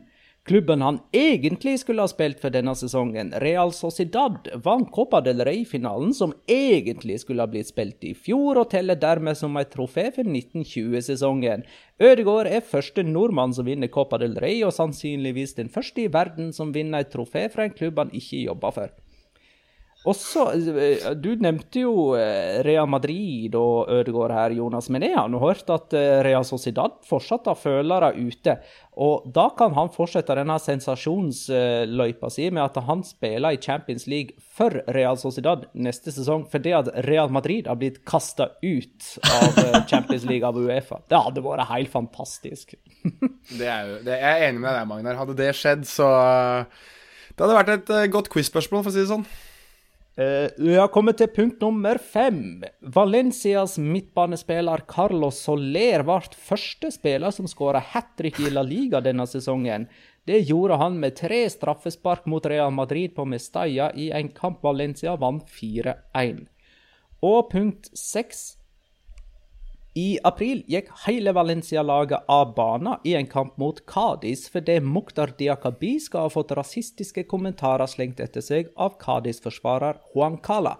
klubben 0.47 0.81
han 0.81 0.99
egentlig 1.11 1.79
skulle 1.81 2.05
ha 2.05 2.09
spilt 2.09 2.39
for 2.41 2.53
denne 2.53 2.73
sesongen, 2.79 3.33
Real 3.43 3.73
Sociedad, 3.75 4.47
vant 4.63 4.91
Copa 4.95 5.19
del 5.21 5.43
Rey-finalen, 5.45 6.13
som 6.15 6.33
egentlig 6.47 7.19
skulle 7.21 7.43
ha 7.43 7.51
blitt 7.51 7.69
spilt 7.69 8.03
i 8.07 8.13
fjor, 8.15 8.61
og 8.61 8.69
teller 8.71 8.99
dermed 8.99 9.37
som 9.37 9.57
et 9.59 9.73
trofé 9.73 10.07
for 10.15 10.27
1920-sesongen. 10.27 11.65
Ødegaard 11.99 12.51
er 12.51 12.63
første 12.63 13.03
nordmann 13.03 13.55
som 13.57 13.67
vinner 13.67 13.91
Copa 13.91 14.21
del 14.21 14.39
Rey, 14.39 14.61
og 14.63 14.75
sannsynligvis 14.75 15.57
den 15.59 15.73
første 15.73 16.05
i 16.05 16.13
verden 16.13 16.53
som 16.55 16.71
vinner 16.75 17.03
et 17.03 17.11
trofé 17.13 17.47
fra 17.51 17.67
en 17.67 17.75
klubb 17.75 17.99
han 17.99 18.15
ikke 18.15 18.45
jobber 18.47 18.79
for. 18.79 18.95
Og 20.07 20.15
så, 20.15 20.45
eh, 20.55 21.13
Du 21.19 21.33
nevnte 21.35 21.81
jo 21.83 22.13
Rea 22.15 22.63
Real 22.63 22.87
Madrid 22.87 23.55
og 23.59 23.89
Ødegaard 23.91 24.31
her, 24.31 24.55
Jonas. 24.55 24.89
Men 24.89 25.03
jeg 25.03 25.15
har 25.17 25.27
nå 25.27 25.41
hørt 25.41 25.69
at 25.73 25.91
Rea 25.93 26.23
Real 26.23 26.45
Sociedad 26.47 26.99
fortsatt 27.07 27.49
har 27.49 27.59
følere 27.59 28.13
ute. 28.15 28.57
Og 28.97 29.27
da 29.33 29.49
kan 29.57 29.75
han 29.77 29.91
fortsette 29.93 30.33
denne 30.37 30.55
sensasjonsløypa 30.61 32.31
si 32.33 32.47
med 32.49 32.63
at 32.63 32.79
han 32.87 33.03
spiller 33.05 33.53
i 33.53 33.59
Champions 33.61 34.07
League 34.09 34.37
for 34.57 34.73
Real 34.95 35.19
Sociedad 35.21 35.67
neste 35.77 36.13
sesong, 36.13 36.47
fordi 36.49 36.73
at 36.73 36.89
Real 37.05 37.29
Madrid 37.33 37.69
har 37.69 37.77
blitt 37.77 38.01
kasta 38.09 38.49
ut 38.63 39.09
av 39.29 39.59
eh, 39.61 39.79
Champions 39.91 40.25
League 40.25 40.47
av 40.47 40.57
Uefa. 40.57 41.03
Det 41.09 41.21
hadde 41.27 41.45
vært 41.45 41.69
helt 41.69 41.93
fantastisk. 41.93 42.73
Det 43.57 43.63
er 43.63 43.85
jo, 43.87 43.99
det, 44.03 44.17
jeg 44.19 44.27
er 44.27 44.49
enig 44.49 44.59
med 44.59 44.73
deg, 44.75 44.87
Magnar. 44.89 45.15
Hadde 45.21 45.35
det 45.37 45.53
skjedd, 45.55 45.85
så 45.87 46.07
Det 47.31 47.45
hadde 47.45 47.55
vært 47.55 47.69
et 47.77 47.91
eh, 47.95 48.09
godt 48.11 48.27
quiz-spørsmål, 48.33 48.81
for 48.83 48.91
å 48.91 48.95
si 48.95 49.05
det 49.05 49.11
sånn. 49.13 49.23
Eh, 50.17 50.49
Vi 50.57 50.73
har 50.75 50.89
kommet 50.89 51.19
til 51.21 51.29
punkt 51.29 51.61
nummer 51.61 51.99
fem. 52.01 52.63
Valencias 52.81 53.75
midtbanespiller 53.77 54.81
Carlos 54.89 55.43
Soler 55.45 56.01
ble 56.07 56.17
første 56.33 56.89
spiller 56.89 57.29
som 57.35 57.45
skåra 57.45 57.83
hat 57.93 58.15
trick 58.17 58.39
i 58.41 58.49
La 58.49 58.63
Liga 58.65 58.97
denne 59.05 59.27
sesongen. 59.29 59.85
Det 60.25 60.41
gjorde 60.49 60.79
han 60.81 60.97
med 60.99 61.15
tre 61.15 61.43
straffespark 61.53 62.25
mot 62.25 62.45
Real 62.49 62.73
Madrid 62.73 63.13
på 63.15 63.27
Mestalla 63.29 63.91
i 63.93 64.09
en 64.09 64.29
kamp 64.33 64.63
Valencia 64.65 65.13
vant 65.15 65.45
4-1. 65.45 66.47
Og 67.21 67.51
punkt 67.51 67.91
seks. 67.93 68.56
I 69.97 70.19
april 70.29 70.59
gikk 70.69 70.89
hele 71.07 71.31
Valencia-laget 71.33 72.27
av 72.29 72.51
banen 72.57 72.99
i 73.07 73.15
en 73.17 73.25
kamp 73.31 73.55
mot 73.57 73.79
Cádiz 73.89 74.43
fordi 74.53 74.75
Mukhtar 74.85 75.31
Diakabi 75.39 75.95
skal 76.03 76.27
ha 76.27 76.29
fått 76.29 76.53
rasistiske 76.59 77.23
kommentarer 77.31 77.89
slengt 77.89 78.21
etter 78.21 78.45
seg 78.45 78.69
av 78.75 78.99
Cádiz-forsvarer 79.01 79.97
Juan 80.11 80.37
Cala. 80.45 80.75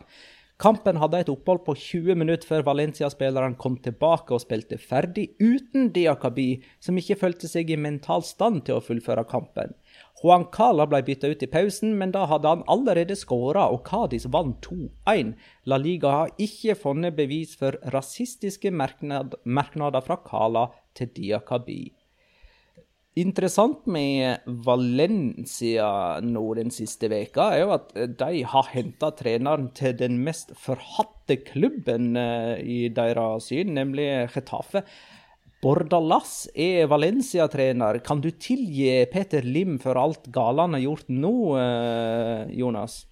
Kampen 0.62 0.99
hadde 1.01 1.23
et 1.23 1.32
opphold 1.34 1.63
på 1.65 1.73
20 1.77 2.19
minutter 2.21 2.49
før 2.49 2.67
Valencia-spilleren 2.67 3.58
kom 3.62 3.80
tilbake 3.82 4.36
og 4.38 4.43
spilte 4.43 4.77
ferdig 4.82 5.32
uten 5.41 5.89
Diakabi, 5.95 6.63
som 6.82 6.97
ikke 6.97 7.17
følte 7.23 7.49
seg 7.49 7.73
i 7.73 7.77
mental 7.77 8.25
stand 8.25 8.67
til 8.67 8.77
å 8.77 8.86
fullføre 8.86 9.25
kampen. 9.30 9.73
Juan 10.17 10.47
Cala 10.49 10.88
ble 10.89 11.03
bytta 11.06 11.30
ut 11.30 11.43
i 11.45 11.49
pausen, 11.51 11.91
men 11.99 12.10
da 12.15 12.23
hadde 12.30 12.49
han 12.49 12.63
allerede 12.73 13.13
skåra, 13.17 13.67
og 13.69 13.84
Cádiz 13.86 14.25
vant 14.34 14.58
2-1. 14.65 15.36
La 15.69 15.77
Liga 15.77 16.13
har 16.15 16.34
ikke 16.41 16.73
funnet 16.80 17.13
bevis 17.19 17.53
for 17.60 17.77
rasistiske 17.93 18.71
merknad 18.73 19.38
merknader 19.45 20.01
fra 20.01 20.17
Cala 20.25 20.67
til 20.97 21.13
Diakabi. 21.13 21.84
Interessant 23.18 23.88
med 23.89 24.43
Valencia 24.65 25.89
nå 26.22 26.43
den 26.57 26.70
siste 26.74 27.09
veka 27.09 27.47
er 27.55 27.63
jo 27.63 27.72
at 27.74 27.95
de 28.20 28.43
har 28.45 28.68
henta 28.74 29.09
treneren 29.18 29.72
til 29.78 29.95
den 29.97 30.20
mest 30.26 30.53
forhatte 30.61 31.39
klubben 31.47 32.11
eh, 32.18 32.61
i 32.61 32.80
deres 32.93 33.49
syn, 33.49 33.74
nemlig 33.78 34.05
Getafe. 34.36 34.84
Bordalas 35.64 36.47
er 36.53 36.86
Valencia-trener. 36.91 38.01
Kan 38.05 38.22
du 38.22 38.30
tilgi 38.32 39.05
Peter 39.12 39.45
Lim 39.45 39.80
for 39.82 39.97
alt 39.97 40.30
gale 40.34 40.68
han 40.68 40.78
har 40.78 40.86
gjort 40.86 41.08
nå, 41.10 41.36
eh, 41.58 42.58
Jonas? 42.60 43.05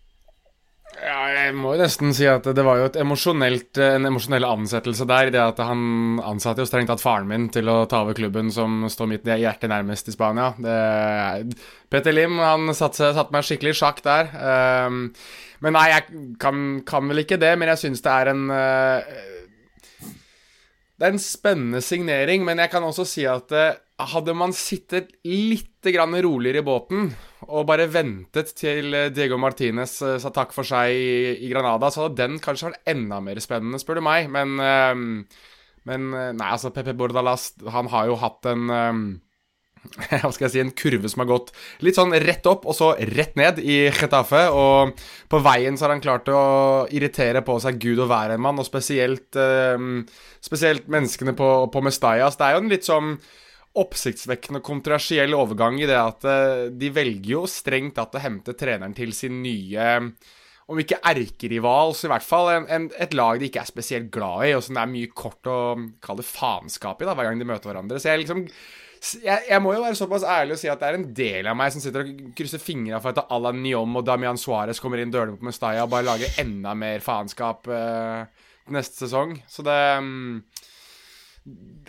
Ja, 0.96 1.26
jeg 1.34 1.56
må 1.58 1.74
jo 1.74 1.82
nesten 1.82 2.14
si 2.16 2.28
at 2.30 2.46
det 2.56 2.64
var 2.64 2.80
jo 2.80 2.86
en 2.88 4.08
emosjonell 4.08 4.46
ansettelse 4.48 5.08
der. 5.10 5.32
Det 5.34 5.42
at 5.42 5.60
han 5.66 6.22
ansatte 6.24 6.64
jo 6.64 6.70
strengt 6.70 6.88
tatt 6.92 7.04
faren 7.04 7.28
min 7.28 7.50
til 7.52 7.68
å 7.72 7.82
ta 7.90 8.04
over 8.06 8.16
klubben 8.16 8.52
som 8.54 8.86
står 8.92 9.10
mitt 9.12 9.28
hjerte 9.28 9.68
nærmest 9.72 10.08
i 10.08 10.16
Spania. 10.16 10.54
Det, 10.56 11.58
Peter 11.92 12.16
Lim 12.16 12.40
han 12.40 12.72
satte, 12.78 13.12
satt 13.18 13.34
meg 13.36 13.48
skikkelig 13.48 13.76
i 13.76 13.80
sjakk 13.82 14.00
der. 14.06 14.32
Um, 14.88 15.10
men 15.66 15.76
nei, 15.76 15.88
jeg 15.92 16.24
kan, 16.40 16.64
kan, 16.88 17.10
vel 17.12 17.26
ikke 17.26 17.42
det, 17.42 17.56
men 17.60 17.74
jeg 17.74 17.88
syns 17.88 18.06
det 18.06 18.16
er 18.16 18.32
en 18.32 18.46
uh, 18.54 19.35
Det 20.96 21.04
er 21.04 21.12
en 21.12 21.20
spennende 21.20 21.82
signering, 21.84 22.46
men 22.48 22.62
jeg 22.64 22.72
kan 22.72 22.86
også 22.88 23.04
si 23.10 23.26
at 23.28 23.52
uh, 23.52 23.76
hadde 24.14 24.36
man 24.38 24.56
sittet 24.56 25.12
litt 25.28 25.72
roligere 25.86 26.64
i 26.64 26.66
båten 26.66 27.10
og 27.46 27.68
bare 27.70 27.86
ventet 27.92 28.56
til 28.58 28.96
eh, 28.98 29.12
Diego 29.14 29.38
Martinez 29.38 30.00
uh, 30.02 30.16
sa 30.18 30.32
takk 30.34 30.56
for 30.56 30.66
seg 30.66 30.96
i, 30.96 31.50
Granada, 31.52 31.92
så 31.94 32.08
hadde 32.08 32.24
den 32.24 32.40
kanskje 32.42 32.72
vært 32.72 32.90
enda 32.90 33.20
mer 33.22 33.38
spennende, 33.44 33.78
spør 33.78 34.00
du 34.00 34.06
meg. 34.08 34.32
Men, 34.34 34.56
men 35.86 36.08
nei, 36.10 36.48
altså, 36.48 36.72
Pepe 36.74 36.96
Bordalas, 36.98 37.52
han 37.70 37.92
har 37.94 38.10
jo 38.10 38.18
hatt 38.24 38.50
en 38.50 38.74
hva 40.22 40.32
skal 40.34 40.48
jeg 40.48 40.54
si, 40.54 40.62
en 40.64 40.74
kurve 40.78 41.10
som 41.12 41.24
har 41.24 41.30
gått 41.30 41.54
litt 41.86 41.98
sånn 41.98 42.16
rett 42.26 42.46
opp 42.50 42.68
og 42.68 42.78
så 42.78 42.92
rett 43.16 43.38
ned 43.40 43.62
i 43.64 43.86
Getafe. 43.90 44.46
Og 44.54 44.94
på 45.32 45.42
veien 45.46 45.78
så 45.78 45.88
har 45.88 45.96
han 45.96 46.04
klart 46.04 46.30
å 46.32 46.44
irritere 46.94 47.44
på 47.46 47.58
seg 47.64 47.80
Gud 47.82 48.04
og 48.04 48.12
hvermann, 48.12 48.62
og 48.62 48.68
spesielt, 48.68 49.32
eh, 49.40 49.90
spesielt 50.44 50.88
menneskene 50.92 51.36
på, 51.38 51.50
på 51.72 51.84
Mestallas. 51.86 52.40
Det 52.40 52.48
er 52.48 52.56
jo 52.56 52.64
en 52.64 52.72
litt 52.72 52.88
sånn 52.88 53.18
oppsiktsvekkende 53.76 54.62
og 54.62 54.70
kontroversiell 54.70 55.36
overgang 55.36 55.82
i 55.82 55.90
det 55.90 56.00
at 56.00 56.26
eh, 56.32 56.72
de 56.72 56.94
velger 56.96 57.34
jo 57.34 57.44
strengt 57.52 57.98
tatt 58.00 58.16
å 58.16 58.24
hente 58.24 58.56
treneren 58.56 58.96
til 58.96 59.12
sin 59.16 59.42
nye 59.44 60.00
om 60.72 60.80
ikke 60.82 60.98
erkerival, 61.06 61.94
så 61.94 62.08
i 62.08 62.12
hvert 62.16 62.26
fall 62.26 62.50
en, 62.50 62.64
en, 62.74 62.88
et 63.02 63.14
lag 63.14 63.38
de 63.38 63.50
ikke 63.50 63.62
er 63.62 63.70
spesielt 63.70 64.08
glad 64.14 64.48
i, 64.48 64.56
og 64.58 64.64
som 64.66 64.78
det 64.78 64.82
er 64.82 64.94
mye 64.96 65.12
kort 65.14 65.50
å 65.50 65.60
kalle 66.02 66.26
faenskap 66.26 67.04
i 67.04 67.08
da, 67.08 67.14
hver 67.18 67.30
gang 67.30 67.42
de 67.42 67.48
møter 67.50 67.70
hverandre. 67.70 68.00
Så 68.02 68.10
jeg 68.10 68.24
liksom 68.24 68.48
jeg, 69.14 69.46
jeg, 69.50 69.62
må 69.62 69.74
jo 69.76 69.84
være 69.84 69.98
såpass 69.98 70.26
ærlig 70.28 70.56
og 70.56 70.62
si 70.62 70.70
at 70.72 70.82
det 70.82 70.88
er 70.88 70.98
en 71.00 71.08
del 71.18 71.50
av 71.52 71.58
meg 71.60 71.74
som 71.74 71.84
sitter 71.84 72.06
og 72.06 72.22
krysser 72.38 72.62
fingra 72.62 73.02
for 73.04 73.14
at 73.14 73.34
Alan 73.34 73.62
Niom 73.64 74.00
og 74.00 74.06
Damian 74.08 74.40
Suárez 74.40 74.82
kommer 74.82 75.02
inn 75.02 75.14
dørene 75.14 75.38
på 75.38 75.48
Mestalla 75.48 75.86
og 75.86 75.92
bare 75.94 76.08
lager 76.08 76.40
enda 76.42 76.74
mer 76.78 77.04
faenskap 77.06 77.70
uh, 77.70 78.24
neste 78.74 79.06
sesong. 79.06 79.36
Så 79.52 79.66
det 79.66 79.80
um, 80.00 80.40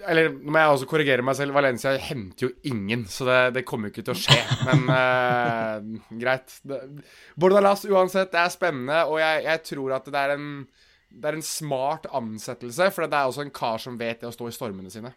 eller 0.04 0.28
nå 0.34 0.52
må 0.52 0.60
jeg 0.60 0.72
også 0.74 0.88
korrigere 0.90 1.24
meg 1.24 1.36
selv. 1.38 1.56
Valencia 1.56 1.94
henter 1.96 2.48
jo 2.48 2.50
ingen, 2.68 3.06
så 3.08 3.24
det, 3.28 3.38
det 3.56 3.64
kommer 3.68 3.88
jo 3.88 3.94
ikke 3.94 4.04
til 4.10 4.12
å 4.12 4.20
skje. 4.20 4.40
Men 4.68 4.82
uh, 4.92 6.10
greit. 6.20 6.58
Bordalas 7.40 7.86
uansett, 7.88 8.34
det 8.34 8.42
er 8.42 8.52
spennende, 8.52 9.04
og 9.08 9.20
jeg, 9.22 9.46
jeg 9.48 9.62
tror 9.70 9.96
at 9.96 10.10
det 10.12 10.20
er, 10.20 10.34
en, 10.36 10.50
det 11.08 11.30
er 11.30 11.38
en 11.38 11.46
smart 11.48 12.10
ansettelse. 12.12 12.90
For 12.92 13.08
det 13.08 13.16
er 13.16 13.30
også 13.32 13.46
en 13.46 13.54
kar 13.56 13.80
som 13.80 13.96
vet 14.00 14.20
det 14.20 14.28
å 14.28 14.34
stå 14.36 14.50
i 14.50 14.58
stormene 14.58 14.92
sine. 14.92 15.14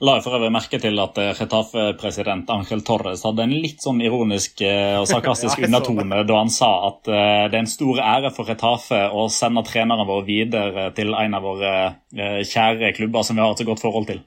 La 0.00 0.16
jeg 0.16 0.24
for 0.24 0.34
øvrig 0.34 0.50
merke 0.54 0.78
til 0.82 0.98
at 0.98 1.18
Retafe-president 1.38 2.48
eh, 2.48 2.54
Angel 2.56 2.82
Torres 2.86 3.22
hadde 3.26 3.44
en 3.44 3.52
litt 3.62 3.84
sånn 3.84 4.00
ironisk 4.02 4.62
eh, 4.66 4.96
og 4.98 5.06
sarkastisk 5.12 5.62
undertone 5.66 6.24
da 6.26 6.38
han 6.40 6.50
sa 6.52 6.70
at 6.88 7.10
eh, 7.10 7.42
det 7.52 7.58
er 7.58 7.62
en 7.62 7.70
stor 7.70 8.00
ære 8.02 8.32
for 8.34 8.50
Retafe 8.50 9.02
å 9.14 9.28
sende 9.30 9.62
treneren 9.68 10.08
vår 10.08 10.24
videre 10.26 10.88
til 10.96 11.14
en 11.14 11.36
av 11.36 11.44
våre 11.46 11.74
kjære 12.10 12.94
klubber 12.96 13.26
som 13.26 13.38
vi 13.38 13.44
har 13.44 13.52
et 13.54 13.62
så 13.62 13.68
godt 13.68 13.84
forhold 13.84 14.08
til. 14.10 14.24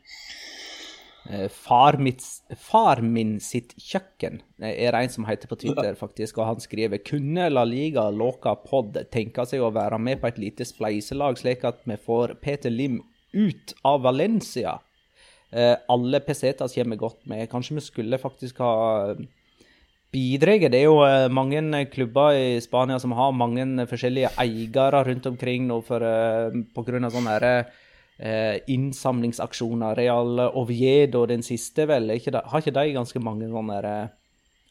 Far, 1.55 1.95
mitt, 2.03 2.23
far, 2.59 2.99
min 3.01 3.37
sitt 3.43 3.71
kjøkken 3.79 4.41
er 4.59 4.91
det 4.91 5.01
en 5.01 5.13
som 5.13 5.27
heter 5.27 5.49
på 5.51 5.57
Twitter, 5.61 5.95
faktisk, 5.99 6.39
og 6.39 6.49
han 6.51 6.63
skriver 6.63 7.03
kunne 7.03 7.49
La 7.51 7.65
Liga 7.67 8.09
Låka 8.11 8.55
Pod 8.63 8.99
tenke 9.11 9.47
seg 9.49 9.63
å 9.63 9.73
være 9.75 9.99
med 10.03 10.21
på 10.21 10.29
et 10.29 10.41
lite 10.43 10.67
spleiselag, 10.67 11.39
slik 11.39 11.63
at 11.67 11.83
vi 11.87 11.99
får 11.99 12.37
Peter 12.43 12.71
Lim 12.71 13.01
ut 13.33 13.75
av 13.87 14.03
Valencia? 14.05 14.77
Eh, 15.53 15.75
alle 15.87 16.19
pesetas 16.19 16.73
kommer 16.73 16.97
godt 16.97 17.25
med. 17.29 17.49
Kanskje 17.49 17.77
vi 17.77 17.85
skulle 17.85 18.17
faktisk 18.17 18.57
ha 18.63 19.13
bidratt. 20.13 20.65
Det 20.73 20.79
er 20.79 20.87
jo 20.87 21.03
eh, 21.05 21.29
mange 21.29 21.85
klubber 21.93 22.33
i 22.33 22.61
Spania 22.61 22.97
som 22.99 23.13
har 23.17 23.35
mange 23.37 23.85
forskjellige 23.89 24.33
eiere 24.41 25.03
rundt 25.05 25.29
omkring 25.29 25.67
nå 25.69 25.81
for, 25.85 26.01
av 26.01 27.13
sånne 27.13 27.35
her, 27.37 27.69
innsamlingsaksjoner. 28.69 29.95
Real 29.97 30.41
Oviedo, 30.53 31.25
den 31.29 31.43
siste, 31.45 31.85
vel? 31.89 32.09
Ikke 32.13 32.33
har 32.33 32.61
ikke 32.61 32.73
de 32.73 32.97
ganske 32.97 33.21
mange 33.21 33.49
sånne 33.51 33.93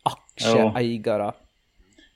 aksjeeiere? 0.09 1.33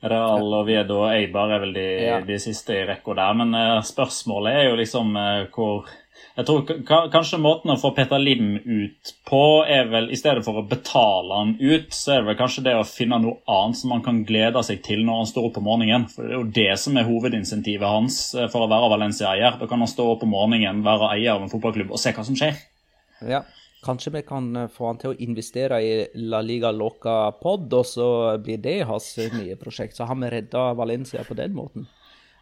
Real 0.06 0.54
Oviedo 0.54 1.00
og 1.04 1.10
Eibar 1.10 1.54
er 1.54 1.62
vel 1.64 1.74
de, 1.74 1.86
ja. 2.04 2.18
de 2.22 2.38
siste 2.42 2.74
i 2.78 2.86
rekka 2.86 3.14
der. 3.18 3.38
Men 3.42 3.54
spørsmålet 3.86 4.58
er 4.58 4.68
jo 4.70 4.80
liksom 4.82 5.14
hvor 5.54 5.90
jeg 6.36 6.44
tror 6.44 7.08
kanskje 7.12 7.40
måten 7.40 7.72
å 7.72 7.78
få 7.80 7.94
Peter 7.96 8.20
Lim 8.20 8.58
ut 8.60 9.12
på 9.24 9.42
er 9.72 9.88
vel 9.88 10.10
i 10.12 10.18
stedet 10.20 10.44
for 10.44 10.60
å 10.60 10.66
betale 10.68 11.38
han 11.38 11.54
ut, 11.56 11.88
så 11.96 12.12
er 12.12 12.20
det 12.20 12.28
vel 12.28 12.38
kanskje 12.42 12.64
det 12.66 12.74
å 12.76 12.84
finne 12.84 13.18
noe 13.22 13.40
annet 13.48 13.80
som 13.80 13.94
han 13.94 14.04
kan 14.04 14.20
glede 14.28 14.60
seg 14.66 14.82
til 14.84 15.04
når 15.06 15.22
han 15.22 15.30
står 15.32 15.48
opp 15.48 15.60
om 15.62 15.68
morgenen. 15.70 16.04
For 16.12 16.28
Det 16.28 16.34
er 16.34 16.40
jo 16.42 16.50
det 16.58 16.70
som 16.82 17.00
er 17.00 17.08
hovedinsentivet 17.08 17.88
hans 17.88 18.18
eh, 18.36 18.50
for 18.52 18.66
å 18.66 18.70
være 18.70 18.92
Valencia-eier. 18.92 19.56
Da 19.62 19.70
kan 19.70 19.80
han 19.80 19.90
stå 19.90 20.10
opp 20.12 20.26
om 20.28 20.34
morgenen, 20.36 20.84
være 20.84 21.14
eier 21.14 21.38
av 21.38 21.46
en 21.46 21.52
fotballklubb 21.52 21.96
og 21.96 22.02
se 22.02 22.12
hva 22.12 22.26
som 22.28 22.36
skjer. 22.36 22.60
Ja, 23.24 23.46
Kanskje 23.86 24.10
vi 24.10 24.22
kan 24.22 24.56
eh, 24.56 24.68
få 24.68 24.90
han 24.90 25.00
til 25.00 25.12
å 25.14 25.18
investere 25.24 25.80
i 25.80 25.90
La 26.28 26.40
Liga 26.44 26.72
Loca 26.74 27.30
Pod, 27.40 27.72
og 27.72 27.86
så 27.86 28.08
blir 28.42 28.60
det 28.60 28.80
hans 28.88 29.12
nye 29.36 29.56
prosjekt. 29.60 29.96
Så 29.96 30.08
har 30.08 30.18
vi 30.20 30.30
redda 30.32 30.72
Valencia 30.74 31.24
på 31.24 31.36
den 31.38 31.54
måten. 31.54 31.86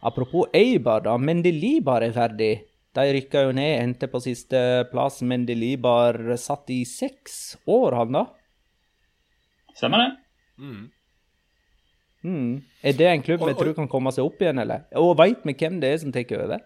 Apropos 0.05 0.51
Eibar, 0.53 1.05
da. 1.05 1.16
Mendelibar 1.18 2.05
er 2.05 2.14
ferdig. 2.16 2.55
De 2.95 3.05
rykka 3.16 3.47
jo 3.49 3.55
ned, 3.57 3.72
endte 3.82 4.09
på 4.11 4.20
sisteplass. 4.22 5.22
Mendelibar 5.26 6.18
satt 6.38 6.70
i 6.70 6.84
seks 6.86 7.57
år, 7.66 7.97
han 7.99 8.20
da? 8.20 8.24
Stemmer 9.74 10.05
det. 10.05 10.11
Mm. 10.62 10.84
Mm. 12.24 12.53
Er 12.82 12.97
det 12.97 13.11
en 13.11 13.24
klubb 13.26 13.42
vi 13.45 13.57
tror 13.59 13.74
kan 13.76 13.90
komme 13.90 14.14
seg 14.14 14.24
opp 14.24 14.40
igjen, 14.40 14.62
eller? 14.62 14.86
Og 15.01 15.16
veit 15.18 15.42
vi 15.45 15.57
hvem 15.59 15.80
det 15.82 15.90
er 15.90 16.01
som 16.05 16.14
tar 16.14 16.36
over? 16.38 16.62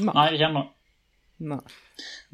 Nei, 0.00 0.14
Nei 0.14 0.26
ikke 0.34 0.48
ennå. 0.48 0.64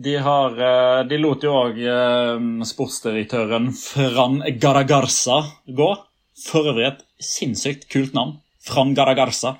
De, 0.03 0.17
har, 0.19 0.57
eh, 0.69 1.03
de 1.07 1.19
lot 1.21 1.45
jo 1.47 1.53
òg 1.55 1.79
eh, 1.79 2.47
sportsdirektøren 2.71 3.71
Fran 3.77 4.41
Garagarsa 4.63 5.43
gå. 5.67 5.91
For 6.37 6.69
øvrig 6.69 6.91
et 6.91 7.05
sinnssykt 7.23 7.87
kult 7.93 8.17
navn. 8.17 8.35
Fran 8.67 8.93
Garagarza. 8.99 9.55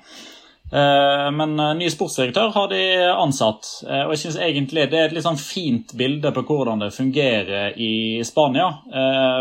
Eh, 0.71 1.31
men 1.31 1.59
eh, 1.59 1.73
ny 1.79 1.87
sportsdirektør 1.91 2.51
har 2.51 2.67
de 2.71 2.81
ansatt. 3.07 3.69
Eh, 3.87 4.03
og 4.03 4.11
jeg 4.13 4.23
synes 4.25 4.39
egentlig 4.43 4.89
Det 4.91 4.99
er 4.99 5.07
et 5.07 5.15
litt 5.15 5.23
sånn 5.23 5.39
fint 5.39 5.93
bilde 5.95 6.33
på 6.35 6.43
hvordan 6.43 6.83
det 6.83 6.91
fungerer 6.95 7.77
i 7.79 8.19
Spania. 8.27 8.67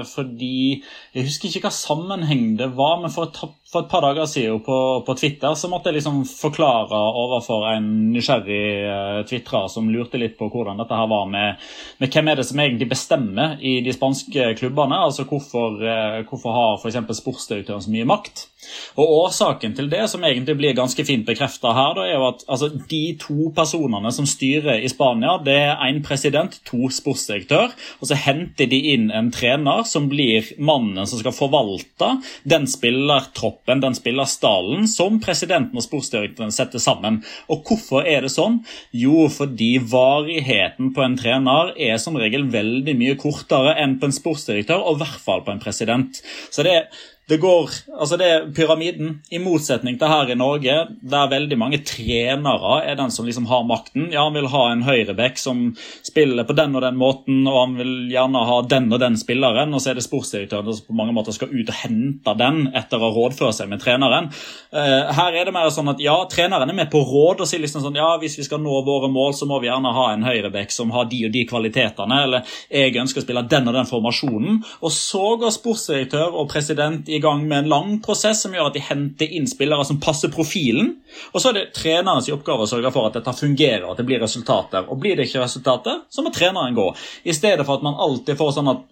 Fordi 0.07 0.83
Jeg 1.17 1.27
husker 1.27 1.49
ikke 1.49 1.67
hva 1.67 1.75
sammenheng 1.75 2.57
det 2.61 2.69
var, 2.79 3.01
men 3.03 3.11
for 3.11 3.27
et, 3.27 3.41
for 3.67 3.83
et 3.83 3.91
par 3.91 4.05
dager 4.05 4.29
siden 4.31 4.61
på, 4.65 4.79
på, 5.07 5.17
Twitter 5.19 5.55
så 5.59 5.71
måtte 5.73 5.91
jeg 5.91 5.99
liksom 5.99 6.23
forklare 6.29 6.99
overfor 7.23 7.67
en 7.73 7.89
nysgjerrig 8.13 9.25
tvitrer 9.29 9.71
som 9.73 9.89
lurte 9.91 10.21
litt 10.21 10.37
på 10.39 10.51
hvordan 10.53 10.79
dette 10.83 10.99
her 10.99 11.09
var 11.11 11.27
med, 11.31 11.63
med 12.03 12.13
hvem 12.13 12.31
er 12.31 12.39
det 12.39 12.47
som 12.49 12.61
egentlig 12.63 12.91
bestemmer 12.93 13.57
i 13.61 13.79
de 13.87 13.95
spanske 13.97 14.53
klubbene. 14.61 15.01
altså 15.09 15.27
Hvorfor, 15.27 15.81
hvorfor 16.29 16.59
har 16.59 16.77
f.eks. 16.79 17.01
sportsdirektøren 17.23 17.83
så 17.83 17.95
mye 17.95 18.09
makt? 18.13 18.47
Og 18.97 19.13
Årsaken 19.27 19.75
til 19.77 19.91
det, 19.93 20.05
som 20.11 20.25
egentlig 20.25 20.57
blir 20.59 20.77
ganske 20.77 21.05
fint 21.07 21.27
bekrefta 21.29 21.73
her, 21.77 21.95
da, 21.97 22.07
er 22.07 22.17
jo 22.17 22.29
at 22.31 22.45
altså, 22.49 22.71
de 22.91 23.03
to 23.21 23.51
personene 23.57 24.13
som 24.15 24.29
styrer 24.29 24.83
i 24.85 24.91
Spania, 24.93 25.37
det 25.45 25.57
er 25.67 25.85
én 25.89 26.03
president, 26.05 26.59
to 26.69 26.91
sportsdirektør. 26.93 27.75
Og 28.01 28.11
så 28.11 28.19
henter 28.19 28.71
de 28.71 28.81
inn 28.95 29.11
en 29.15 29.31
trener 29.35 29.85
som 29.89 30.09
blir 30.11 30.53
mannen 30.59 31.07
som 31.09 31.21
skal 31.21 31.35
forvalte 31.37 32.13
den 32.49 32.67
spillertroppen, 32.71 33.83
den 33.85 33.97
spillerstallen, 33.97 34.87
som 34.91 35.21
presidenten 35.23 35.79
og 35.79 35.87
sportsdirektøren 35.87 36.55
setter 36.55 36.83
sammen. 36.83 37.23
Og 37.53 37.67
hvorfor 37.67 38.07
er 38.07 38.25
det 38.27 38.33
sånn? 38.35 38.63
Jo, 38.97 39.27
fordi 39.33 39.77
varigheten 39.83 40.93
på 40.97 41.05
en 41.05 41.19
trener 41.21 41.75
er 41.77 41.99
som 42.03 42.17
regel 42.19 42.49
veldig 42.53 42.97
mye 42.99 43.19
kortere 43.21 43.77
enn 43.83 43.99
på 44.01 44.09
en 44.09 44.17
sportsdirektør, 44.17 44.83
og 44.83 44.97
i 44.97 45.05
hvert 45.05 45.23
fall 45.23 45.45
på 45.47 45.55
en 45.55 45.63
president. 45.63 46.23
Så 46.51 46.65
det 46.67 46.75
er 46.77 47.05
det 47.27 47.41
går, 47.43 47.71
altså 47.91 48.15
det 48.21 48.27
er 48.31 48.45
pyramiden, 48.55 49.17
i 49.35 49.41
motsetning 49.43 49.97
til 49.99 50.11
her 50.13 50.29
i 50.31 50.37
Norge, 50.39 50.75
der 51.11 51.31
veldig 51.33 51.57
mange 51.59 51.81
trenere 51.83 52.77
er 52.87 52.95
den 53.01 53.11
som 53.11 53.27
liksom 53.27 53.49
har 53.51 53.65
makten. 53.67 54.13
Ja, 54.15 54.29
Han 54.29 54.37
vil 54.37 54.47
ha 54.53 54.61
en 54.71 54.85
høyreback 54.87 55.41
som 55.43 55.73
spiller 56.07 56.47
på 56.47 56.55
den 56.55 56.77
og 56.79 56.85
den 56.85 56.95
måten, 56.95 57.41
og 57.51 57.59
han 57.59 57.75
vil 57.81 57.91
gjerne 58.13 58.45
ha 58.47 58.61
den 58.71 58.87
og 58.95 59.01
den 59.03 59.19
spilleren. 59.19 59.75
Og 59.75 59.83
så 59.83 59.91
er 59.91 59.99
det 59.99 60.05
sportsdirektøren 60.07 60.71
som 60.71 60.87
på 60.87 60.95
mange 61.01 61.17
måter 61.17 61.35
skal 61.35 61.51
ut 61.51 61.73
og 61.73 61.81
hente 61.81 62.37
den 62.39 62.61
etter 62.79 63.03
å 63.03 63.11
rådføre 63.17 63.57
seg 63.59 63.73
med 63.75 63.83
treneren. 63.83 64.31
Uh, 64.71 65.11
her 65.19 65.35
er 65.35 65.51
det 65.51 65.57
mer 65.57 65.73
sånn 65.75 65.91
at 65.91 66.05
ja, 66.05 66.15
treneren 66.31 66.71
er 66.71 66.79
med 66.79 66.93
på 66.95 67.03
råd 67.03 67.43
og 67.43 67.51
sier 67.51 67.65
liksom 67.65 67.83
sånn 67.89 67.99
ja, 67.99 68.13
hvis 68.23 68.39
vi 68.39 68.47
skal 68.47 68.63
nå 68.63 68.85
våre 68.87 69.11
mål, 69.11 69.35
så 69.35 69.51
må 69.51 69.59
vi 69.59 69.67
gjerne 69.67 69.97
ha 69.99 70.07
en 70.13 70.29
høyreback 70.29 70.71
som 70.71 70.95
har 70.95 71.11
de 71.11 71.25
og 71.27 71.35
de 71.35 71.43
kvalitetene, 71.51 72.23
eller 72.29 72.57
jeg 72.71 72.95
ønsker 73.03 73.25
å 73.25 73.27
spille 73.27 73.47
den 73.51 73.67
og 73.67 73.75
den 73.81 73.91
formasjonen. 73.91 74.63
Og 74.87 74.95
så 74.95 75.35
går 75.43 75.59
sportsdirektør 75.59 76.39
og 76.39 76.53
president 76.55 77.11
i 77.11 77.16
i 77.17 77.23
gang 77.23 77.45
med 77.49 77.59
en 77.59 77.71
lang 77.73 77.93
prosess 78.05 78.43
som 78.45 78.55
gjør 78.55 78.71
at 78.71 78.77
de 78.77 78.83
henter 78.85 79.33
inn 79.39 79.49
spillere 79.51 79.85
som 79.89 80.01
passer 80.03 80.33
profilen. 80.33 80.93
Og 81.33 81.43
så 81.43 81.51
er 81.51 81.59
det 81.59 81.65
trenerens 81.77 82.31
oppgave 82.33 82.67
å 82.67 82.71
sørge 82.71 82.93
for 82.95 83.09
at 83.09 83.19
dette 83.19 83.37
fungerer, 83.37 83.87
at 83.91 84.01
det 84.01 84.07
blir 84.09 84.23
resultater. 84.23 84.89
Og 84.91 85.01
blir 85.03 85.17
det 85.17 85.29
ikke 85.29 85.45
resultater, 85.45 86.03
så 86.13 86.25
må 86.25 86.33
treneren 86.35 86.77
gå. 86.77 86.91
I 87.25 87.37
stedet 87.37 87.67
for 87.67 87.79
at 87.79 87.87
man 87.87 87.99
alltid 88.07 88.39
får 88.39 88.57
sånn 88.59 88.73
at 88.75 88.85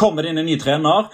kommer 0.00 0.24
det 0.24 0.32
inn 0.32 0.40
en 0.42 0.48
ny 0.48 0.56
trener, 0.60 1.10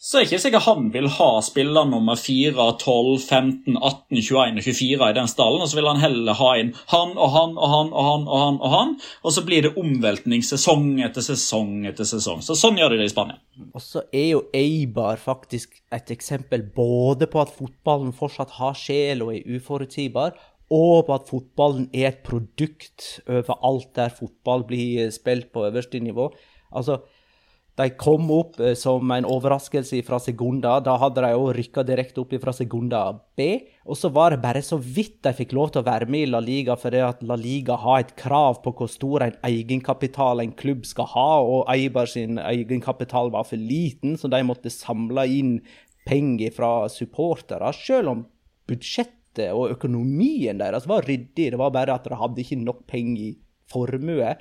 så 0.00 0.16
er 0.16 0.22
det 0.22 0.30
ikke 0.30 0.40
sikkert 0.40 0.64
han 0.64 0.86
vil 0.94 1.06
ha 1.12 1.26
spiller 1.44 1.84
nummer 1.84 2.16
4, 2.16 2.54
12, 2.80 3.08
15, 3.20 3.74
18, 3.76 4.16
21 4.16 4.60
og 4.62 4.64
24 4.64 5.08
i 5.10 5.16
den 5.18 5.28
stallen. 5.28 5.60
Og 5.60 5.68
så 5.68 5.76
vil 5.76 5.88
han 5.90 6.00
heller 6.00 6.38
ha 6.38 6.52
inn 6.56 6.70
han 6.88 7.12
og 7.20 7.34
han 7.34 7.52
og 7.58 7.68
han 7.68 7.90
og 7.92 8.06
han 8.06 8.24
og 8.24 8.40
han. 8.40 8.56
Og 8.56 8.72
han, 8.72 8.94
og 9.20 9.34
så 9.36 9.44
blir 9.44 9.66
det 9.66 9.74
omveltning 9.82 10.40
sesong 10.46 11.02
etter 11.04 11.26
sesong 11.26 11.84
etter 11.90 12.08
sesong. 12.08 12.40
Så 12.46 12.56
Sånn 12.56 12.80
gjør 12.80 12.94
de 12.94 13.02
det 13.02 13.10
i 13.10 13.12
Spania. 13.12 13.36
Og 13.76 13.84
så 13.84 14.06
er 14.08 14.26
jo 14.30 14.40
Eibar 14.56 15.20
faktisk 15.20 15.76
et 15.92 16.16
eksempel 16.16 16.64
både 16.72 17.28
på 17.28 17.44
at 17.44 17.52
fotballen 17.52 18.16
fortsatt 18.16 18.56
har 18.56 18.80
sjel 18.80 19.20
og 19.26 19.34
er 19.36 19.60
uforutsigbar, 19.60 20.32
og 20.72 21.04
på 21.10 21.18
at 21.18 21.28
fotballen 21.28 21.90
er 21.92 22.14
et 22.14 22.24
produkt 22.24 23.18
overalt 23.28 23.92
der 24.00 24.16
fotball 24.16 24.64
blir 24.64 25.12
spilt 25.12 25.52
på 25.52 25.68
øverste 25.68 26.00
nivå. 26.00 26.30
Altså, 26.72 27.02
de 27.80 27.88
kom 27.98 28.28
opp 28.34 28.58
eh, 28.60 28.74
som 28.78 29.10
en 29.14 29.26
overraskelse 29.28 30.02
fra 30.06 30.20
Segunda. 30.22 30.76
Da 30.84 30.96
hadde 31.00 31.24
de 31.24 31.32
òg 31.36 31.52
rykka 31.56 31.84
direkte 31.88 32.22
opp 32.22 32.34
fra 32.42 32.52
Segunda 32.56 33.02
B. 33.38 33.46
Og 33.88 33.98
så 33.98 34.10
var 34.12 34.34
det 34.34 34.42
bare 34.44 34.62
så 34.64 34.78
vidt 34.80 35.20
de 35.24 35.32
fikk 35.36 35.54
lov 35.56 35.72
til 35.72 35.82
å 35.82 35.88
være 35.88 36.08
med 36.10 36.26
i 36.26 36.30
La 36.30 36.42
Liga, 36.44 36.76
fordi 36.78 37.02
at 37.04 37.22
La 37.26 37.38
Liga 37.40 37.78
har 37.80 38.04
et 38.04 38.14
krav 38.20 38.60
på 38.64 38.74
hvor 38.76 38.90
stor 38.92 39.24
en 39.26 39.38
egenkapital 39.48 40.42
en 40.44 40.52
klubb 40.56 40.84
skal 40.88 41.08
ha, 41.14 41.30
og 41.40 41.70
Eibar 41.72 42.10
sin 42.10 42.40
egenkapital 42.42 43.32
var 43.34 43.48
for 43.48 43.60
liten, 43.60 44.18
så 44.20 44.30
de 44.30 44.42
måtte 44.46 44.72
samle 44.72 45.26
inn 45.30 45.56
penger 46.08 46.52
fra 46.56 46.72
supportere, 46.92 47.72
selv 47.76 48.14
om 48.14 48.24
budsjettet 48.70 49.50
og 49.54 49.74
økonomien 49.76 50.58
deres 50.60 50.88
var 50.90 51.06
ryddig. 51.06 51.52
Det 51.52 51.58
var 51.60 51.72
bare 51.74 51.96
at 51.96 52.06
de 52.06 52.18
hadde 52.18 52.42
ikke 52.42 52.60
nok 52.60 52.84
penger 52.90 53.30
i 53.30 53.36
formue. 53.70 54.34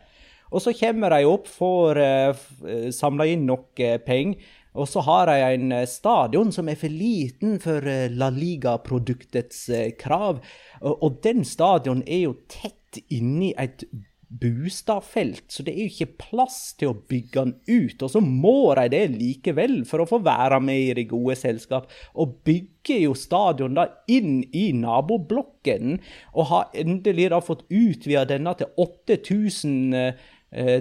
Og 0.49 0.63
så 0.63 0.73
kommer 0.77 1.13
de 1.13 1.27
opp, 1.29 1.49
får 1.49 1.99
uh, 2.01 2.89
samla 2.95 3.29
inn 3.29 3.45
nok 3.49 3.81
uh, 3.83 3.97
penger. 4.05 4.55
Og 4.79 4.85
så 4.87 5.01
har 5.01 5.27
de 5.27 5.37
en 5.43 5.71
stadion 5.89 6.51
som 6.53 6.69
er 6.69 6.77
for 6.77 6.93
liten 6.93 7.57
for 7.59 7.83
La 8.13 8.27
Liga-produktets 8.31 9.63
krav. 9.99 10.43
Og, 10.85 11.17
den 11.25 11.41
stadion 11.43 12.03
er 12.05 12.21
jo 12.27 12.35
tett 12.53 13.01
inni 13.09 13.49
et 13.57 13.83
Bustadfelt, 14.29 15.47
så 15.49 15.63
det 15.65 15.73
er 15.73 15.87
jo 15.87 15.89
ikke 15.89 16.19
plass 16.21 16.57
til 16.77 16.91
å 16.91 16.97
bygge 17.09 17.41
den 17.47 17.53
ut. 17.65 18.03
Og 18.05 18.11
så 18.13 18.19
må 18.21 18.75
de 18.77 18.83
det 18.93 19.01
likevel 19.15 19.79
for 19.89 20.03
å 20.03 20.07
få 20.09 20.19
være 20.21 20.59
med 20.61 20.81
i 20.83 20.91
det 20.99 21.07
gode 21.09 21.33
selskap. 21.39 21.87
Og 22.13 22.35
bygger 22.45 23.01
jo 23.07 23.15
stadion 23.17 23.79
da 23.79 23.87
inn 24.05 24.43
i 24.53 24.67
naboblokken, 24.77 25.97
og 26.37 26.49
har 26.51 26.77
endelig 26.77 27.31
da 27.33 27.41
fått 27.41 27.65
utvida 27.73 28.27
denne 28.29 28.53
til 28.59 28.69
8000 28.77 29.97
eh, 29.97 30.29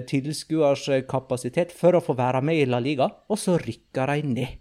tilskuers 0.09 0.87
kapasitet 1.09 1.69
for 1.75 1.93
å 1.93 2.01
få 2.01 2.15
være 2.17 2.41
med 2.41 2.57
i 2.57 2.65
La 2.65 2.79
Liga, 2.81 3.05
og 3.29 3.37
så 3.37 3.59
rykker 3.61 4.15
de 4.15 4.31
ned. 4.33 4.57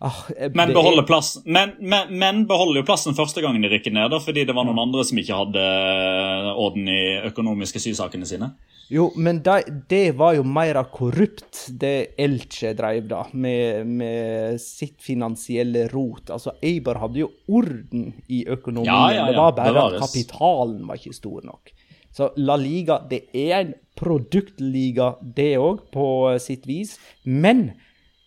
Ah, 0.00 0.14
men, 0.54 0.72
beholder 0.72 1.02
plass, 1.02 1.42
men, 1.44 1.72
men, 1.80 2.18
men, 2.18 2.44
beholder 2.46 2.80
jo 2.80 2.86
plassen 2.86 3.16
første 3.18 3.42
gangen 3.42 3.64
de 3.64 3.70
rykker 3.72 3.90
ned, 3.90 4.12
da, 4.12 4.20
fordi 4.22 4.44
det 4.46 4.54
var 4.54 4.68
noen 4.68 4.78
andre 4.78 5.02
som 5.02 5.18
ikke 5.18 5.38
hadde 5.40 5.64
eh, 5.64 6.50
orden 6.54 6.86
i 6.92 7.00
økonomiske 7.26 7.82
sysakene 7.82 8.28
sine? 8.30 8.52
Jo, 8.94 9.08
men 9.18 9.40
det, 9.42 9.56
det 9.90 10.12
var 10.20 10.36
jo 10.38 10.44
mer 10.46 10.78
korrupt, 10.94 11.64
det 11.82 12.14
Elche 12.14 12.70
drev 12.78 13.10
da, 13.10 13.24
med, 13.34 13.90
med, 13.90 14.62
sitt 14.62 15.02
finansielle 15.02 15.88
rot. 15.90 16.30
Altså, 16.30 16.54
Eibar 16.62 17.02
hadde 17.02 17.24
jo 17.24 17.32
orden 17.50 18.12
i 18.30 18.44
økonomien, 18.46 18.94
ja, 18.94 19.02
ja, 19.16 19.24
ja. 19.24 19.32
det 19.32 19.40
var 19.40 19.58
bare 19.58 19.74
Bevares. 19.74 19.98
at 19.98 20.06
kapitalen 20.06 20.86
var 20.86 21.02
ikke 21.02 21.18
stor 21.18 21.42
nok. 21.50 21.74
Så 22.18 22.32
La 22.42 22.56
Liga 22.58 22.98
det 23.10 23.28
er 23.30 23.60
en 23.60 23.76
produktliga, 23.98 25.12
det 25.22 25.52
òg, 25.62 25.84
på 25.94 26.08
sitt 26.42 26.66
vis. 26.66 26.96
Men 27.22 27.70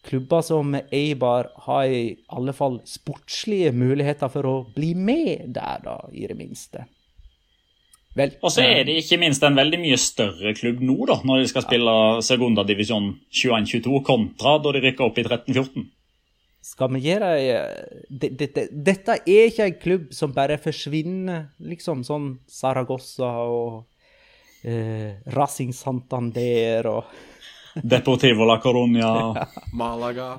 klubber 0.07 0.45
som 0.45 0.73
Eibar 0.79 1.51
har 1.67 1.91
i 1.91 2.15
alle 2.31 2.55
fall 2.55 2.79
sportslige 2.87 3.73
muligheter 3.75 4.31
for 4.31 4.47
å 4.47 4.55
bli 4.75 4.93
med 4.95 5.51
der, 5.55 5.83
da, 5.83 5.99
i 6.15 6.23
det 6.27 6.39
minste. 6.39 6.87
Vel, 8.15 8.33
og 8.43 8.51
så 8.51 8.65
er 8.65 8.83
det 8.87 8.97
ikke 8.99 9.21
minst 9.21 9.43
en 9.47 9.55
veldig 9.55 9.77
mye 9.79 9.97
større 9.99 10.51
klubb 10.57 10.81
nå, 10.83 10.97
da, 11.07 11.21
når 11.27 11.43
de 11.43 11.51
skal 11.51 11.63
spille 11.63 11.93
Segunda 12.27 12.65
divisjon 12.67 13.13
21-22, 13.31 14.01
kontra 14.07 14.57
da 14.59 14.73
de 14.75 14.81
rykker 14.83 15.07
opp 15.07 15.19
i 15.21 15.27
13-14. 15.27 15.85
Skal 16.61 16.91
vi 16.93 16.99
gjøre 17.07 17.29
det, 18.09 18.29
det, 18.37 18.47
det, 18.53 18.67
Dette 18.69 19.17
er 19.25 19.47
ikke 19.49 19.65
en 19.65 19.79
klubb 19.81 20.11
som 20.13 20.33
bare 20.35 20.59
forsvinner, 20.61 21.47
liksom 21.57 22.03
sånn 22.05 22.35
Saragossa 22.49 23.31
og 23.49 23.79
eh, 24.61 25.17
Racing 25.33 25.73
Santander 25.73 26.85
og 26.91 27.09
Deportivo 27.93 28.45
la 28.45 28.59
Coruña, 28.61 29.09
Malaga. 29.73 30.35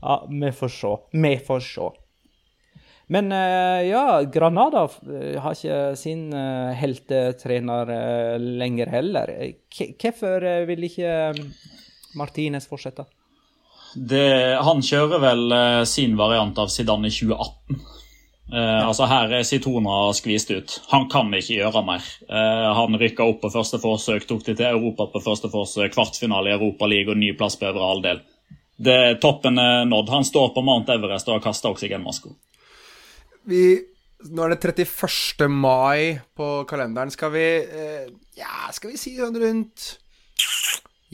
Ja, 0.00 0.20
vi 0.30 0.52
får 0.54 0.70
se. 0.70 0.92
Vi 1.12 1.32
får 1.44 1.60
se. 1.66 1.90
Men 3.12 3.32
eh, 3.34 3.88
ja, 3.90 4.22
Granada 4.32 4.86
eh, 4.86 5.36
har 5.42 5.58
ikke 5.58 5.80
sin 5.98 6.30
heltetrener 6.78 7.92
lenger 8.38 8.94
heller. 8.96 9.34
Hvorfor 9.76 10.48
vil 10.70 10.88
ikke 10.88 11.12
Martinez 12.16 12.70
fortsette? 12.70 13.04
Det, 13.96 14.58
han 14.60 14.82
kjører 14.84 15.20
vel 15.22 15.52
eh, 15.56 15.82
sin 15.88 16.16
variant 16.18 16.58
av 16.60 16.68
Zidane 16.72 17.08
i 17.08 17.14
2018. 17.14 17.78
Eh, 18.52 18.58
ja. 18.60 18.82
altså 18.84 19.08
Her 19.08 19.32
er 19.38 19.46
Sitona 19.48 20.12
skvist 20.14 20.52
ut. 20.52 20.74
Han 20.92 21.08
kan 21.12 21.32
ikke 21.34 21.56
gjøre 21.62 21.82
mer. 21.86 22.04
Eh, 22.28 22.66
han 22.76 22.98
rykka 23.00 23.24
opp 23.24 23.40
på 23.42 23.52
første 23.54 23.80
forsøk, 23.82 24.28
tok 24.28 24.44
det 24.46 24.58
til 24.60 24.68
Europa 24.68 25.08
på 25.14 25.24
første 25.24 25.50
forsøk, 25.52 25.94
kvartfinale 25.96 26.52
i 26.52 26.56
Europaligaen 26.58 27.16
og 27.16 27.22
ny 27.22 27.32
plass 27.38 27.56
på 27.56 27.70
øvre 27.70 27.90
halvdel. 27.94 28.22
Det 28.76 29.00
Toppen 29.24 29.56
er 29.58 29.86
nådd. 29.88 30.12
Han 30.12 30.28
står 30.28 30.52
på 30.52 30.64
Mount 30.66 30.92
Everest 30.92 31.30
og 31.30 31.38
har 31.38 31.46
kasta 31.48 31.72
oksygenmaska. 31.72 32.34
Nå 33.46 34.44
er 34.44 34.52
det 34.52 34.60
31. 34.60 35.46
mai 35.48 36.18
på 36.36 36.50
kalenderen. 36.68 37.12
Skal 37.14 37.32
vi 37.32 37.46
Ja, 38.36 38.68
skal 38.76 38.92
vi 38.92 39.00
si 39.00 39.14
rundt 39.16 39.94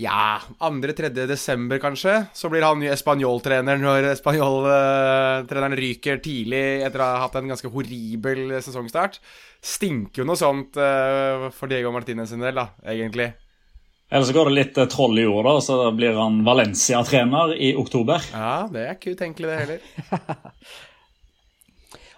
ja, 0.00 0.40
2.-3. 0.58 1.26
desember 1.28 1.78
kanskje. 1.78 2.14
Så 2.32 2.48
blir 2.48 2.64
han 2.64 2.80
ny 2.80 2.88
Español-trener 2.92 3.80
når 3.80 4.08
Español-treneren 4.14 5.76
ryker 5.76 6.22
tidlig 6.24 6.64
etter 6.86 7.02
å 7.02 7.08
ha 7.10 7.22
hatt 7.26 7.36
en 7.40 7.52
ganske 7.52 7.70
horribel 7.72 8.54
sesongstart. 8.64 9.20
Stinker 9.62 10.22
jo 10.22 10.28
noe 10.28 10.40
sånt 10.40 10.78
uh, 10.80 11.50
for 11.54 11.70
Diego 11.70 11.92
Martinez 11.94 12.32
sin 12.32 12.42
del, 12.42 12.56
da, 12.56 12.70
egentlig. 12.88 13.32
Eller 14.12 14.28
så 14.28 14.36
går 14.36 14.48
det 14.48 14.56
litt 14.56 14.80
uh, 14.80 14.88
troll 14.92 15.20
i 15.20 15.26
jorda, 15.26 15.58
så 15.64 15.76
blir 15.96 16.16
han 16.16 16.40
Valencia-trener 16.46 17.54
i 17.60 17.74
oktober. 17.76 18.24
Ja, 18.32 18.56
det 18.72 18.86
er 18.86 18.96
ikke 18.96 19.14
utenkelig, 19.16 19.52
det 19.52 19.60
heller. 19.60 20.48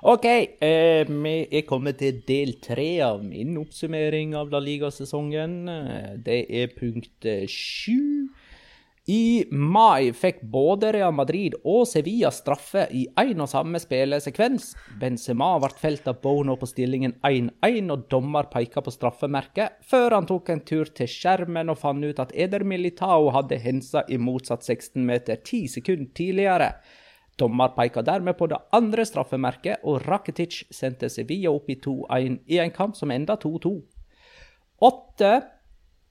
OK, 0.05 0.25
eh, 0.61 1.09
vi 1.09 1.31
er 1.49 1.63
kommet 1.65 1.97
til 1.97 2.19
del 2.29 2.59
tre 2.61 2.99
av 3.01 3.23
min 3.25 3.55
oppsummering 3.57 4.35
av 4.37 4.51
La 4.53 4.59
Liga-sesongen. 4.61 5.55
Det 6.21 6.43
er 6.45 6.75
punkt 6.77 7.25
eh, 7.25 7.47
sju. 7.49 8.27
I 9.09 9.47
mai 9.49 10.11
fikk 10.13 10.43
både 10.53 10.91
Real 10.93 11.15
Madrid 11.17 11.57
og 11.65 11.87
Sevilla 11.89 12.29
straffe 12.37 12.83
i 12.93 13.07
én 13.23 13.41
og 13.41 13.49
samme 13.49 13.81
spillesekvens. 13.81 14.75
Benzema 15.01 15.55
ble 15.63 15.71
felt 15.81 16.11
av 16.13 16.19
Bono 16.21 16.59
på 16.61 16.69
stillingen 16.69 17.15
1-1, 17.25 17.89
og 17.95 18.05
dommer 18.13 18.51
pekte 18.53 18.83
på 18.85 18.93
straffemerket, 18.93 19.79
før 19.89 20.19
han 20.19 20.29
tok 20.29 20.53
en 20.53 20.63
tur 20.69 20.93
til 20.93 21.09
skjermen 21.09 21.73
og 21.73 21.81
fant 21.81 22.05
ut 22.05 22.21
at 22.21 22.37
Eder 22.37 22.67
Militao 22.69 23.33
hadde 23.33 23.57
hensa 23.65 24.05
i 24.13 24.21
motsatt 24.21 24.69
16 24.69 25.01
meter 25.01 25.41
ti 25.41 25.63
sekunder 25.79 26.13
tidligere. 26.13 26.71
Dommer 27.41 27.73
peker 27.75 28.05
dermed 28.07 28.39
på 28.39 28.47
det 28.51 28.61
andre 28.77 29.07
straffemerket, 29.09 29.83
og 29.83 30.05
Rakitic 30.07 30.63
sendte 30.75 31.11
Sevilla 31.11 31.51
opp 31.51 31.71
i 31.71 31.79
2-1 31.83 32.39
i 32.47 32.61
en 32.63 32.75
kamp 32.75 32.97
som 32.97 33.11
enda 33.11 33.37
2-2. 33.41 33.75
Åtte 34.85 35.33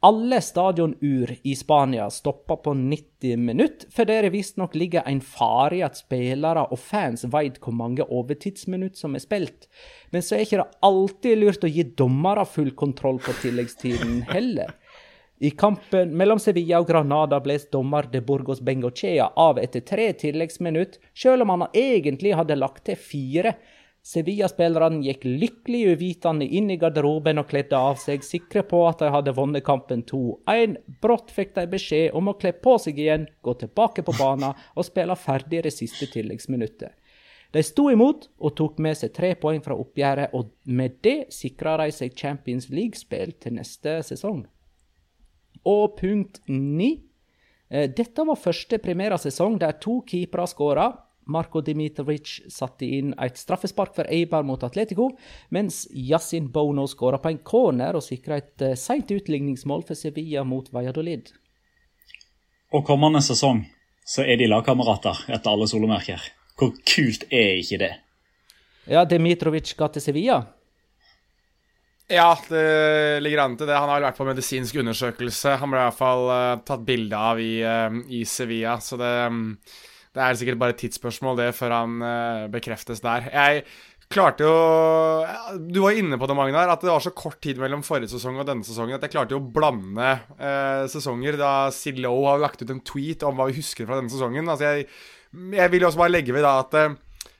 alle 0.03 0.41
stadionur 0.43 1.31
i 1.47 1.55
Spania 1.55 2.09
stoppa 2.11 2.57
på 2.59 2.73
90 2.75 3.37
minutter, 3.39 3.87
fordi 3.95 4.17
det 4.25 4.31
visstnok 4.33 4.75
ligger 4.75 5.07
en 5.07 5.21
fare 5.23 5.77
i 5.77 5.83
at 5.85 5.95
spillere 5.95 6.65
og 6.65 6.79
fans 6.79 7.23
veit 7.31 7.61
hvor 7.63 7.75
mange 7.77 8.03
overtidsminutt 8.03 8.99
som 8.99 9.15
er 9.15 9.23
spilt. 9.23 9.69
Men 10.11 10.25
så 10.25 10.35
er 10.35 10.43
ikke 10.43 10.59
det 10.59 10.81
alltid 10.83 11.39
lurt 11.39 11.63
å 11.63 11.71
gi 11.71 11.85
dommere 11.95 12.43
full 12.43 12.73
kontroll 12.75 13.21
på 13.23 13.35
tilleggstiden 13.45 14.25
heller. 14.33 14.75
I 15.43 15.49
kampen 15.51 16.13
mellom 16.15 16.39
Sevilla 16.39 16.77
og 16.79 16.85
Granada 16.87 17.35
ble 17.43 17.57
dommer 17.71 18.05
de 18.07 18.21
Burgos 18.23 18.61
Bengochea 18.63 19.25
av 19.35 19.57
etter 19.59 19.81
tre 19.83 20.05
tilleggsminutt, 20.15 21.01
selv 21.11 21.43
om 21.43 21.51
han 21.51 21.65
egentlig 21.75 22.31
hadde 22.39 22.55
lagt 22.55 22.85
til 22.87 22.95
fire. 22.95 23.51
Sevilla-spillerne 24.07 25.03
gikk 25.03 25.25
lykkelig 25.27 25.97
uvitende 25.97 26.47
inn 26.47 26.71
i 26.71 26.77
garderoben 26.79 27.43
og 27.43 27.49
kledde 27.51 27.75
av 27.75 27.99
seg, 27.99 28.23
sikre 28.23 28.63
på 28.71 28.85
at 28.87 29.03
de 29.03 29.11
hadde 29.11 29.35
vunnet 29.35 29.67
kampen 29.67 30.05
2-1. 30.07 30.77
Brått 31.03 31.35
fikk 31.35 31.51
de 31.59 31.67
beskjed 31.75 32.15
om 32.15 32.31
å 32.31 32.37
kle 32.39 32.55
på 32.63 32.77
seg 32.79 33.03
igjen, 33.03 33.27
gå 33.43 33.57
tilbake 33.59 34.07
på 34.07 34.15
banen 34.15 34.55
og 34.55 34.87
spille 34.87 35.19
ferdig 35.19 35.65
det 35.67 35.75
siste 35.75 36.07
tilleggsminuttet. 36.15 36.95
De 37.51 37.67
sto 37.67 37.89
imot 37.91 38.29
og 38.39 38.55
tok 38.55 38.79
med 38.79 38.95
seg 38.95 39.11
tre 39.19 39.35
poeng 39.35 39.59
fra 39.59 39.75
oppgjøret, 39.75 40.31
og 40.31 40.55
med 40.71 41.01
det 41.03 41.19
sikra 41.35 41.75
de 41.83 41.91
seg 41.91 42.15
Champions 42.15 42.71
League-spill 42.71 43.35
til 43.43 43.59
neste 43.59 43.99
sesong. 44.07 44.45
Og 45.69 45.97
punkt 45.99 46.41
ni. 46.47 46.97
Eh, 47.69 47.89
Dette 47.89 48.25
var 48.27 48.39
første 48.39 48.79
primære 48.83 49.17
sesong 49.21 49.57
der 49.61 49.79
to 49.81 50.01
keepere 50.07 50.47
skåra. 50.47 50.91
Marko 51.25 51.61
Dimitrovic 51.63 52.41
satte 52.51 52.83
inn 52.83 53.13
et 53.21 53.37
straffespark 53.39 53.93
for 53.95 54.09
Eibar 54.11 54.43
mot 54.43 54.63
Atletico, 54.63 55.13
mens 55.55 55.85
Yasin 55.95 56.49
Bono 56.51 56.83
skåra 56.91 57.21
på 57.23 57.31
en 57.31 57.39
corner 57.47 57.95
og 57.95 58.03
sikra 58.03 58.41
et 58.41 58.65
eh, 58.65 58.75
seint 58.79 59.11
utligningsmål 59.11 59.85
for 59.87 59.95
Sevilla 59.95 60.43
mot 60.43 60.67
Valladolid. 60.73 61.31
Og 62.73 62.83
kommende 62.85 63.21
sesong 63.23 63.63
så 64.03 64.25
er 64.27 64.35
de 64.41 64.49
lagkamerater 64.51 65.29
etter 65.31 65.53
alle 65.53 65.69
solomerker. 65.69 66.19
Hvor 66.59 66.73
kult 66.83 67.23
er 67.31 67.61
ikke 67.61 67.79
det? 67.81 67.93
Ja, 68.91 69.05
Dimitrovic 69.07 69.71
skal 69.71 69.93
til 69.93 70.03
Sevilla. 70.03 70.41
Ja, 72.11 72.33
det 72.49 73.21
ligger 73.23 73.45
an 73.45 73.55
til 73.55 73.69
det. 73.69 73.77
Han 73.77 73.87
har 73.87 74.01
vel 74.01 74.09
vært 74.09 74.19
på 74.19 74.27
medisinsk 74.27 74.75
undersøkelse. 74.81 75.55
Han 75.61 75.71
ble 75.71 75.79
i 75.79 75.87
hvert 75.87 75.99
fall 76.01 76.27
uh, 76.27 76.59
tatt 76.67 76.83
bilde 76.85 77.15
av 77.31 77.39
i, 77.39 77.55
uh, 77.63 77.95
i, 78.11 78.25
Sevilla, 78.27 78.75
så 78.83 78.99
det, 78.99 79.13
um, 79.31 79.55
det, 80.11 80.19
er 80.19 80.37
sikkert 80.39 80.59
bare 80.59 80.75
et 80.75 80.81
tidsspørsmål 80.83 81.39
det 81.39 81.49
før 81.55 81.77
han 81.77 81.95
uh, 82.03 82.45
bekreftes 82.51 82.99
der. 83.03 83.29
Jeg 83.31 83.63
klarte 84.13 84.45
jo 84.45 85.63
Du 85.73 85.79
var 85.81 85.95
inne 85.97 86.19
på 86.21 86.27
det, 86.29 86.35
Magnar, 86.37 86.69
at 86.69 86.83
det 86.83 86.91
var 86.91 87.01
så 87.01 87.13
kort 87.15 87.39
tid 87.41 87.57
mellom 87.61 87.85
forrige 87.87 88.11
sesong 88.11 88.35
og 88.37 88.45
denne 88.45 88.67
sesongen 88.67 88.99
at 88.99 89.07
jeg 89.07 89.15
klarte 89.15 89.33
jo 89.33 89.39
å 89.39 89.47
blande 89.55 90.11
sesonger. 90.91 91.39
Da 91.39 91.71
Silo 91.73 92.11
har 92.27 92.43
lagt 92.43 92.61
ut 92.61 92.69
en 92.69 92.83
tweet 92.85 93.23
om 93.25 93.39
hva 93.39 93.47
vi 93.49 93.57
husker 93.57 93.87
fra 93.87 93.97
denne 93.97 94.13
sesongen. 94.13 94.51
Altså, 94.51 94.69
jeg 94.69 94.91
jeg 95.33 95.71
vil 95.73 95.87
også 95.87 95.97
bare 95.97 96.13
legge 96.13 96.35
ved 96.35 96.43
da 96.45 96.59
at 96.61 96.75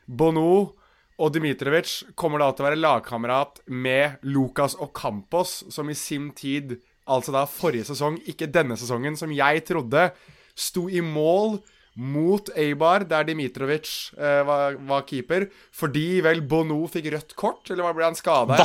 Bono 0.10 0.74
og 1.22 1.34
Dmitrovic 1.36 2.00
kommer 2.18 2.42
da 2.42 2.50
til 2.54 2.66
å 2.66 2.70
være 2.70 2.82
lagkamerat 2.82 3.62
med 3.70 4.24
Lucas 4.26 4.76
og 4.82 4.94
Campos, 4.98 5.62
som 5.74 5.92
i 5.92 5.98
sin 5.98 6.32
tid, 6.38 6.78
altså 7.06 7.36
da 7.36 7.46
forrige 7.50 7.92
sesong, 7.92 8.18
ikke 8.30 8.50
denne 8.52 8.78
sesongen, 8.80 9.18
som 9.20 9.34
jeg 9.34 9.66
trodde 9.70 10.10
sto 10.58 10.88
i 10.90 11.04
mål 11.06 11.60
mot 11.94 12.50
Eibar, 12.58 13.06
der 13.06 13.28
Dmitrovic 13.28 13.90
eh, 14.18 14.42
var, 14.48 14.80
var, 14.90 15.06
keeper, 15.06 15.46
fordi 15.76 16.24
vel 16.26 16.42
Bono 16.50 16.80
fikk 16.90 17.12
rødt 17.14 17.36
kort, 17.38 17.70
eller 17.70 17.94
ble 17.94 18.08
han 18.10 18.18
skada? 18.18 18.58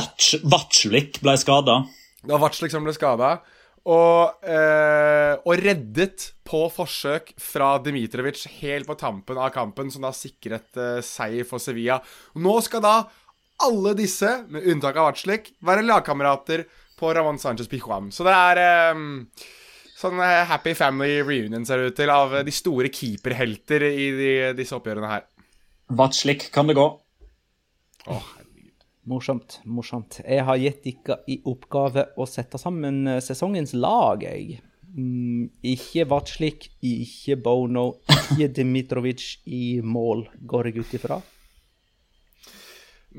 Vatslik 0.49 1.21
ble 1.21 1.37
skada. 1.37 1.83
Det 2.23 2.33
var 2.33 2.41
Vatslik 2.47 2.73
som 2.73 2.87
ble 2.87 2.95
skada. 2.97 3.37
Og, 3.87 4.43
eh, 4.43 5.35
og, 5.39 5.53
reddet 5.61 6.31
på 6.47 6.65
forsøk 6.73 7.31
fra 7.39 7.77
Dmitrovic 7.83 8.43
helt 8.59 8.89
på 8.89 8.97
tampen 8.99 9.39
av 9.39 9.53
kampen, 9.55 9.91
som 9.93 10.03
da 10.03 10.11
sikret 10.15 10.75
eh, 10.77 10.99
seier 11.05 11.47
for 11.47 11.63
Sevilla. 11.63 11.99
Nå 12.35 12.57
skal 12.65 12.83
da 12.83 12.95
alle 13.63 13.95
disse, 13.97 14.27
med 14.51 14.67
unntak 14.71 14.99
av 14.99 15.11
Vatslik, 15.11 15.53
være 15.65 15.85
lagkamerater 15.87 16.65
på 16.99 17.13
Ramón 17.15 17.39
Sánchez 17.39 17.69
Pijuan. 17.71 18.11
Så 18.11 18.27
det 18.27 18.35
er 18.35 18.61
eh, 18.63 19.03
sånn 19.99 20.23
eh, 20.23 20.43
happy 20.49 20.75
family 20.77 21.19
reunion, 21.23 21.67
ser 21.67 21.81
det 21.81 21.93
ut 21.93 21.99
til, 21.99 22.13
av 22.13 22.39
de 22.45 22.55
store 22.55 22.91
keeperhelter 22.93 23.87
i 23.89 24.09
de, 24.19 24.33
disse 24.59 24.75
oppgjørene 24.75 25.11
her. 25.11 25.27
Vatslik 25.99 26.49
kan 26.53 26.69
det 26.69 26.77
gå. 26.77 26.85
Åh, 28.09 28.27
Morsomt. 29.09 29.59
morsomt. 29.65 30.19
Jeg 30.21 30.43
har 30.45 30.57
gitt 30.61 30.83
dere 30.85 31.15
i 31.25 31.39
oppgave 31.49 32.11
å 32.13 32.27
sette 32.29 32.59
sammen 32.61 33.07
eh, 33.09 33.23
sesongens 33.25 33.73
lag, 33.73 34.21
jeg. 34.21 34.59
Mm, 34.93 35.49
ikke 35.65 36.05
Vatslik, 36.09 36.67
ikke 36.85 37.39
Bono, 37.41 37.87
ikke 38.05 38.51
Dmitrovic 38.59 39.25
i 39.49 39.79
mål, 39.81 40.27
går 40.45 40.69
jeg 40.69 40.83
ut 40.83 40.95
ifra. 40.99 41.17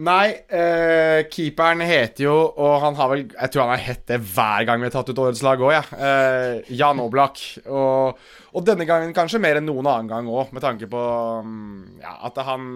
Nei, 0.06 0.28
eh, 0.46 1.24
keeperen 1.26 1.82
heter 1.82 2.22
jo, 2.28 2.36
og 2.38 2.76
han 2.84 2.94
har 2.94 3.08
vel 3.10 3.24
Jeg 3.26 3.50
tror 3.50 3.64
han 3.64 3.72
har 3.72 3.82
hett 3.82 4.04
det 4.06 4.20
hver 4.22 4.68
gang 4.68 4.78
vi 4.78 4.86
har 4.86 4.94
tatt 4.94 5.10
ut 5.10 5.22
årets 5.24 5.42
lag 5.42 5.58
òg. 5.58 5.72
Ja. 5.74 5.82
Eh, 5.98 6.70
Jan 6.78 7.02
Oblak. 7.02 7.42
Og, 7.66 8.20
og, 8.52 8.62
denne 8.62 8.86
gangen 8.86 9.10
kanskje 9.16 9.42
mer 9.42 9.58
enn 9.58 9.66
noen 9.66 9.90
annen 9.90 10.12
gang 10.12 10.30
òg, 10.30 10.54
med 10.54 10.62
tanke 10.62 10.86
på 10.90 11.02
mm, 11.42 11.98
ja, 12.04 12.14
at 12.30 12.38
han 12.46 12.70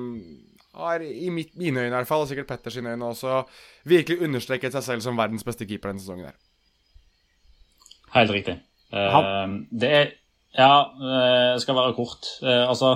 har 0.75 1.05
i 1.05 1.31
mitt, 1.31 1.55
mine 1.57 1.85
øyne 1.85 1.93
i 1.93 1.97
hvert 1.99 2.11
fall, 2.11 2.25
og 2.25 2.31
sikkert 2.31 2.51
Petters 2.51 2.77
øyne 2.81 2.97
også, 3.07 3.45
virkelig 3.85 4.23
understreket 4.27 4.75
seg 4.75 4.87
selv 4.89 5.07
som 5.07 5.19
verdens 5.19 5.47
beste 5.47 5.67
keeper 5.69 5.93
denne 5.93 6.03
sesongen. 6.03 6.33
her. 6.33 6.37
Helt 8.15 8.35
riktig. 8.35 8.61
Uh, 8.95 9.65
det 9.71 9.95
er 9.95 10.13
Ja, 10.55 10.87
uh, 10.87 11.59
skal 11.59 11.75
være 11.75 11.97
kort. 11.97 12.29
Uh, 12.39 12.69
altså, 12.71 12.93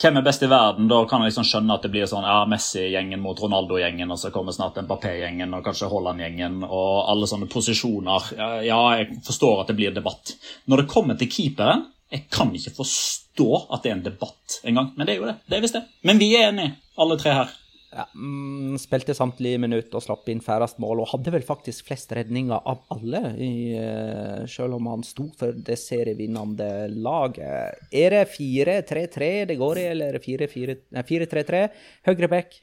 hvem 0.00 0.16
er 0.16 0.24
best 0.24 0.42
i 0.42 0.48
verden? 0.48 0.86
Da 0.88 1.02
kan 1.04 1.20
jeg 1.20 1.28
liksom 1.28 1.44
skjønne 1.44 1.74
at 1.76 1.82
det 1.84 1.90
blir 1.92 2.08
sånn 2.08 2.24
ja, 2.24 2.38
Messi-gjengen 2.48 3.20
mot 3.20 3.36
Ronaldo-gjengen, 3.36 4.08
og 4.08 4.16
så 4.16 4.30
kommer 4.32 4.56
snart 4.56 4.80
Mbappé-gjengen 4.80 5.52
og 5.52 5.66
kanskje 5.66 5.90
Haaland-gjengen 5.92 6.62
og 6.64 7.10
alle 7.12 7.28
sånne 7.28 7.50
posisjoner. 7.52 8.30
Ja, 8.64 8.80
jeg 8.96 9.20
forstår 9.26 9.60
at 9.60 9.68
det 9.68 9.76
blir 9.82 9.92
debatt. 9.92 10.32
Når 10.64 10.80
det 10.80 10.92
kommer 10.94 11.20
til 11.20 11.28
keeperen 11.28 11.84
jeg 12.12 12.28
kan 12.32 12.52
ikke 12.54 12.74
forstå 12.76 13.48
at 13.72 13.82
det 13.82 13.90
er 13.90 13.98
en 13.98 14.06
debatt 14.06 14.60
engang, 14.68 14.92
men 14.96 15.08
det 15.08 15.16
er 15.16 15.20
jo 15.22 15.28
det. 15.30 15.36
Det 15.48 15.58
er 15.58 15.64
visst 15.64 15.78
det. 15.78 15.84
Men 16.04 16.20
vi 16.20 16.32
er 16.36 16.50
enige, 16.50 16.74
alle 17.00 17.18
tre 17.20 17.34
her. 17.40 17.52
Ja, 17.92 18.06
mm, 18.16 18.78
spilte 18.80 19.12
samtlige 19.12 19.60
minutt 19.60 19.92
og 19.92 20.00
slapp 20.04 20.28
inn 20.32 20.40
færrest 20.44 20.78
mål, 20.80 21.02
og 21.02 21.10
hadde 21.10 21.32
vel 21.34 21.44
faktisk 21.44 21.90
flest 21.90 22.12
redninger 22.16 22.56
av 22.68 22.86
alle, 22.94 23.20
i, 23.36 23.52
uh, 23.76 24.48
selv 24.48 24.78
om 24.78 24.88
han 24.88 25.04
sto 25.04 25.26
for 25.36 25.56
det 25.56 25.76
serievinnende 25.80 26.70
laget. 27.04 27.82
Er 27.92 28.16
det 28.16 28.26
4-3-3 28.32 29.32
det 29.52 29.60
går 29.60 29.82
i, 29.82 29.86
eller 29.92 30.20
4-3-3? 30.24 31.64
Høyre 32.08 32.32
back? 32.32 32.56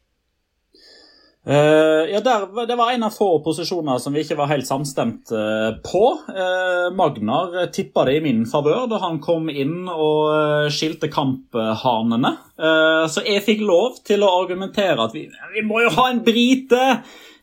Uh, 1.48 2.04
ja, 2.12 2.20
der, 2.20 2.66
Det 2.68 2.76
var 2.76 2.92
en 2.92 3.06
av 3.08 3.14
få 3.16 3.40
posisjoner 3.44 3.98
som 4.04 4.14
vi 4.14 4.26
ikke 4.26 4.36
var 4.36 4.50
helt 4.52 4.68
samstemt 4.68 5.32
uh, 5.32 5.72
på. 5.86 6.04
Uh, 6.28 6.90
Magnar 6.92 7.70
tippa 7.72 8.04
det 8.10 8.18
i 8.20 8.26
min 8.26 8.44
favør 8.50 8.90
da 8.92 9.00
han 9.06 9.22
kom 9.24 9.48
inn 9.50 9.88
og 9.88 10.68
skilte 10.74 11.08
kamphanene. 11.12 12.36
så 13.10 13.24
jeg 13.24 13.46
fikk 13.46 13.64
lov 13.64 14.02
til 14.06 14.26
å 14.26 14.34
argumentere 14.42 15.00
at 15.00 15.16
vi, 15.16 15.30
vi 15.56 15.64
må 15.66 15.80
jo 15.86 15.96
ha 15.96 16.10
en 16.12 16.24
brite! 16.26 16.84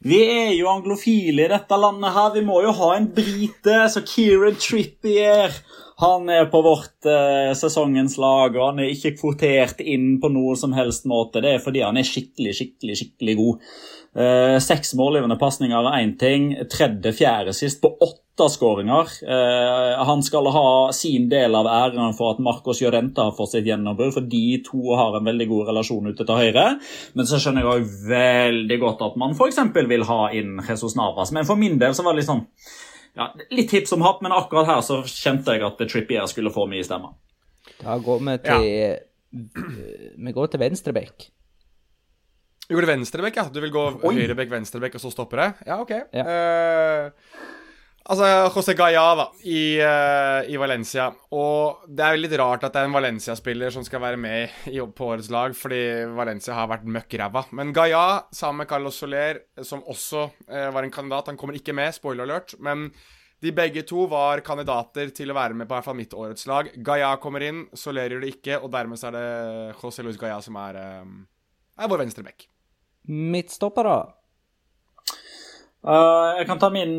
Vi 0.06 0.18
er 0.22 0.52
jo 0.54 0.68
anglofile 0.70 1.46
i 1.46 1.50
dette 1.50 1.76
landet 1.80 2.12
her. 2.14 2.28
Vi 2.34 2.42
må 2.44 2.60
jo 2.62 2.74
ha 2.78 2.90
en 2.94 3.08
brite. 3.16 3.86
Så 3.90 4.04
Kieran 4.06 4.58
Trippier 4.60 5.56
han 5.96 6.28
er 6.28 6.44
på 6.52 6.60
vårt 6.60 7.08
eh, 7.08 7.54
sesongens 7.56 8.18
lag, 8.20 8.52
og 8.52 8.64
han 8.66 8.82
er 8.84 8.92
ikke 8.92 9.14
kvotert 9.16 9.80
inn 9.80 10.18
på 10.20 10.28
noen 10.28 10.58
som 10.60 10.74
helst 10.76 11.06
måte. 11.08 11.40
Det 11.40 11.54
er 11.56 11.62
fordi 11.64 11.80
han 11.86 11.96
er 11.96 12.04
skikkelig, 12.04 12.52
skikkelig, 12.58 12.96
skikkelig 13.00 13.36
god. 13.38 13.70
Eh, 14.16 14.58
seks 14.60 14.92
målgivende 14.96 15.38
pasninger 15.40 15.88
er 15.88 15.96
én 16.02 16.12
ting. 16.20 16.50
Tredje, 16.72 17.14
fjerde 17.16 17.56
sist 17.56 17.80
på 17.80 17.94
åtte 17.96 18.50
skåringer. 18.52 19.08
Eh, 19.24 20.04
han 20.10 20.20
skal 20.24 20.50
ha 20.52 20.68
sin 20.92 21.30
del 21.32 21.56
av 21.56 21.68
æren 21.72 22.12
for 22.18 22.34
at 22.34 22.44
Marcos 22.44 22.84
Llorente 22.84 23.24
har 23.24 23.32
fått 23.36 23.54
sitt 23.54 23.68
gjennombrudd, 23.68 24.12
for 24.18 24.28
de 24.36 24.44
to 24.68 24.98
har 25.00 25.16
en 25.16 25.32
veldig 25.32 25.48
god 25.48 25.70
relasjon 25.72 26.12
ute 26.12 26.28
til 26.28 26.42
høyre. 26.44 26.66
Men 27.16 27.28
så 27.28 27.40
skjønner 27.40 27.64
jeg 27.64 27.72
òg 27.72 27.94
veldig 28.12 28.78
godt 28.84 29.06
at 29.08 29.16
man 29.16 29.32
f.eks. 29.32 29.64
vil 29.88 30.04
ha 30.12 30.26
inn 30.36 30.60
Jesus 30.60 30.92
Navas. 31.00 31.32
Men 31.32 31.48
for 31.48 31.56
min 31.56 31.80
del 31.80 31.96
så 31.96 32.04
var 32.04 32.12
det 32.12 32.26
litt 32.26 32.34
sånn 32.34 32.44
ja, 33.16 33.30
litt 33.56 33.72
hipp 33.72 33.88
som 33.88 34.04
happ, 34.04 34.20
men 34.24 34.34
akkurat 34.36 34.68
her 34.68 34.82
så 34.84 35.00
kjente 35.08 35.56
jeg 35.56 35.64
at 35.66 35.80
Trippier 35.88 36.28
skulle 36.30 36.52
få 36.54 36.66
mye 36.70 36.84
stemmer. 36.86 37.16
Da 37.80 37.96
går 38.02 38.22
vi 38.22 38.36
til 38.44 38.66
ja. 38.70 38.94
Vi 40.16 40.32
går 40.32 40.52
til 40.52 40.60
venstrebekk. 40.62 41.26
Vi 42.66 42.74
går 42.74 42.86
til 42.86 42.90
venstrebekk, 42.90 43.36
ja. 43.38 43.44
Du 43.52 43.60
vil 43.62 43.72
gå 43.74 43.82
høyrebekk, 44.00 44.50
venstrebekk, 44.54 44.96
og 44.96 45.02
så 45.02 45.10
stopper 45.12 45.42
det? 45.42 45.48
Ja, 45.68 45.78
OK. 45.82 45.92
Ja. 46.14 46.24
Uh, 46.24 47.54
Altså, 48.06 48.26
José 48.54 48.76
Gaia 48.78 49.02
da, 49.18 49.24
i, 49.42 49.80
uh, 49.82 50.46
i, 50.46 50.54
Valencia. 50.60 51.08
Og 51.34 51.88
det 51.90 52.04
er 52.04 52.14
jo 52.14 52.22
litt 52.22 52.36
rart 52.38 52.62
at 52.66 52.74
det 52.76 52.84
er 52.84 52.86
en 52.90 52.94
Valencia-spiller 52.94 53.72
som 53.74 53.82
skal 53.86 54.02
være 54.04 54.20
med 54.20 54.70
i, 54.70 54.78
på 54.78 55.08
årets 55.08 55.30
lag, 55.34 55.56
fordi 55.58 55.80
Valencia 56.14 56.54
har 56.54 56.70
vært 56.70 56.86
møkk 56.86 57.16
ræva. 57.18 57.42
Men 57.58 57.72
Gaia, 57.74 58.04
sammen 58.30 58.62
med 58.62 58.70
Carlos 58.70 59.00
Soler, 59.02 59.42
som 59.66 59.82
også 59.82 60.22
uh, 60.30 60.68
var 60.76 60.86
en 60.86 60.94
kandidat 60.94 61.32
Han 61.32 61.40
kommer 61.40 61.58
ikke 61.58 61.74
med, 61.74 61.96
spoiler 61.96 62.28
alert. 62.28 62.54
Men 62.62 62.92
de 63.42 63.52
begge 63.52 63.82
to 63.88 64.06
var 64.08 64.44
kandidater 64.46 65.10
til 65.16 65.32
å 65.32 65.36
være 65.36 65.58
med 65.58 65.66
på 65.66 65.74
hvert 65.74 65.88
fall 65.88 65.98
mitt 65.98 66.14
årets 66.14 66.46
lag. 66.46 66.70
Gaia 66.86 67.10
kommer 67.22 67.42
inn, 67.42 67.64
Soler 67.74 68.14
gjør 68.14 68.22
det 68.22 68.36
ikke, 68.36 68.60
og 68.60 68.70
dermed 68.76 69.02
så 69.02 69.10
er 69.10 69.18
det 69.18 69.26
José 69.80 70.06
Luis 70.06 70.20
Gaia 70.20 70.38
som 70.46 70.58
er, 70.62 70.78
uh, 70.78 71.82
er 71.82 71.90
vår 71.90 72.06
venstreback. 72.06 72.46
Midtstoppere? 73.10 73.98
Uh, 75.86 76.34
jeg 76.40 76.48
kan 76.48 76.58
ta 76.58 76.66
min, 76.74 76.94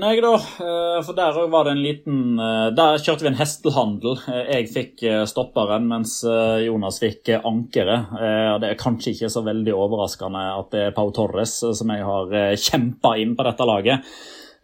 jeg, 0.00 0.22
da. 0.24 0.30
Uh, 0.32 0.98
for 1.04 1.12
der 1.16 1.36
var 1.52 1.66
det 1.66 1.74
en 1.74 1.82
liten 1.84 2.20
uh, 2.40 2.70
Der 2.72 2.96
kjørte 2.96 3.26
vi 3.26 3.28
en 3.28 3.36
hestehandel. 3.36 4.16
jeg 4.48 4.70
fikk 4.72 5.04
stopperen, 5.28 5.84
mens 5.90 6.22
Jonas 6.64 7.02
fikk 7.02 7.34
ankeret. 7.36 8.14
det 8.62 8.70
er 8.70 8.80
kanskje 8.80 9.12
ikke 9.12 9.30
så 9.32 9.44
veldig 9.44 9.74
overraskende 9.76 10.44
at 10.56 10.70
det 10.72 10.84
er 10.86 10.94
Pau 10.96 11.12
Torres 11.12 11.58
som 11.60 11.92
jeg 11.92 12.06
har 12.06 12.32
kjempa 12.56 13.16
inn 13.20 13.36
på 13.36 13.44
dette 13.44 13.66
laget. 13.68 14.12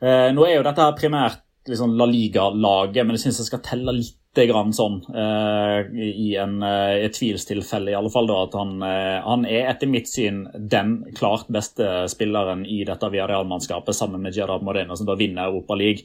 nå 0.01 0.47
er 0.47 0.57
jo 0.57 0.65
dette 0.65 0.87
her 0.87 0.97
primært 0.97 1.43
liksom 1.69 1.97
La 1.99 2.07
Liga-laget, 2.09 3.03
men 3.05 3.17
jeg 3.17 3.27
syns 3.27 3.43
jeg 3.43 3.51
skal 3.51 3.65
telle 3.67 3.97
litt 3.99 4.17
grann 4.45 4.75
sånn 4.77 4.99
uh, 5.09 5.81
i 5.97 6.35
en, 6.37 6.59
uh, 6.61 6.95
et 7.01 7.15
tvilstilfelle, 7.17 7.93
i 7.93 7.97
alle 7.97 8.13
fall 8.13 8.29
da, 8.29 8.43
at 8.45 8.57
han, 8.59 8.75
uh, 8.85 9.19
han, 9.25 9.47
er 9.49 9.71
etter 9.73 9.89
mitt 9.91 10.11
syn 10.11 10.45
den 10.55 10.99
klart 11.17 11.49
beste 11.53 12.05
spilleren 12.13 12.67
i 12.69 12.83
dette 12.85 13.11
Villarreal-mannskapet, 13.13 13.97
sammen 13.97 14.21
med 14.23 14.37
Gerard 14.37 14.67
Moreno, 14.67 14.99
som 14.99 15.09
da 15.09 15.17
vinner 15.19 15.49
Europa 15.49 15.79
League. 15.79 16.05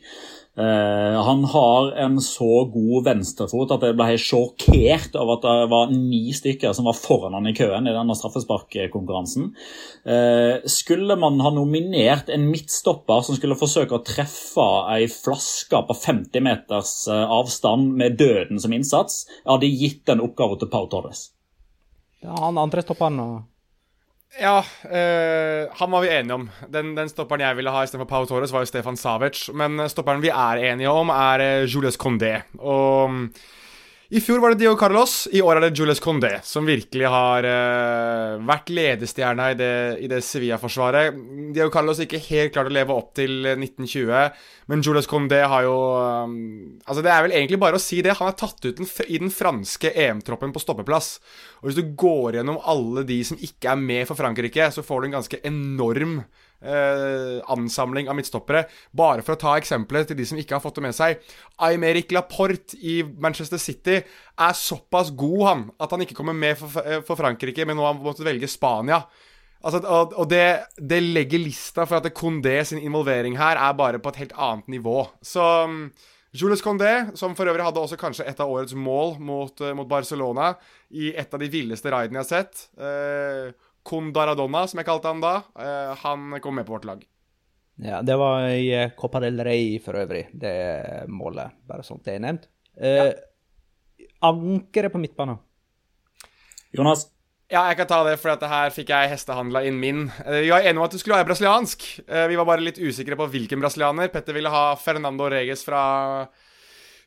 Han 0.52 1.46
har 1.48 1.94
en 2.04 2.18
så 2.20 2.66
god 2.74 3.06
venstrefot 3.06 3.72
at 3.72 3.86
jeg 3.88 3.96
ble 3.96 4.08
helt 4.10 4.24
sjokkert 4.26 5.14
over 5.16 5.38
at 5.38 5.46
det 5.46 5.70
var 5.72 5.94
ni 5.96 6.34
stykker 6.36 6.74
som 6.76 6.90
var 6.90 6.98
foran 7.00 7.38
han 7.38 7.48
i 7.48 7.54
køen 7.56 7.88
i 7.88 7.94
denne 7.96 8.18
straffesparkkonkurransen. 8.20 9.48
Skulle 10.76 11.16
man 11.24 11.40
ha 11.40 11.54
nominert 11.56 12.28
en 12.36 12.50
midtstopper 12.52 13.24
som 13.24 13.40
skulle 13.40 13.56
forsøke 13.56 13.96
å 13.96 14.04
treffe 14.04 14.68
ei 14.92 15.08
flaske 15.08 15.82
på 15.88 15.98
50 16.04 16.44
meters 16.44 16.94
avstand 17.08 17.96
med 18.04 18.20
døden 18.22 18.62
som 18.62 18.74
innsats, 18.78 19.24
jeg 19.42 19.50
hadde 19.50 19.76
gitt 19.84 20.04
den 20.10 20.24
oppgaven 20.24 20.62
til 20.62 20.72
Pau 20.72 20.88
Torres. 20.92 21.30
Det 22.22 22.30
er 22.30 22.44
han 22.46 22.62
andre 22.62 22.84
stopperen 22.86 23.18
og 23.24 23.40
ja, 24.40 24.62
øh, 24.88 25.68
han 25.76 25.92
var 25.92 26.02
vi 26.02 26.10
enige 26.10 26.34
om. 26.34 26.50
Den, 26.74 26.94
den 26.96 27.10
stopperen 27.10 27.42
jeg 27.44 27.56
ville 27.58 27.72
ha 27.72 27.84
istedenfor 27.84 28.08
Pau 28.08 28.26
Torres, 28.26 28.54
var 28.54 28.64
jo 28.64 28.70
Stefan 28.70 28.98
Savic. 28.98 29.50
Men 29.54 29.80
eh, 29.80 29.90
stopperen 29.92 30.22
vi 30.24 30.32
er 30.32 30.62
enige 30.72 30.90
om, 30.90 31.10
er 31.12 31.44
uh, 31.44 31.68
Julius 31.68 32.00
Condé. 32.00 32.38
Og 32.60 33.12
i 34.12 34.20
fjor 34.20 34.42
var 34.44 34.52
det 34.52 34.60
Dio 34.60 34.74
Carlos, 34.76 35.30
i 35.32 35.40
år 35.40 35.56
er 35.56 35.64
det 35.64 35.78
Julius 35.80 36.02
Condé 36.04 36.34
som 36.44 36.66
virkelig 36.68 37.08
har 37.08 37.46
uh, 37.48 38.42
vært 38.44 38.68
ledestjerna 38.68 39.46
i 39.54 39.56
det, 39.56 39.76
det 40.12 40.20
Sevilla-forsvaret. 40.28 41.16
Dio 41.56 41.70
Carlos 41.72 42.02
ikke 42.04 42.20
helt 42.26 42.52
klart 42.52 42.68
å 42.68 42.74
leve 42.76 42.92
opp 42.92 43.14
til 43.16 43.48
1920, 43.54 44.12
men 44.68 44.84
Julius 44.84 45.08
Condé 45.08 45.40
har 45.48 45.64
jo 45.64 45.78
um, 46.28 46.36
Altså, 46.84 47.06
det 47.06 47.14
er 47.14 47.24
vel 47.24 47.38
egentlig 47.40 47.62
bare 47.64 47.80
å 47.80 47.84
si 47.84 48.02
det. 48.04 48.18
Han 48.20 48.34
er 48.34 48.36
tatt 48.42 48.60
ut 48.68 48.82
den, 48.82 48.92
i 49.08 49.22
den 49.24 49.32
franske 49.32 49.94
EM-troppen 50.04 50.52
på 50.52 50.66
stoppeplass. 50.66 51.14
Og 51.62 51.70
hvis 51.70 51.80
du 51.80 51.96
går 51.96 52.42
gjennom 52.42 52.60
alle 52.68 53.08
de 53.08 53.22
som 53.32 53.40
ikke 53.40 53.72
er 53.72 53.80
med 53.80 54.12
for 54.12 54.20
Frankrike, 54.20 54.74
så 54.76 54.84
får 54.84 55.00
du 55.00 55.08
en 55.08 55.20
ganske 55.22 55.40
enorm 55.48 56.20
eh, 56.62 57.40
ansamling 57.52 58.10
av 58.10 58.18
midtstoppere. 58.18 58.64
Bare 58.98 59.26
for 59.26 59.36
å 59.36 59.42
ta 59.42 59.56
eksempelet 59.60 60.12
til 60.12 60.20
de 60.20 60.28
som 60.30 60.40
ikke 60.42 60.58
har 60.58 60.64
fått 60.64 60.80
det 60.80 60.86
med 60.88 60.98
seg. 60.98 61.20
Aymeric 61.68 62.14
Laporte 62.16 62.78
i 62.80 63.02
Manchester 63.04 63.62
City 63.62 64.00
er 64.02 64.56
såpass 64.58 65.12
god, 65.18 65.42
han, 65.48 65.66
at 65.82 65.92
han 65.94 66.06
ikke 66.06 66.18
kommer 66.18 66.38
med 66.38 66.58
for, 66.60 67.04
for 67.08 67.20
Frankrike, 67.20 67.66
men 67.68 67.78
nå 67.78 67.86
har 67.86 67.96
han 67.96 68.04
måttet 68.06 68.28
velge 68.28 68.50
Spania. 68.52 69.04
Altså, 69.62 69.82
og, 69.86 70.26
det, 70.30 70.46
det, 70.78 71.04
legger 71.04 71.42
lista 71.44 71.86
for 71.86 72.02
at 72.02 72.14
Condé 72.18 72.56
sin 72.66 72.82
involvering 72.82 73.38
her 73.38 73.60
er 73.62 73.76
bare 73.78 74.00
på 74.02 74.10
et 74.10 74.24
helt 74.24 74.34
annet 74.34 74.72
nivå. 74.74 75.04
Så 75.22 75.44
Jules 76.34 76.64
Condé, 76.66 77.12
som 77.20 77.36
for 77.36 77.50
øvrig 77.52 77.66
hadde 77.68 77.82
også 77.84 78.00
kanskje 78.00 78.26
et 78.30 78.40
av 78.42 78.50
årets 78.50 78.74
mål 78.74 79.18
mot, 79.20 79.54
uh, 79.62 79.74
mot 79.78 79.90
Barcelona 79.90 80.54
i 80.90 81.12
et 81.12 81.34
av 81.34 81.42
de 81.42 81.50
villeste 81.52 81.92
raidene 81.92 82.22
jeg 82.22 82.26
har 82.26 82.32
sett. 82.32 82.64
Uh, 82.80 83.52
Condaradonna, 83.88 84.66
som 84.70 84.82
jeg 84.82 84.88
kalte 84.88 85.10
han 85.10 85.24
da, 85.24 85.38
uh, 85.58 85.94
han 86.04 86.38
kom 86.44 86.60
med 86.60 86.68
på 86.68 86.76
vårt 86.76 86.88
lag. 86.90 87.06
Ja, 87.82 88.02
det 88.06 88.16
var 88.16 88.50
i 88.50 88.92
Copa 88.98 89.20
del 89.24 89.40
Rey 89.42 89.80
for 89.82 89.98
øvrig, 89.98 90.28
det 90.38 91.06
målet. 91.10 91.56
Bare 91.66 91.86
sånt 91.86 92.06
det 92.06 92.18
er 92.18 92.22
nevnt. 92.22 92.46
Eh, 92.78 93.08
ja. 93.08 94.06
Ankeret 94.28 94.94
på 94.94 95.02
midtbanen. 95.02 95.40
Jonas? 96.78 97.08
Ja, 97.52 97.66
jeg 97.68 97.82
kan 97.82 97.90
ta 97.90 97.98
det, 98.08 98.14
for 98.22 98.48
her 98.48 98.72
fikk 98.72 98.94
jeg 98.94 99.10
hestehandla 99.12 99.64
inn 99.68 99.80
min. 99.82 100.06
Eh, 100.24 100.44
vi 100.46 100.54
var 100.54 100.62
enige 100.62 100.80
om 100.80 100.86
at 100.86 100.94
du 100.94 101.02
skulle 101.02 101.18
være 101.18 101.28
brasiliansk. 101.32 101.88
Eh, 102.06 102.28
vi 102.32 102.38
var 102.40 102.48
bare 102.48 102.64
litt 102.64 102.80
usikre 102.80 103.18
på 103.20 103.28
hvilken 103.34 103.60
brasilianer. 103.64 104.12
Petter 104.14 104.38
ville 104.38 104.54
ha 104.54 104.76
Fernando 104.80 105.28
Reges 105.34 105.66
fra, 105.68 105.82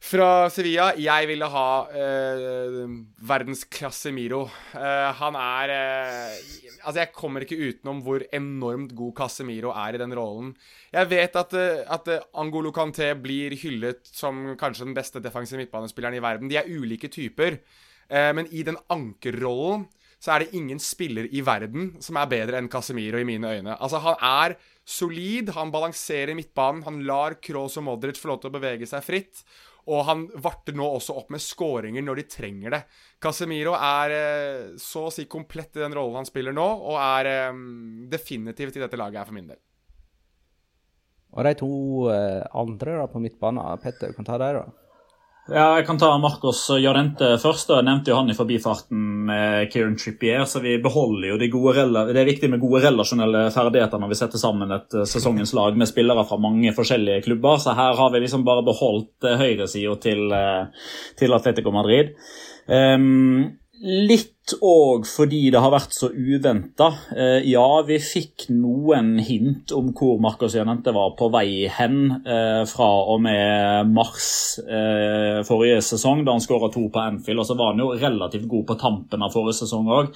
fra 0.05 0.51
Sevilla. 0.53 0.91
Jeg 1.01 1.29
ville 1.31 1.49
ha 1.49 1.69
eh, 1.97 2.83
verdens 3.25 3.65
Miro. 4.13 4.45
Eh, 4.77 5.11
han 5.21 5.39
er 5.41 5.75
eh, 5.75 6.39
Altså, 6.85 7.01
jeg 7.01 7.15
kommer 7.17 7.41
ikke 7.41 7.57
utenom 7.57 8.03
hvor 8.05 8.21
enormt 8.29 8.91
god 8.93 9.15
Casemiro 9.17 9.71
er 9.73 9.97
i 9.97 10.01
den 10.03 10.13
rollen. 10.13 10.51
Jeg 10.93 11.09
vet 11.09 11.37
at, 11.41 11.55
eh, 11.57 11.81
at 11.89 12.11
Angolo 12.37 12.73
Canté 12.77 13.15
blir 13.17 13.57
hyllet 13.57 14.05
som 14.05 14.53
kanskje 14.61 14.85
den 14.85 14.97
beste 14.97 15.23
defensive 15.25 15.63
midtbanespilleren 15.63 16.19
i 16.19 16.21
verden. 16.21 16.51
De 16.53 16.61
er 16.61 16.69
ulike 16.69 17.09
typer, 17.09 17.57
men 18.37 18.45
i 18.53 18.61
den 18.63 18.77
ankerrollen 18.93 19.87
så 20.21 20.35
er 20.35 20.45
det 20.45 20.59
ingen 20.59 20.77
spiller 20.81 21.25
i 21.33 21.41
verden 21.45 21.95
som 22.05 22.19
er 22.21 22.29
bedre 22.29 22.61
enn 22.61 22.69
Casemiro 22.69 23.17
i 23.17 23.25
mine 23.25 23.49
øyne. 23.49 23.79
Altså, 23.81 24.03
han 24.05 24.21
er 24.21 24.59
solid, 24.85 25.55
han 25.57 25.73
balanserer 25.73 26.37
midtbanen, 26.37 26.85
han 26.85 27.01
lar 27.09 27.39
Kroos 27.41 27.79
og 27.81 27.89
Modric 27.89 28.21
få 28.21 28.35
lov 28.35 28.43
til 28.43 28.53
å 28.53 28.59
bevege 28.59 28.89
seg 28.89 29.05
fritt. 29.05 29.41
Og 29.91 30.05
han 30.09 30.25
varter 30.41 30.77
nå 30.77 30.87
også 30.97 31.17
opp 31.21 31.33
med 31.35 31.43
skåringer 31.45 32.05
når 32.05 32.23
de 32.23 32.27
trenger 32.33 32.73
det. 32.73 32.83
Casemiro 33.21 33.75
er 33.77 34.15
eh, 34.17 34.63
så 34.81 35.09
å 35.09 35.13
si 35.13 35.27
komplett 35.31 35.77
i 35.77 35.85
den 35.85 35.97
rollen 35.97 36.23
han 36.23 36.29
spiller 36.29 36.57
nå, 36.57 36.65
og 36.65 36.97
er 37.01 37.31
eh, 37.31 37.63
definitivt 38.13 38.79
i 38.79 38.85
dette 38.85 39.01
laget 39.01 39.21
her 39.21 39.29
for 39.29 39.37
min 39.37 39.51
del. 39.53 39.61
Og 41.35 41.45
de 41.45 41.53
to 41.59 41.75
eh, 42.15 42.41
andre 42.57 42.97
da 43.03 43.11
på 43.11 43.21
midtbanen, 43.21 43.83
Petter, 43.83 44.15
kan 44.17 44.29
ta 44.29 44.39
deg, 44.41 44.61
da? 44.61 44.84
Ja, 45.45 45.77
Jeg 45.77 45.85
kan 45.85 45.99
ta 46.01 46.09
Marcos 46.17 46.63
Jarente 46.81 47.35
først. 47.37 47.69
Jeg 47.69 47.85
nevnte 47.85 48.09
jo 48.09 48.17
han 48.17 48.31
i 48.33 48.37
forbifarten 48.37 49.01
med 49.29 49.69
Kieran 49.73 49.97
Trippier. 50.01 50.47
så 50.49 50.61
vi 50.65 50.79
beholder 50.81 51.29
jo 51.29 51.37
de 51.37 51.49
gode, 51.53 51.85
Det 52.13 52.17
er 52.17 52.25
viktig 52.25 52.49
med 52.51 52.61
gode 52.61 52.81
relasjonelle 52.81 53.51
ferdigheter 53.53 54.01
når 54.01 54.09
vi 54.09 54.15
setter 54.15 54.39
sammen 54.39 54.73
et 54.73 54.95
eh, 54.95 55.05
sesongens 55.05 55.53
lag 55.53 55.77
med 55.77 55.87
spillere 55.87 56.25
fra 56.25 56.39
mange 56.39 56.73
forskjellige 56.73 57.25
klubber. 57.25 57.59
Så 57.59 57.75
her 57.75 57.95
har 57.95 58.11
vi 58.11 58.21
liksom 58.21 58.45
bare 58.45 58.65
beholdt 58.65 59.25
eh, 59.25 59.37
høyresida 59.37 60.01
til, 60.01 60.33
eh, 60.33 60.65
til 61.19 61.35
Atletico 61.35 61.71
Madrid. 61.71 62.17
Um, 62.67 63.59
Litt 63.85 64.34
òg 64.53 65.07
fordi 65.09 65.47
det 65.55 65.61
har 65.63 65.73
vært 65.73 65.95
så 65.97 66.11
uventa. 66.13 66.91
Eh, 67.17 67.47
ja, 67.49 67.65
vi 67.87 67.97
fikk 68.03 68.49
noen 68.53 69.15
hint 69.25 69.73
om 69.73 69.89
hvor 69.97 70.21
Marcos 70.21 70.57
Janente 70.59 70.93
var 70.93 71.15
på 71.19 71.31
vei 71.33 71.65
hen 71.73 72.03
eh, 72.21 72.65
fra 72.69 72.91
og 73.15 73.23
med 73.25 73.95
mars 73.95 74.59
eh, 74.61 75.41
forrige 75.49 75.81
sesong, 75.89 76.27
da 76.27 76.37
han 76.37 76.45
skåra 76.45 76.69
to 76.75 76.85
på 76.93 77.01
Anfield. 77.01 77.41
Og 77.41 77.49
så 77.49 77.57
var 77.57 77.73
han 77.73 77.81
jo 77.81 77.95
relativt 77.97 78.51
god 78.51 78.69
på 78.69 78.79
tampen 78.85 79.25
av 79.25 79.33
forrige 79.33 79.63
sesong 79.63 79.89
òg. 79.89 80.13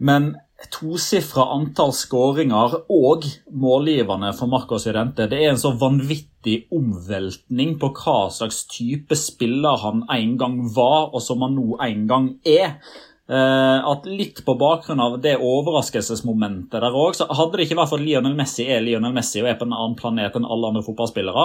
Men 0.00 0.34
tosifra 0.72 1.46
antall 1.54 1.92
skåringer 1.96 2.74
og 2.92 3.24
målgiverne 3.56 4.32
for 4.36 4.52
Marcos 4.52 4.86
Llorente 4.88 5.26
det 5.30 5.38
er 5.40 5.52
en 5.52 5.60
så 5.60 5.72
vanvittig 5.80 6.66
omveltning 6.76 7.78
på 7.80 7.92
hva 7.96 8.18
slags 8.32 8.66
type 8.68 9.16
spiller 9.16 9.80
han 9.80 10.04
en 10.12 10.34
gang 10.40 10.58
var, 10.76 11.12
og 11.14 11.24
som 11.24 11.44
han 11.44 11.56
nå 11.56 11.80
en 11.84 12.04
gang 12.08 12.30
er. 12.48 12.76
Eh, 13.30 13.90
at 13.90 14.06
litt 14.10 14.40
på 14.44 14.54
bakgrunn 14.58 15.00
av 15.00 15.12
det 15.22 15.36
overraskelsesmomentet 15.38 16.80
der 16.82 16.96
òg, 16.98 17.14
så 17.14 17.28
hadde 17.30 17.60
det 17.60 17.68
ikke 17.68 17.76
vært 17.78 17.92
for 17.92 18.02
at 18.02 18.06
Lionel 18.08 18.34
Messi 18.34 18.64
er 18.66 18.82
Lionel 18.82 19.14
Messi 19.14 19.38
og 19.38 19.46
er 19.46 19.58
på 19.60 19.68
en 19.68 19.76
annen 19.76 19.94
planet 19.98 20.34
enn 20.34 20.48
alle 20.48 20.72
andre 20.72 20.82
fotballspillere, 20.82 21.44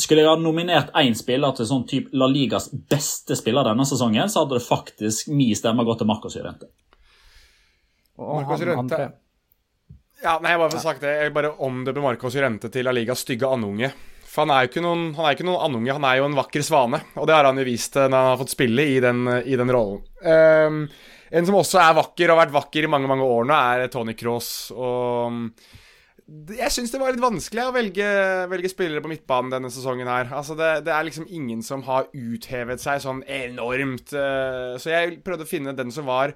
skulle 0.00 0.22
jeg 0.22 0.30
ha 0.30 0.38
nominert 0.40 0.94
én 0.96 1.12
spiller 1.18 1.52
til 1.52 1.68
sånn 1.68 1.84
type 1.90 2.16
La 2.16 2.30
Ligas 2.32 2.70
beste 2.72 3.36
spiller 3.36 3.68
denne 3.68 3.84
sesongen, 3.84 4.30
så 4.32 4.46
hadde 4.46 4.56
det 4.56 4.64
faktisk 4.64 5.28
min 5.36 5.52
stemme 5.58 5.84
gått 5.84 6.00
til 6.00 6.08
Marcos 6.08 6.38
Jurente. 6.38 6.70
Marcos 8.16 8.64
Rente 8.64 9.02
Ja, 10.22 10.38
nei, 10.38 10.54
jeg 10.54 10.60
bare 10.62 10.70
får 10.70 10.84
sagt 10.84 11.04
det. 11.04 11.12
Jeg 11.26 11.34
bare 11.34 11.52
omdøper 11.66 12.04
Marcos 12.04 12.36
Jurente 12.38 12.72
til 12.72 12.88
La 12.88 12.92
Ligas 12.94 13.24
stygge 13.26 13.52
andunge. 13.52 13.92
For 14.32 14.46
han 14.46 14.52
er 14.54 14.64
jo 14.64 14.70
ikke 14.70 14.84
noen, 14.84 15.10
han 15.18 15.28
er 15.28 15.36
ikke 15.36 15.44
noen 15.44 15.64
andunge, 15.66 15.92
han 15.98 16.08
er 16.08 16.18
jo 16.18 16.28
en 16.30 16.38
vakker 16.38 16.64
svane. 16.64 17.02
Og 17.20 17.28
det 17.28 17.36
har 17.36 17.50
han 17.50 17.60
jo 17.60 17.68
vist 17.68 17.98
når 17.98 18.08
han 18.08 18.30
har 18.30 18.40
fått 18.40 18.54
spille 18.54 18.86
i 18.94 18.96
den, 19.04 19.26
i 19.44 19.58
den 19.60 19.72
rollen. 19.76 20.00
Um, 20.24 20.86
en 21.32 21.48
som 21.48 21.58
også 21.58 21.82
er 21.82 21.98
vakker, 22.00 22.30
og 22.30 22.38
har 22.38 22.46
vært 22.46 22.56
vakker 22.56 22.88
i 22.88 22.92
mange 22.92 23.10
mange 23.10 23.28
år 23.28 23.46
nå, 23.48 23.60
er 23.76 23.92
Tony 23.92 24.16
Cross. 24.16 24.48
Og 24.72 26.56
jeg 26.56 26.72
syns 26.72 26.92
det 26.94 27.00
var 27.02 27.12
litt 27.12 27.20
vanskelig 27.20 27.66
å 27.66 27.74
velge, 27.76 28.08
velge, 28.48 28.72
spillere 28.72 29.04
på 29.04 29.12
midtbanen 29.12 29.52
denne 29.52 29.72
sesongen 29.74 30.08
her. 30.08 30.32
Altså 30.32 30.56
det, 30.56 30.70
det, 30.86 30.96
er 30.96 31.08
liksom 31.10 31.28
ingen 31.28 31.60
som 31.66 31.84
har 31.84 32.08
uthevet 32.16 32.80
seg 32.80 33.04
sånn 33.04 33.20
enormt. 33.28 34.16
Uh, 34.16 34.80
så 34.80 34.94
jeg 34.94 35.18
prøvde 35.26 35.44
å 35.44 35.52
finne 35.52 35.76
den 35.76 35.92
som 35.92 36.08
var 36.08 36.32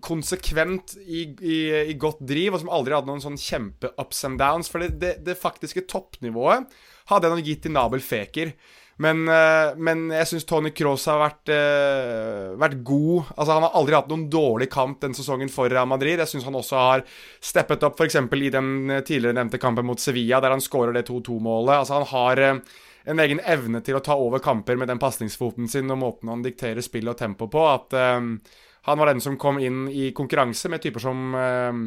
konsekvent 0.00 0.94
i, 1.04 1.26
i, 1.44 1.58
i, 1.90 1.96
godt 2.00 2.22
driv, 2.24 2.54
og 2.54 2.62
som 2.62 2.70
aldri 2.72 2.96
hadde 2.96 3.12
noen 3.12 3.20
sånn 3.20 3.36
kjempe-ups 3.36 4.24
and 4.24 4.40
downs. 4.40 4.72
For 4.72 4.80
det, 4.80 4.94
det, 5.02 5.18
det 5.28 5.36
faktiske 5.36 5.84
toppnivået 5.92 6.72
hadde 7.08 7.28
jeg 7.28 7.36
nok 7.36 7.48
gitt 7.48 7.64
til 7.66 7.74
Nabel 7.74 8.04
Feker. 8.04 8.52
Men, 8.98 9.28
eh, 9.30 9.76
men 9.78 10.08
jeg 10.10 10.26
syns 10.26 10.46
Tony 10.48 10.72
Cross 10.74 11.06
har 11.06 11.20
vært, 11.22 11.52
eh, 11.54 12.56
vært 12.58 12.82
god. 12.82 13.30
Altså 13.36 13.52
Han 13.54 13.62
har 13.62 13.76
aldri 13.78 13.94
hatt 13.94 14.08
noen 14.08 14.28
dårlig 14.28 14.68
kamp 14.70 15.00
den 15.00 15.14
sesongen 15.14 15.50
for 15.50 15.70
Real 15.70 15.86
Madrid. 15.86 16.18
Jeg 16.18 16.26
syns 16.26 16.44
han 16.44 16.58
også 16.58 16.76
har 16.76 17.04
steppet 17.40 17.84
opp 17.86 18.00
f.eks. 18.00 18.16
i 18.16 18.50
den 18.50 19.02
tidligere 19.06 19.38
nevnte 19.38 19.60
kampen 19.60 19.86
mot 19.86 20.00
Sevilla, 20.00 20.40
der 20.40 20.50
han 20.50 20.60
skårer 20.60 20.92
det 20.92 21.06
2-2-målet. 21.06 21.78
Altså 21.78 21.94
Han 21.94 22.06
har 22.10 22.38
eh, 22.38 22.60
en 23.08 23.20
egen 23.20 23.40
evne 23.40 23.80
til 23.84 23.96
å 23.96 24.02
ta 24.04 24.16
over 24.18 24.42
kamper 24.42 24.76
med 24.76 24.88
den 24.90 24.98
pasningsfoten 24.98 25.68
sin 25.68 25.90
og 25.90 26.00
måten 26.02 26.28
han 26.28 26.42
dikterer 26.42 26.82
spill 26.84 27.08
og 27.08 27.16
tempo 27.16 27.46
på. 27.48 27.62
At 27.70 27.94
um, 28.18 28.40
han 28.88 28.98
var 28.98 29.06
den 29.06 29.22
som 29.24 29.38
kom 29.40 29.58
inn 29.62 29.86
i 29.88 30.10
konkurranse 30.12 30.68
med 30.68 30.82
typer 30.82 31.00
som 31.00 31.34
um, 31.34 31.84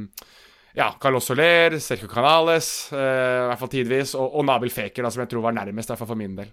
ja, 0.74 0.92
Carlos 1.02 1.26
Soler, 1.26 1.80
Sergio 1.80 2.08
Canales, 2.08 2.92
eh, 2.94 2.98
i 2.98 3.48
hvert 3.50 3.60
fall 3.60 3.72
tidvis, 3.72 4.16
og, 4.16 4.36
og 4.40 4.48
Nabil 4.48 4.72
Feker, 4.72 5.04
da, 5.04 5.12
som 5.12 5.26
jeg 5.26 5.34
tror 5.34 5.50
var 5.50 5.58
nærmest, 5.58 5.92
derfor 5.92 6.14
for 6.14 6.20
min 6.20 6.38
del. 6.38 6.52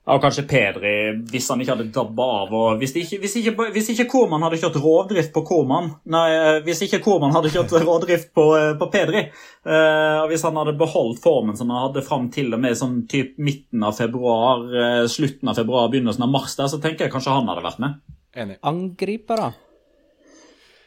Ja, 0.00 0.14
og 0.16 0.22
kanskje 0.24 0.46
Pedri, 0.48 0.94
hvis 1.28 1.46
han 1.52 1.60
ikke 1.60 1.74
hadde 1.74 1.92
dabba 1.92 2.26
av. 2.38 2.54
og 2.56 2.78
Hvis 2.80 2.94
ikke, 2.96 3.18
hvis 3.20 3.34
ikke, 3.36 3.66
hvis 3.74 3.90
ikke 3.92 4.06
Korman 4.08 4.42
hadde 4.42 4.56
kjørt 4.62 4.78
rovdrift 4.80 5.30
på 5.34 5.42
Korman 5.44 5.90
Nei, 6.10 6.24
eh, 6.38 6.60
hvis 6.64 6.80
ikke 6.86 7.02
Korman 7.04 7.36
hadde 7.36 7.52
kjørt 7.52 7.76
rovdrift 7.84 8.32
på, 8.34 8.46
eh, 8.56 8.72
på 8.80 8.88
Pedri 8.90 9.26
og 9.60 10.32
Hvis 10.32 10.46
han 10.48 10.56
hadde 10.56 10.78
beholdt 10.80 11.20
formen 11.20 11.58
som 11.60 11.68
han 11.70 11.84
hadde 11.84 12.02
fram 12.06 12.30
til 12.32 12.48
og 12.56 12.64
med 12.64 12.80
sånn 12.80 13.02
typ 13.12 13.36
midten 13.36 13.84
av 13.84 13.92
februar, 14.00 14.64
slutten 15.12 15.52
av 15.52 15.60
februar, 15.60 15.90
begynnelsen 15.92 16.24
av 16.24 16.32
mars, 16.32 16.56
der, 16.56 16.72
så 16.72 16.80
tenker 16.80 17.04
jeg 17.04 17.12
kanskje 17.12 17.36
han 17.36 17.52
hadde 17.52 17.66
vært 17.68 17.82
med. 17.84 18.00
Enig. 18.40 18.56
Angripere? 18.64 19.50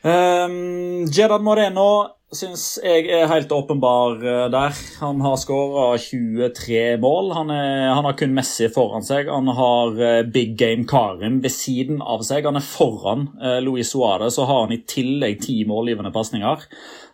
Um, 0.03 1.05
Jedad 1.07 1.39
Moreno 1.47 1.87
syns 2.35 2.63
jeg 2.83 3.05
er 3.13 3.29
helt 3.29 3.51
åpenbar 3.53 4.17
eh, 4.19 4.45
der. 4.51 4.75
Han 4.99 5.21
har 5.23 5.37
skåra 5.39 5.93
23 6.01 6.97
mål. 6.99 7.31
Han, 7.37 7.53
er, 7.53 7.93
han, 7.93 8.03
har 8.03 8.17
kun 8.19 8.33
Messi 8.35 8.67
foran 8.73 9.05
seg. 9.05 9.29
Han 9.31 9.47
har 9.53 9.93
uh, 9.99 10.25
big 10.27 10.57
game 10.59 10.83
Karim 10.89 11.39
ved 11.43 11.53
siden 11.55 12.01
av 12.01 12.25
seg. 12.27 12.47
Han 12.49 12.59
er 12.59 12.65
foran 12.65 13.29
uh, 13.39 13.59
Luis 13.63 13.93
Suárez, 13.93 14.35
så 14.35 14.47
har 14.49 14.65
han 14.65 14.75
i 14.75 14.81
tillegg 14.89 15.39
ti 15.45 15.61
målgivende 15.69 16.11
pasninger. 16.15 16.65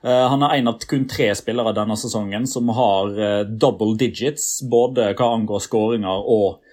Uh, 0.01 0.25
han 0.31 0.47
er 0.47 0.55
en 0.57 0.71
av 0.71 0.87
kun 0.89 1.05
tre 1.11 1.29
spillere 1.37 1.75
denne 1.77 1.99
sesongen 1.99 2.47
som 2.49 2.71
har 2.73 3.13
double 3.59 3.99
digits, 3.99 4.63
både 4.71 5.11
hva 5.13 5.33
angår 5.35 5.61
skåringer 5.67 6.25
og 6.25 6.63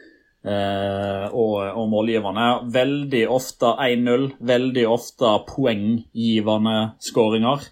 og, 0.46 1.54
og, 1.72 1.86
målgiverne. 1.90 2.46
Veldig 2.70 3.24
ofte 3.34 3.72
1-0, 3.82 4.28
veldig 4.46 4.84
ofte 4.88 5.32
poenggivende 5.48 6.76
skåringer. 7.02 7.66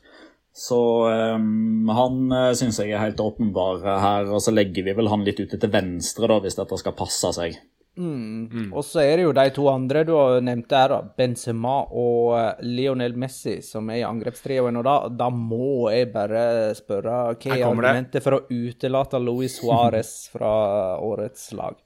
Så 0.57 1.11
um, 1.35 1.89
han 1.89 2.33
eh, 2.33 2.53
syns 2.55 2.79
jeg 2.79 2.93
er 2.95 3.03
helt 3.03 3.21
åpenbar 3.21 3.83
her. 3.83 4.29
Og 4.31 4.43
så 4.43 4.55
legger 4.55 4.87
vi 4.87 4.95
vel 4.95 5.11
han 5.11 5.25
litt 5.27 5.41
ute 5.43 5.59
til 5.59 5.71
venstre, 5.71 6.31
da, 6.31 6.39
hvis 6.45 6.59
dette 6.61 6.79
skal 6.79 6.95
passe 6.95 7.33
seg. 7.35 7.57
Mm. 7.99 8.47
Mm. 8.51 8.69
Og 8.75 8.83
så 8.87 9.03
er 9.03 9.19
det 9.19 9.25
jo 9.27 9.33
de 9.35 9.45
to 9.55 9.67
andre 9.71 10.03
du 10.07 10.13
har 10.15 10.41
nevnt 10.47 10.71
der, 10.71 10.95
da. 10.95 11.01
Benzema 11.19 11.81
og 11.91 12.37
eh, 12.39 12.63
Lionel 12.71 13.19
Messi, 13.19 13.57
som 13.67 13.91
er 13.91 14.05
i 14.05 14.07
angrepstrioen. 14.07 14.79
Og 14.79 14.87
da, 14.87 14.97
da 15.11 15.29
må 15.35 15.91
jeg 15.91 16.13
bare 16.15 16.45
spørre 16.79 17.19
hva 17.35 17.57
er 17.59 17.67
argumentet 17.67 18.23
for 18.23 18.39
å 18.39 18.45
utelate 18.47 19.19
Luis 19.23 19.59
Suárez 19.59 20.15
fra 20.31 20.55
årets 21.03 21.51
lag? 21.59 21.83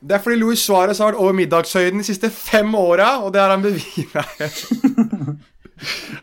Det 0.00 0.16
er 0.16 0.22
fordi 0.22 0.38
Luis 0.40 0.62
Suárez 0.64 1.00
har 1.00 1.12
vært 1.12 1.20
over 1.22 1.36
middagshøyden 1.36 2.02
de 2.02 2.06
siste 2.06 2.30
fem 2.32 2.74
åra, 2.78 3.16
og 3.24 3.32
det 3.34 3.42
har 3.42 3.54
han 3.54 3.64
bevist. 3.64 4.16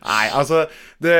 Nei, 0.04 0.24
altså 0.34 0.64
Det, 0.98 1.14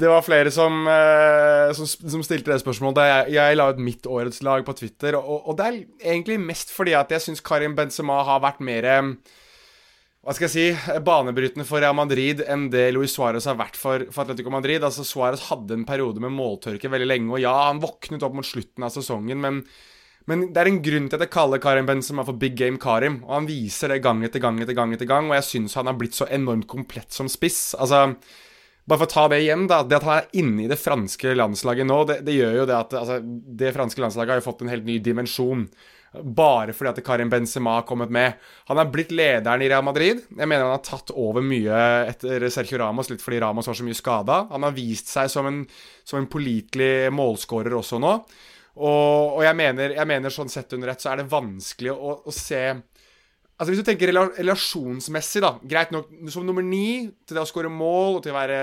det 0.00 0.08
var 0.10 0.24
flere 0.26 0.50
som, 0.50 0.82
uh, 0.88 1.70
som, 1.76 1.86
som, 1.86 2.24
stilte 2.26 2.50
det 2.50 2.62
spørsmålet 2.62 3.06
jeg, 3.06 3.36
jeg 3.36 3.58
la 3.58 3.68
ut 3.70 3.82
mitt 3.82 4.08
årets 4.10 4.42
lag 4.42 4.64
på 4.66 4.74
Twitter. 4.78 5.18
Og, 5.20 5.46
og 5.46 5.58
det 5.58 5.68
er 5.68 5.78
egentlig 6.14 6.40
mest 6.42 6.74
fordi 6.74 6.96
at 6.98 7.12
jeg 7.14 7.22
syns 7.22 7.44
Karim 7.44 7.76
Benzema 7.78 8.22
har 8.26 8.42
vært 8.42 8.64
mer 8.64 8.90
hva 10.22 10.30
skal 10.36 10.46
jeg 10.46 10.52
si, 10.54 10.98
banebrytende 11.02 11.64
for 11.66 11.82
Real 11.82 11.96
Madrid 11.98 12.44
enn 12.46 12.68
det 12.70 12.92
Luis 12.94 13.10
Suárez 13.16 13.48
har 13.50 13.56
vært 13.58 13.74
for, 13.78 14.04
for 14.14 14.22
Atletico 14.22 14.52
Madrid. 14.54 14.84
Altså 14.86 15.02
Suárez 15.06 15.48
hadde 15.48 15.74
en 15.74 15.86
periode 15.86 16.22
med 16.22 16.30
måltørke 16.30 16.90
veldig 16.92 17.08
lenge, 17.08 17.32
og 17.34 17.42
ja, 17.42 17.54
han 17.66 17.82
våknet 17.82 18.22
opp 18.22 18.36
mot 18.38 18.46
slutten 18.46 18.86
av 18.86 18.94
sesongen, 18.94 19.42
men 19.42 19.58
men 20.30 20.46
det 20.54 20.62
er 20.62 20.70
en 20.70 20.82
grunn 20.84 21.08
til 21.10 21.18
at 21.18 21.26
jeg 21.26 21.34
kaller 21.34 21.60
Karim 21.62 21.88
Benzema 21.88 22.24
for 22.26 22.38
Big 22.38 22.54
Game 22.58 22.78
Karim. 22.82 23.20
Og 23.26 23.34
han 23.40 23.48
viser 23.48 23.90
det 23.90 24.02
gang 24.04 24.22
etter 24.26 24.42
gang 24.42 24.60
etter 24.62 24.76
gang, 24.78 24.94
etter 24.94 25.08
gang 25.10 25.30
og 25.30 25.36
jeg 25.38 25.48
syns 25.48 25.76
han 25.78 25.90
har 25.90 25.98
blitt 25.98 26.18
så 26.18 26.28
enormt 26.30 26.68
komplett 26.70 27.14
som 27.14 27.30
spiss. 27.30 27.72
Altså, 27.74 28.04
bare 28.86 29.00
for 29.00 29.08
å 29.08 29.12
ta 29.12 29.24
det 29.32 29.40
igjen, 29.44 29.66
da. 29.70 29.80
Det 29.86 29.98
at 29.98 30.06
han 30.06 30.20
er 30.20 30.38
inne 30.42 30.64
i 30.64 30.68
det 30.70 30.78
franske 30.80 31.34
landslaget 31.38 31.88
nå, 31.88 31.98
det, 32.10 32.20
det 32.26 32.36
gjør 32.38 32.60
jo 32.60 32.68
det 32.70 32.78
at 32.78 32.94
altså, 33.00 33.18
det 33.62 33.74
franske 33.74 34.04
landslaget 34.04 34.34
har 34.34 34.40
jo 34.42 34.46
fått 34.46 34.62
en 34.62 34.72
helt 34.72 34.86
ny 34.86 35.00
dimensjon. 35.02 35.66
Bare 36.12 36.74
fordi 36.76 36.90
at 36.90 37.04
Karim 37.06 37.30
Benzema 37.32 37.78
har 37.78 37.86
kommet 37.88 38.10
med. 38.12 38.38
Han 38.68 38.78
er 38.78 38.90
blitt 38.92 39.14
lederen 39.16 39.64
i 39.64 39.70
Real 39.72 39.84
Madrid. 39.86 40.20
Jeg 40.28 40.44
mener 40.44 40.66
han 40.66 40.74
har 40.74 40.84
tatt 40.84 41.10
over 41.16 41.42
mye 41.42 41.78
etter 42.10 42.46
Sergio 42.52 42.82
Ramos, 42.82 43.08
litt 43.10 43.24
fordi 43.24 43.40
Ramos 43.42 43.70
var 43.70 43.78
så 43.78 43.86
mye 43.86 43.96
skada. 43.96 44.42
Han 44.52 44.66
har 44.68 44.76
vist 44.76 45.10
seg 45.10 45.30
som 45.32 45.48
en, 45.48 45.62
som 46.04 46.20
en 46.20 46.28
pålitelig 46.30 47.08
målskårer 47.16 47.78
også 47.78 48.02
nå. 48.02 48.18
Og, 48.78 49.36
og 49.36 49.42
jeg, 49.44 49.56
mener, 49.58 49.92
jeg, 49.98 50.08
mener, 50.08 50.32
sånn 50.32 50.50
sett 50.52 50.72
under 50.72 50.92
ett 50.92 51.02
så 51.02 51.12
er 51.12 51.20
det 51.20 51.28
vanskelig 51.32 51.92
å, 51.92 52.16
å 52.24 52.32
se 52.32 52.62
Altså 53.60 53.68
Hvis 53.68 53.82
du 53.82 53.86
tenker 53.86 54.10
relasjonsmessig, 54.40 55.42
da 55.44 55.52
Greit 55.68 55.92
nok, 55.94 56.08
som 56.32 56.46
nummer 56.48 56.64
ni 56.66 57.12
til 57.28 57.36
det 57.36 57.44
å 57.44 57.46
skåre 57.46 57.70
mål 57.70 58.16
og 58.16 58.24
til 58.24 58.32
å 58.32 58.38
være 58.38 58.56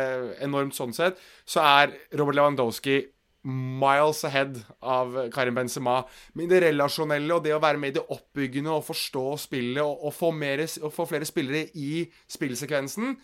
enormt 0.43 0.76
sånn 0.76 0.95
sett, 0.97 1.22
så 1.47 1.62
er 1.64 1.93
Robert 2.18 2.36
Lewandowski 2.36 2.97
miles 3.43 4.24
ahead 4.28 4.57
av 4.84 5.16
Karim 5.32 5.55
Benzema. 5.55 6.01
Men 6.36 6.49
det 6.51 6.64
relasjonelle 6.66 7.38
og 7.38 7.45
det 7.45 7.53
å 7.55 7.62
være 7.64 7.80
med 7.80 7.93
i 7.93 7.97
det 7.99 8.05
oppbyggende 8.12 8.74
og 8.74 8.88
forstå 8.89 9.26
spillet 9.45 9.82
og, 9.84 10.03
og, 10.10 10.16
få, 10.16 10.34
mer, 10.36 10.66
og 10.82 10.93
få, 10.93 11.07
flere 11.10 11.28
spillere 11.28 11.70
i 11.80 12.03
spillsekvensen, 12.30 13.16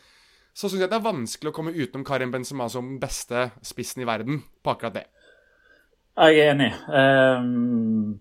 så 0.56 0.70
syns 0.70 0.86
jeg 0.86 0.92
det 0.92 1.00
er 1.02 1.10
vanskelig 1.10 1.52
å 1.52 1.56
komme 1.56 1.76
utenom 1.76 2.06
Karim 2.08 2.32
Benzema 2.32 2.70
som 2.72 2.96
beste 3.02 3.50
spissen 3.66 4.06
i 4.06 4.08
verden 4.08 4.40
på 4.64 4.72
akkurat 4.72 5.02
det. 5.02 5.06
Jeg 6.16 6.40
er 6.40 6.54
enig. 6.54 6.70
Um, 6.88 8.20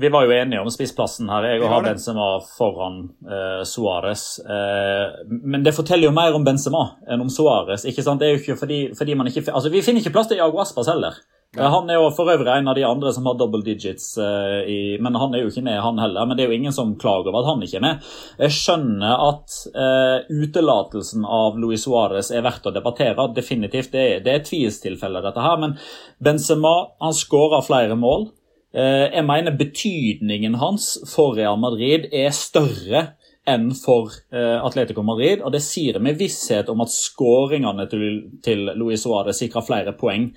vi 0.00 0.10
var 0.10 0.24
jo 0.26 0.32
enige 0.34 0.60
om 0.60 0.70
spissplassen 0.72 1.28
her. 1.30 1.46
Jeg 1.46 1.62
og 1.62 1.70
har 1.70 1.84
Benzema 1.86 2.26
foran 2.56 2.96
uh, 3.22 3.62
Suárez. 3.62 4.24
Uh, 4.42 5.22
men 5.30 5.62
det 5.62 5.76
forteller 5.76 6.08
jo 6.08 6.16
mer 6.16 6.34
om 6.34 6.46
Benzema 6.46 6.82
enn 7.06 7.22
om 7.22 7.30
Suárez. 7.30 7.86
Det 7.86 8.26
er 8.26 8.34
jo 8.34 8.40
ikke 8.42 8.58
fordi, 8.58 8.80
fordi 8.98 9.14
man 9.14 9.30
ikke 9.30 9.46
Altså, 9.52 9.70
Vi 9.70 9.82
finner 9.82 10.02
ikke 10.02 10.16
plass 10.16 10.28
til 10.28 10.42
Iago 10.42 10.58
Aspas 10.60 10.90
heller. 10.90 11.22
Ja. 11.56 11.68
Han 11.70 11.90
er 11.90 12.00
jo 12.00 12.10
for 12.14 12.30
øvrig 12.32 12.50
en 12.50 12.68
av 12.68 12.74
de 12.74 12.84
andre 12.86 13.12
som 13.14 13.26
har 13.28 13.36
double 13.38 13.62
digits, 13.66 14.14
uh, 14.18 14.66
i, 14.66 14.96
men 15.02 15.14
han 15.20 15.34
er 15.34 15.44
jo 15.44 15.52
ikke 15.52 15.62
med, 15.62 15.78
han 15.84 16.00
heller. 16.02 16.26
Men 16.26 16.36
det 16.36 16.44
er 16.44 16.50
jo 16.50 16.58
ingen 16.58 16.74
som 16.74 16.94
klager 16.98 17.30
over 17.30 17.42
at 17.42 17.50
han 17.52 17.62
ikke 17.62 17.78
er 17.78 17.84
med. 17.84 18.08
Jeg 18.42 18.56
skjønner 18.56 19.26
at 19.28 19.58
uh, 19.76 20.32
utelatelsen 20.34 21.26
av 21.26 21.58
Luis 21.62 21.86
Suárez 21.86 22.32
er 22.34 22.44
verdt 22.46 22.66
å 22.66 22.74
debattere. 22.74 23.28
Definitivt. 23.36 23.92
Det 23.94 24.06
er, 24.06 24.24
det 24.24 24.34
er 24.34 24.46
tvilstilfeller, 24.48 25.22
dette 25.26 25.44
her. 25.44 25.60
Men 25.62 25.76
Benzema 26.18 26.74
han 27.04 27.14
skårer 27.14 27.66
flere 27.66 27.98
mål. 27.98 28.32
Uh, 28.74 29.06
jeg 29.06 29.26
mener 29.28 29.54
betydningen 29.58 30.58
hans 30.58 30.96
for 31.12 31.38
Real 31.38 31.60
Madrid 31.62 32.10
er 32.10 32.34
større 32.34 33.12
enn 33.44 33.74
for 33.76 34.08
Atletico 34.32 35.02
Madrid. 35.04 35.42
og 35.44 35.52
Det 35.52 35.60
sier 35.60 35.98
med 36.00 36.16
visshet 36.16 36.70
om 36.72 36.80
at 36.80 36.88
skåringene 36.88 37.84
til, 37.92 38.04
til 38.40 38.70
Luis 38.80 39.04
Suárez 39.04 39.36
sikrer 39.36 39.66
flere 39.66 39.92
poeng 40.00 40.30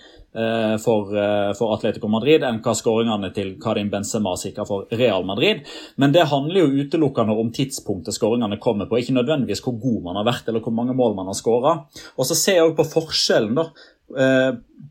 for, 0.83 1.11
uh, 1.17 1.53
for, 1.57 1.73
Atletico 1.73 2.09
Madrid 2.11 2.43
enn 2.45 2.59
hva 2.61 2.73
skåringene 2.77 3.31
til 3.33 3.55
Karim 3.61 3.89
Benzema 3.89 4.35
sikrer 4.37 4.67
for 4.69 4.85
Real 4.99 5.25
Madrid. 5.25 5.63
Men 5.95 6.13
det 6.13 6.27
handler 6.29 6.61
jo 6.61 6.85
utelukkende 6.85 7.33
om 7.33 7.51
tidspunktet 7.55 8.17
skåringene 8.17 8.59
kommer 8.61 8.89
på, 8.89 8.99
ikke 8.99 9.15
nødvendigvis 9.17 9.63
hvor 9.65 9.79
god 9.81 9.99
man 10.09 10.21
har 10.21 10.29
vært 10.29 10.49
eller 10.51 10.65
hvor 10.65 10.75
mange 10.77 10.95
mål 10.97 11.17
man 11.17 11.31
har 11.31 11.37
skåra. 11.37 11.75
Og 12.17 12.29
så 12.29 12.37
ser 12.37 12.59
jeg 12.59 12.69
òg 12.69 12.77
på 12.77 12.89
forskjellen, 12.91 13.57
da. 13.57 13.69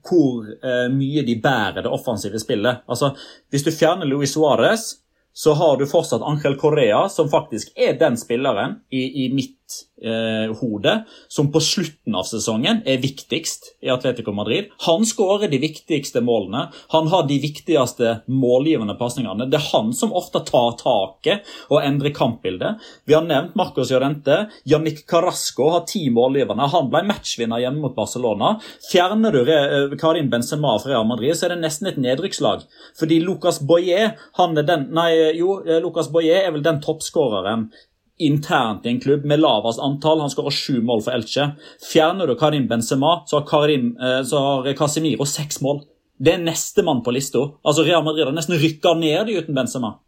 hvor 0.05 0.45
mye 0.93 1.23
de 1.25 1.39
bærer 1.41 1.85
det 1.87 1.93
offensive 1.93 2.41
spillet. 2.43 2.83
Altså, 2.89 3.15
Hvis 3.51 3.65
du 3.65 3.71
fjerner 3.73 4.09
Luis 4.09 4.35
Suárez 4.37 4.97
så 5.37 5.53
har 5.53 5.77
du 5.77 5.87
fortsatt 5.87 6.23
Angel 6.23 6.55
Correa, 6.59 7.09
som 7.09 7.29
faktisk 7.29 7.73
er 7.77 7.99
den 8.01 8.17
spilleren 8.17 8.79
i, 8.89 9.25
i 9.25 9.33
mitt 9.35 9.56
eh, 10.03 10.53
hode 10.61 10.93
som 11.33 11.49
på 11.53 11.63
slutten 11.63 12.17
av 12.19 12.27
sesongen 12.29 12.83
er 12.89 13.01
viktigst 13.03 13.73
i 13.87 13.93
Atletico 13.93 14.35
Madrid. 14.37 14.69
Han 14.89 15.07
skårer 15.09 15.51
de 15.53 15.61
viktigste 15.63 16.21
målene. 16.27 16.67
Han 16.93 17.09
har 17.13 17.25
de 17.31 17.39
viktigste 17.43 18.19
målgivende 18.29 18.99
pasningene. 19.01 19.49
Det 19.51 19.61
er 19.61 19.71
han 19.71 19.95
som 19.97 20.13
ofte 20.17 20.43
tar 20.47 20.77
taket 20.83 21.49
og 21.71 21.81
endrer 21.81 22.15
kampbildet. 22.17 22.83
Vi 23.09 23.17
har 23.17 23.25
nevnt 23.25 23.57
Marcos 23.57 23.95
Llorente. 23.95 24.43
Jannik 24.69 25.07
Carasco 25.09 25.71
har 25.73 25.87
ti 25.89 26.07
målgivende. 26.13 26.69
Han 26.75 26.93
ble 26.93 27.07
matchvinner 27.09 27.65
hjemme 27.65 27.87
mot 27.87 27.97
Barcelona. 27.97 28.57
Fjerner 28.91 29.33
du 29.33 29.45
Karin 29.47 30.27
Karim 30.27 30.31
Benzema 30.31 30.79
fra 30.79 30.91
Real 30.91 31.07
Madrid, 31.07 31.37
så 31.37 31.47
er 31.47 31.55
det 31.55 31.63
nesten 31.63 31.91
et 31.91 31.99
nedrykkslag. 32.01 32.65
Fordi 32.99 33.21
Lucas 33.21 33.61
Boyer 33.61 34.17
han 34.39 34.57
er 34.59 34.65
den, 34.67 34.89
nei, 34.95 35.11
jo, 35.37 35.61
eh, 35.67 35.81
Lucas 35.83 36.09
Boyer 36.13 36.47
er 36.47 36.53
vel 36.53 36.65
den 36.65 36.81
toppskåreren 36.81 37.71
internt 38.19 38.87
i 38.87 38.89
en 38.89 39.01
klubb 39.01 39.25
med 39.25 39.41
lavest 39.41 39.81
antall. 39.83 40.21
Han 40.21 40.33
skårer 40.33 40.55
sju 40.55 40.81
mål 40.81 41.03
for 41.05 41.17
Elche. 41.17 41.51
Fjerner 41.93 42.27
du 42.27 42.37
Karim 42.39 42.69
Benzema, 42.69 43.23
så 43.27 43.41
har, 43.41 43.47
Karim, 43.47 43.93
eh, 44.01 44.23
så 44.25 44.41
har 44.41 44.73
Casemiro 44.79 45.27
seks 45.29 45.61
mål. 45.61 45.83
Det 46.19 46.33
er 46.33 46.45
nestemann 46.45 47.03
på 47.05 47.13
lista. 47.13 47.45
Altså 47.65 47.85
Real 47.85 48.05
Madrid 48.05 48.25
har 48.25 48.37
nesten 48.37 48.57
rykka 48.61 48.95
ned 48.97 49.29
uten 49.29 49.55
Benzema. 49.55 49.99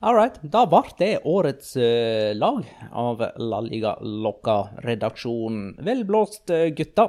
All 0.00 0.14
right. 0.14 0.36
Da 0.42 0.62
ble 0.70 0.84
det 1.00 1.14
årets 1.26 1.72
uh, 1.74 2.30
lag 2.38 2.62
av 2.94 3.24
La 3.42 3.58
Liga 3.64 3.96
Locca-redaksjonen. 3.98 5.72
Velblåst, 5.82 6.44
uh, 6.54 6.68
gutta. 6.70 7.08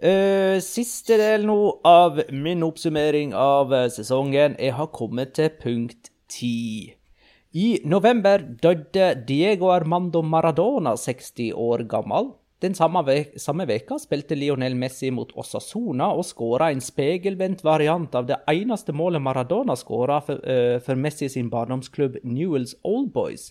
Uh, 0.00 0.56
siste 0.64 1.18
del 1.20 1.44
nå 1.44 1.58
av 1.84 2.22
min 2.32 2.64
oppsummering 2.64 3.36
av 3.36 3.76
sesongen. 3.92 4.56
Jeg 4.56 4.78
har 4.78 4.88
kommet 4.96 5.36
til 5.36 5.52
punkt 5.60 6.08
ti. 6.32 6.96
I 7.50 7.80
november 7.82 8.38
døde 8.62 9.24
Diego 9.26 9.72
Armando 9.74 10.20
Maradona 10.22 10.92
60 10.96 11.52
år 11.58 11.82
gammel. 11.90 12.28
Den 12.62 12.74
samme, 12.74 13.02
ve 13.02 13.66
veka 13.66 13.98
spilte 13.98 14.36
Lionel 14.36 14.76
Messi 14.78 15.10
mot 15.10 15.32
Osasona 15.34 16.12
og 16.14 16.28
skåra 16.28 16.68
en 16.70 16.80
spegelvendt 16.80 17.64
variant 17.64 18.14
av 18.14 18.28
det 18.28 18.38
eneste 18.46 18.92
målet 18.92 19.22
Maradona 19.22 19.74
skåra 19.74 20.20
for, 20.22 20.38
uh, 20.46 20.78
for, 20.78 20.94
Messi 20.94 21.28
sin 21.28 21.50
barndomsklubb 21.50 22.20
Newells 22.22 22.76
Old 22.84 23.10
Boys. 23.12 23.50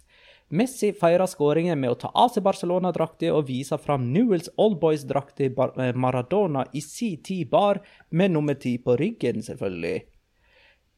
Messi 0.49 0.93
feira 0.93 1.27
skåringen 1.27 1.79
med 1.79 1.91
å 1.91 1.99
ta 1.99 2.13
av 2.15 2.31
seg 2.31 2.47
Barcelona-drakta 2.47 3.33
og 3.33 3.49
vise 3.49 3.77
fram 3.83 4.13
Newells 4.13 4.47
Old 4.55 4.79
Boys-drakta 4.79 5.51
Maradona 5.93 6.69
i 6.71 6.79
si 6.79 7.17
tid 7.17 7.49
bar, 7.51 7.83
med 8.11 8.31
nummer 8.31 8.55
ti 8.55 8.77
på 8.77 8.95
ryggen, 8.95 9.43
selvfølgelig. 9.43 10.05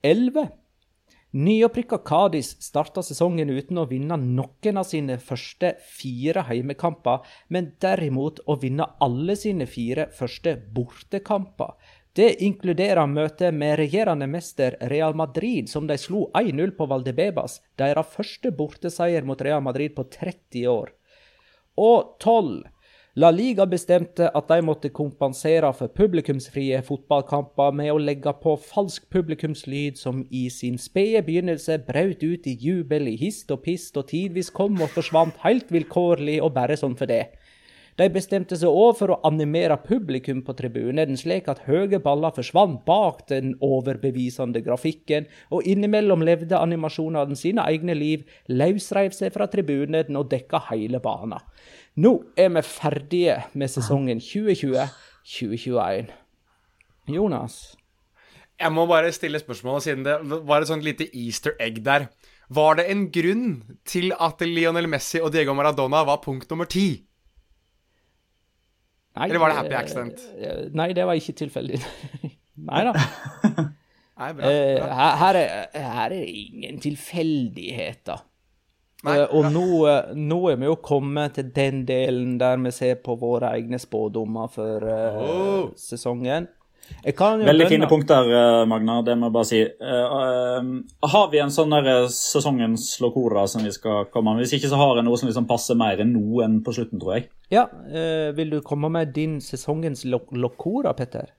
11. 0.03 0.60
Nyopprykka 1.31 1.97
Kadis 2.03 2.57
starta 2.59 2.99
sesongen 3.07 3.53
uten 3.55 3.77
å 3.79 3.85
vinne 3.87 4.17
noen 4.19 4.79
av 4.81 4.83
sine 4.89 5.15
første 5.15 5.69
fire 5.87 6.43
heimekamper, 6.49 7.21
men 7.47 7.69
derimot 7.79 8.41
å 8.51 8.57
vinne 8.59 8.89
alle 8.99 9.37
sine 9.39 9.63
fire 9.63 10.09
første 10.11 10.57
bortekamper. 10.75 11.77
Det 12.19 12.33
inkluderer 12.43 13.07
møtet 13.07 13.55
med 13.55 13.77
regjerende 13.79 14.27
mester 14.27 14.75
Real 14.91 15.15
Madrid, 15.15 15.71
som 15.71 15.87
de 15.87 15.95
slo 15.95 16.25
1-0 16.35 16.75
på 16.75 16.89
Valdebebas, 16.91 17.61
deres 17.79 18.11
første 18.11 18.51
borteseier 18.51 19.23
mot 19.23 19.39
Real 19.39 19.63
Madrid 19.63 19.95
på 19.95 20.09
30 20.11 20.67
år. 20.67 20.91
Og 21.79 22.17
12. 22.19 22.67
La 23.19 23.27
Liga 23.27 23.65
bestemte 23.67 24.29
at 24.31 24.45
de 24.47 24.61
måtte 24.63 24.87
kompensere 24.95 25.67
for 25.75 25.91
publikumsfrie 25.91 26.77
fotballkamper 26.87 27.73
med 27.75 27.91
å 27.91 27.97
legge 27.99 28.31
på 28.39 28.53
falsk 28.55 29.09
publikumslyd 29.11 29.99
som 29.99 30.21
i 30.31 30.45
sin 30.47 30.77
spede 30.79 31.19
begynnelse 31.27 31.75
brøt 31.89 32.23
ut 32.23 32.47
i 32.47 32.55
jubel 32.55 33.09
i 33.11 33.17
hist 33.19 33.51
og 33.51 33.65
pist 33.65 33.99
og 33.99 34.07
tidvis 34.13 34.53
kom 34.55 34.79
og 34.79 34.93
forsvant 34.95 35.43
helt 35.43 35.75
vilkårlig 35.75 36.37
og 36.39 36.53
bare 36.55 36.79
sånn 36.79 36.95
for 36.95 37.11
det. 37.11 37.25
De 37.99 38.07
bestemte 38.07 38.55
seg 38.55 38.71
òg 38.71 38.95
for 39.01 39.11
å 39.11 39.19
animere 39.27 39.75
publikum 39.83 40.39
på 40.47 40.55
tribunen, 40.55 41.11
slik 41.19 41.49
at 41.51 41.65
høye 41.67 41.99
baller 41.99 42.31
forsvant 42.31 42.79
bak 42.87 43.25
den 43.27 43.57
overbevisende 43.59 44.63
grafikken, 44.63 45.27
og 45.51 45.67
innimellom 45.67 46.23
levde 46.23 46.55
animasjonene 46.55 47.35
sine 47.35 47.67
egne 47.67 47.97
liv, 47.99 48.23
løsreiv 48.47 49.11
seg 49.13 49.35
fra 49.35 49.51
tribunen 49.51 50.15
og 50.15 50.31
dekka 50.31 50.63
hele 50.71 51.03
banen. 51.03 51.43
Nå 51.99 52.11
er 52.39 52.49
vi 52.55 52.61
ferdige 52.63 53.35
med 53.53 53.67
sesongen 53.67 54.21
2020-2021. 54.23 56.11
Jonas? 57.11 57.75
Jeg 58.61 58.71
må 58.71 58.85
bare 58.87 59.11
stille 59.11 59.39
spørsmålet, 59.41 59.83
siden 59.83 60.05
det 60.05 60.15
var 60.47 60.61
et 60.61 60.69
sånt 60.69 60.85
lite 60.85 61.09
easter 61.17 61.51
egg 61.59 61.81
der. 61.83 62.07
Var 62.51 62.79
det 62.79 62.85
en 62.91 63.11
grunn 63.11 63.63
til 63.87 64.13
at 64.15 64.41
Lionel 64.45 64.87
Messi 64.91 65.19
og 65.19 65.33
Diego 65.33 65.53
Maradona 65.57 66.03
var 66.07 66.21
punkt 66.23 66.49
nummer 66.51 66.65
ti? 66.69 67.03
Nei, 69.17 69.27
Eller 69.27 69.39
var 69.43 69.51
det 69.51 69.57
happy 69.57 69.75
accident? 69.75 70.23
Nei, 70.71 70.93
det 70.95 71.03
var 71.07 71.19
ikke 71.19 71.35
tilfeldig. 71.43 71.81
nei 72.71 72.83
da. 72.87 72.93
Nei, 74.21 74.33
bra, 74.37 74.43
bra. 74.45 74.51
Her, 74.95 75.15
her, 75.17 75.35
er, 75.41 75.67
her 75.73 76.03
er 76.05 76.09
det 76.13 76.23
ingen 76.29 76.79
tilfeldigheter. 76.83 78.21
Nei, 79.07 79.17
uh, 79.17 79.31
og 79.33 79.49
nå, 79.49 79.67
nå, 80.13 80.39
er 80.51 80.57
vi 80.61 80.67
jo 80.69 80.77
kommet 80.83 81.37
til 81.37 81.51
den 81.55 81.83
delen 81.87 82.35
der 82.41 82.59
vi 82.61 82.73
ser 82.75 82.99
på 83.01 83.15
våre 83.21 83.53
egne 83.57 83.79
spådommer 83.81 84.51
for 84.53 84.85
uh, 84.85 85.21
oh. 85.21 85.69
sesongen. 85.79 86.49
Veldig 86.91 87.67
fine 87.69 87.87
punkter, 87.87 88.27
Magna. 88.67 88.97
Det 89.05 89.13
må 89.15 89.29
jeg 89.29 89.35
bare 89.37 89.47
si. 89.47 89.61
Uh, 89.63 91.05
har 91.13 91.29
vi 91.31 91.39
en 91.39 91.53
sånn 91.53 91.71
der 91.71 92.09
sesongens 92.11 92.89
locora 93.01 93.45
som 93.47 93.63
vi 93.65 93.71
skal 93.73 94.09
komme 94.11 94.35
med? 94.35 94.43
Hvis 94.43 94.57
ikke 94.59 94.69
så 94.73 94.79
har 94.81 94.99
jeg 94.99 95.07
noe 95.07 95.17
som 95.21 95.29
liksom 95.29 95.47
passer 95.49 95.79
mer 95.79 96.03
enn 96.03 96.11
nå 96.13 96.43
enn 96.45 96.59
på 96.65 96.75
slutten, 96.75 96.99
tror 97.01 97.17
jeg. 97.17 97.29
Ja, 97.53 97.65
Vil 98.35 98.53
du 98.53 98.59
komme 98.65 98.91
med 98.91 99.15
din 99.15 99.39
sesongens 99.43 100.03
lo 100.05 100.19
locora, 100.35 100.93
Petter? 100.97 101.31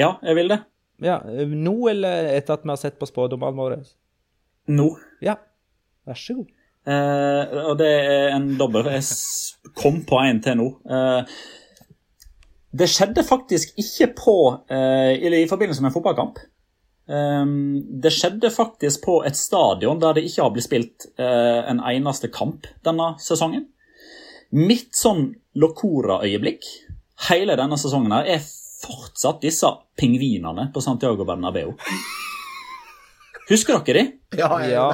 Ja, 0.00 0.16
jeg 0.24 0.40
vil 0.40 0.52
det. 0.52 0.62
Ja, 1.02 1.18
Nå 1.24 1.76
eller 1.90 2.28
etter 2.32 2.56
at 2.56 2.66
vi 2.66 2.70
har 2.72 2.80
sett 2.80 2.98
på 3.00 3.08
spådommene 3.08 3.58
våre? 3.58 3.78
Nå. 4.70 4.88
Ja, 5.24 5.36
vær 6.06 6.18
så 6.18 6.36
god. 6.38 6.50
Uh, 6.82 7.70
og 7.70 7.76
det 7.78 7.90
er 7.90 8.32
en 8.34 8.54
dobbel. 8.58 8.88
Jeg 8.90 9.72
kom 9.78 10.00
på 10.06 10.18
en 10.18 10.40
til 10.42 10.58
nå. 10.58 10.68
Eh, 10.82 11.34
det 12.72 12.88
skjedde 12.90 13.22
faktisk 13.24 13.76
ikke 13.78 14.08
på 14.18 14.34
uh, 14.72 15.12
i, 15.12 15.46
forbindelse 15.48 15.82
med 15.82 15.92
en 15.92 15.94
fotballkamp. 15.94 16.40
Um, 17.06 17.82
det 18.02 18.12
skjedde 18.14 18.50
faktisk 18.54 19.04
på 19.04 19.18
et 19.26 19.36
stadion 19.36 20.00
der 20.00 20.16
det 20.16 20.24
ikke 20.26 20.42
har 20.44 20.52
blitt 20.54 20.68
spilt 20.68 21.06
en 21.18 21.82
eneste 21.82 22.30
kamp 22.32 22.66
denne 22.86 23.12
sesongen. 23.22 23.66
Mitt 24.52 24.94
sånn 24.96 25.32
Locora-øyeblikk 25.58 26.66
hele 27.28 27.56
denne 27.58 27.78
sesongen 27.80 28.14
her 28.14 28.28
er 28.36 28.44
fortsatt 28.82 29.42
disse 29.44 29.68
pingvinene 29.98 30.68
på 30.74 30.82
Santiago 30.84 31.26
Bernabeu. 31.28 31.74
Husker 33.50 33.82
dere 33.82 33.98
de? 33.98 34.38
Ja, 34.38 34.52
ja. 34.66 34.86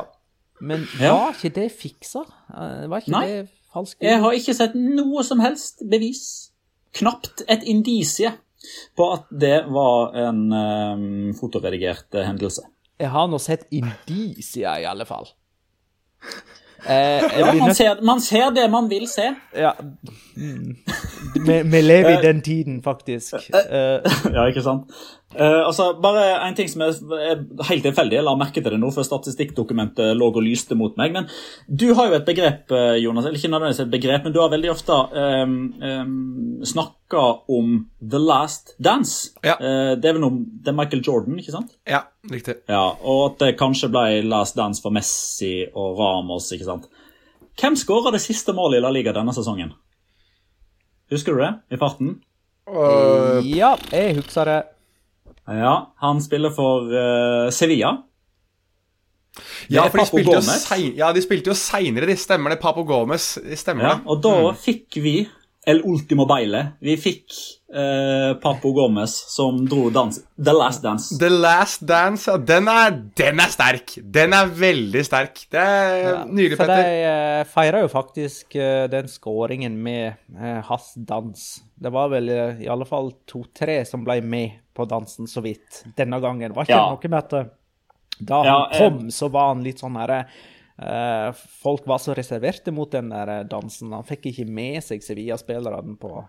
Men 0.61 0.84
ja. 1.00 1.14
var 1.14 1.36
ikke 1.36 1.54
det 1.61 1.68
fiksa? 1.74 2.24
Var 2.50 3.02
ikke 3.02 3.14
Nei. 3.14 3.24
det 3.28 3.40
falsk? 3.72 3.98
Jeg 4.02 4.20
har 4.22 4.36
ikke 4.36 4.56
sett 4.56 4.76
noe 4.78 5.24
som 5.26 5.42
helst 5.44 5.84
bevis. 5.90 6.24
Knapt 6.98 7.44
et 7.46 7.66
indisie 7.68 8.32
på 8.98 9.06
at 9.14 9.28
det 9.30 9.59
var 9.70 10.16
en 10.18 10.40
um, 10.50 11.34
fotoredigert 11.38 12.09
uh, 12.16 12.24
hendelse. 12.26 12.64
Jeg 12.98 13.12
har 13.14 13.28
nå 13.30 13.38
sett 13.38 13.68
indisier, 13.70 14.80
i 14.82 14.86
alle 14.88 15.06
fall. 15.06 15.28
Eh, 16.82 17.22
ja, 17.38 17.52
man 17.54 17.74
ser, 17.74 18.00
man 18.02 18.20
ser, 18.20 18.50
det 18.56 18.64
man 18.70 18.88
vil 18.90 19.06
se. 19.11 19.28
Ja. 19.54 19.72
Vi, 20.34 21.61
vi, 21.62 21.82
lever 21.82 22.18
i 22.18 22.22
den 22.22 22.42
tiden, 22.42 22.82
faktisk. 22.82 23.34
Ja, 24.34 24.48
ikke 24.50 24.62
sant? 24.66 24.90
Uh, 25.37 25.66
altså, 25.66 25.91
Bare 26.01 26.22
en 26.47 26.55
ting 26.57 26.70
som 26.72 26.81
er, 26.87 26.95
er 27.20 27.43
helt 27.68 27.85
tilfeldig. 27.85 28.16
Jeg 28.16 28.24
la 28.24 28.33
merke 28.39 28.62
til 28.62 28.72
det 28.72 28.79
nå, 28.81 28.89
for 28.95 29.05
statistikkdokumentet 29.05 30.16
lå 30.16 30.31
og 30.31 30.39
lyste 30.45 30.76
mot 30.79 30.95
meg. 31.01 31.12
Men 31.12 31.29
du 31.68 31.91
har 31.99 32.09
jo 32.09 32.16
et 32.16 32.29
begrep, 32.29 32.72
Jonas, 33.03 33.29
eller 33.29 33.37
ikke 33.37 33.51
nødvendigvis 33.53 33.83
et 33.85 33.93
begrep, 33.93 34.24
men 34.24 34.35
du 34.35 34.41
har 34.41 34.53
veldig 34.55 34.70
ofte 34.72 34.97
um, 35.12 35.59
um, 35.83 36.62
snakka 36.64 37.24
om 37.59 37.74
The 38.01 38.22
Last 38.22 38.72
Dance. 38.81 39.35
Ja. 39.45 39.59
Uh, 39.61 39.93
det 40.01 40.09
er 40.09 40.16
vel 40.16 40.24
noe 40.24 40.47
Det 40.49 40.72
er 40.72 40.79
Michael 40.79 41.05
Jordan, 41.05 41.37
ikke 41.43 41.55
sant? 41.55 41.76
Ja, 41.89 42.07
riktig. 42.33 42.61
Ja, 42.70 42.87
Og 43.03 43.26
at 43.33 43.45
det 43.45 43.59
kanskje 43.61 43.93
ble 43.93 44.22
Last 44.29 44.57
Dance 44.57 44.81
for 44.85 44.97
Messi 44.97 45.66
og 45.74 46.01
Ramos, 46.01 46.49
ikke 46.57 46.70
sant? 46.70 46.89
Hvem 47.59 47.76
skåra 47.76 48.14
det 48.14 48.22
siste 48.22 48.55
målet 48.55 48.79
i 48.79 48.83
La 48.85 48.91
Liga 48.95 49.12
denne 49.12 49.35
sesongen? 49.35 49.72
Husker 51.12 51.35
du 51.35 51.43
det 51.43 51.53
i 51.74 51.79
farten? 51.81 52.18
Uh, 52.68 53.41
ja, 53.45 53.72
jeg 53.93 54.18
husker 54.20 54.49
det. 54.49 54.59
Ja, 55.49 55.74
han 56.03 56.20
spiller 56.20 56.53
for 56.53 56.90
uh, 56.92 57.49
Sevilla. 57.55 57.94
Ja, 59.70 59.84
for 59.88 60.01
de 60.01 60.07
spilte, 60.09 60.40
sein, 60.42 60.92
ja, 60.99 61.11
de 61.14 61.22
spilte, 61.22 61.53
jo 61.53 61.57
seinere, 61.57 62.09
de 62.11 62.16
stemmer 62.18 62.53
det. 62.53 62.61
Papo 62.62 62.82
Gomez, 62.84 63.36
de 63.44 63.57
stemmer 63.59 63.86
ja, 63.86 63.92
Og 64.09 64.22
da 64.24 64.34
mm. 64.49 64.59
fikk 64.64 64.99
vi 65.05 65.14
El 65.66 65.82
Ultimo 65.84 66.24
Baile. 66.28 66.61
Vi 66.80 66.94
fikk 67.00 67.34
eh, 67.74 68.32
Papo 68.40 68.70
Gomez 68.72 69.12
som 69.28 69.59
dro 69.68 69.90
dans, 69.92 70.20
The 70.36 70.54
Last 70.54 70.82
Dance. 70.82 71.18
The 71.20 71.28
Last 71.28 71.82
Dance, 71.86 72.30
ja, 72.30 72.38
den 72.38 72.70
er, 72.72 72.94
den 73.18 73.42
er 73.42 73.52
sterk. 73.52 73.96
Den 74.00 74.36
er 74.36 74.48
veldig 74.48 75.04
sterk. 75.04 75.42
Det 75.50 75.61
er 75.61 75.96
ja, 76.04 76.14
nydelig, 76.24 76.61
Petter. 76.61 76.72
For 76.72 76.86
de 76.86 77.04
eh, 77.11 77.42
feira 77.52 77.82
jo 77.84 77.92
faktisk 77.92 78.56
eh, 78.56 78.86
den 78.92 79.11
skåringen 79.12 79.76
med 79.82 80.14
eh, 80.38 80.61
hans 80.70 80.92
dans. 80.96 81.46
Det 81.74 81.92
var 81.94 82.14
vel 82.14 82.32
eh, 82.32 82.64
i 82.64 82.70
alle 82.72 82.88
fall 82.88 83.12
to-tre 83.28 83.82
som 83.88 84.06
ble 84.06 84.20
med 84.24 84.62
på 84.72 84.86
dansen 84.88 85.28
så 85.28 85.42
vidt 85.44 85.82
denne 85.98 86.22
gangen. 86.22 86.54
Var 86.54 86.68
ikke 86.68 86.78
ja. 86.78 86.92
noe 86.94 87.11
med 87.12 87.18
at 87.26 87.56
da 88.18 88.38
han 88.42 88.72
kom, 88.74 89.11
så 89.14 89.28
var 89.30 89.52
han 89.52 89.61
litt 89.62 89.82
sånn 89.82 89.98
herre 89.98 90.24
folk 91.59 91.89
var 91.91 91.99
så 91.99 92.14
reserverte 92.14 92.70
mot 92.70 92.93
den 92.93 93.09
der 93.11 93.43
dansen. 93.51 93.91
Han 93.91 94.07
fikk 94.07 94.29
ikke 94.31 94.45
med 94.47 94.79
seg 94.87 95.03
Sevilla-spillerne 95.03 95.97
på 95.99 96.20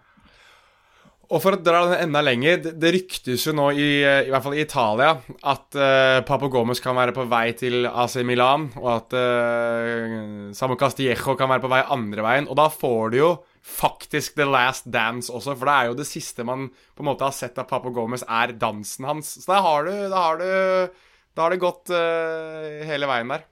og 1.29 1.43
for 1.43 1.53
å 1.53 1.61
dra 1.61 1.83
den 1.91 2.07
enda 2.07 2.23
lenger, 2.25 2.57
det, 2.81 2.89
ryktes 2.95 3.43
jo 3.45 3.51
nå, 3.53 3.67
i, 3.77 3.89
i, 4.01 4.29
hvert 4.33 4.41
fall 4.41 4.55
i 4.57 4.63
Italia, 4.63 5.11
at 5.45 5.77
uh, 5.77 6.21
Papo 6.25 6.47
Gomez 6.49 6.81
kan 6.81 6.97
være 6.97 7.13
på 7.13 7.27
vei 7.29 7.51
til 7.57 7.85
AC 7.85 8.15
Milan, 8.25 8.65
og 8.81 8.87
at 8.95 9.13
uh, 9.13 10.47
Samu 10.57 10.73
Castillejo 10.79 11.35
kan 11.37 11.51
være 11.51 11.61
på 11.61 11.69
vei 11.69 11.83
andre 11.93 12.25
veien. 12.25 12.49
Og 12.49 12.57
da 12.57 12.65
får 12.73 13.13
du 13.13 13.19
jo 13.19 13.29
faktisk 13.61 14.39
The 14.39 14.49
Last 14.49 14.89
Dance 14.89 15.29
også, 15.29 15.53
for 15.53 15.69
det 15.69 15.75
er 15.75 15.91
jo 15.91 15.99
det 16.01 16.09
siste 16.09 16.47
man 16.49 16.65
på 16.73 17.05
en 17.05 17.11
måte 17.11 17.29
har 17.29 17.37
sett 17.37 17.61
av 17.61 17.69
Papo 17.69 17.93
Gomez, 17.93 18.25
er 18.25 18.57
dansen 18.57 19.05
hans. 19.11 19.35
Så 19.37 19.53
da 19.53 19.61
har 19.67 19.85
du 19.85 19.93
Da 20.09 20.25
har, 20.31 20.41
du, 20.41 21.05
da 21.37 21.45
har 21.45 21.53
du 21.53 21.61
gått 21.61 21.93
uh, 21.93 22.81
hele 22.89 23.11
veien 23.11 23.37
der. 23.37 23.45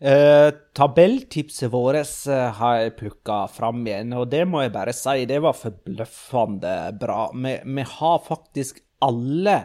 Uh, 0.00 0.48
tabelltipset 0.72 1.68
vårt 1.68 2.12
uh, 2.24 2.46
har 2.56 2.76
jeg 2.78 2.94
plukka 2.96 3.42
fram 3.52 3.82
igjen, 3.84 4.14
og 4.16 4.30
det 4.32 4.46
må 4.48 4.62
jeg 4.64 4.72
bare 4.72 4.94
si, 4.96 5.26
det 5.28 5.42
var 5.44 5.58
forbløffende 5.58 6.76
bra. 7.00 7.26
Vi, 7.36 7.52
vi 7.76 7.84
har 7.90 8.22
faktisk 8.24 8.80
alle 9.04 9.58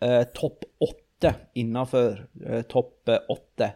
uh, 0.00 0.24
topp 0.32 0.64
åtte 0.80 1.34
innafor 1.58 2.20
topp 2.70 3.10
åtte. 3.10 3.66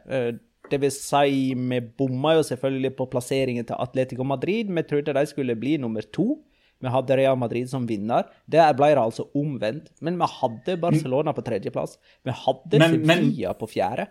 det 0.71 0.79
vil 0.79 0.93
si, 0.95 1.51
vi 1.59 1.81
bomma 1.83 2.37
jo 2.37 2.45
selvfølgelig 2.47 2.93
på 3.01 3.09
plasseringen 3.11 3.67
til 3.67 3.83
Atletico 3.83 4.23
Madrid. 4.23 4.71
Vi 4.71 4.85
trodde 4.87 5.17
de 5.17 5.25
skulle 5.27 5.57
bli 5.59 5.75
nummer 5.83 6.07
to. 6.15 6.37
Vi 6.79 6.93
hadde 6.95 7.17
Real 7.19 7.35
Madrid 7.37 7.67
som 7.67 7.89
vinner. 7.91 8.31
Der 8.47 8.71
ble 8.79 8.93
det 8.95 9.03
altså 9.03 9.27
omvendt. 9.35 9.91
Men 9.99 10.23
vi 10.23 10.31
hadde 10.39 10.79
Barcelona 10.87 11.35
på 11.35 11.43
tredjeplass. 11.43 11.99
Vi 12.23 12.37
hadde 12.45 12.79
men, 12.79 12.95
Sevilla 13.03 13.57
på 13.59 13.67
fjerde. 13.75 14.07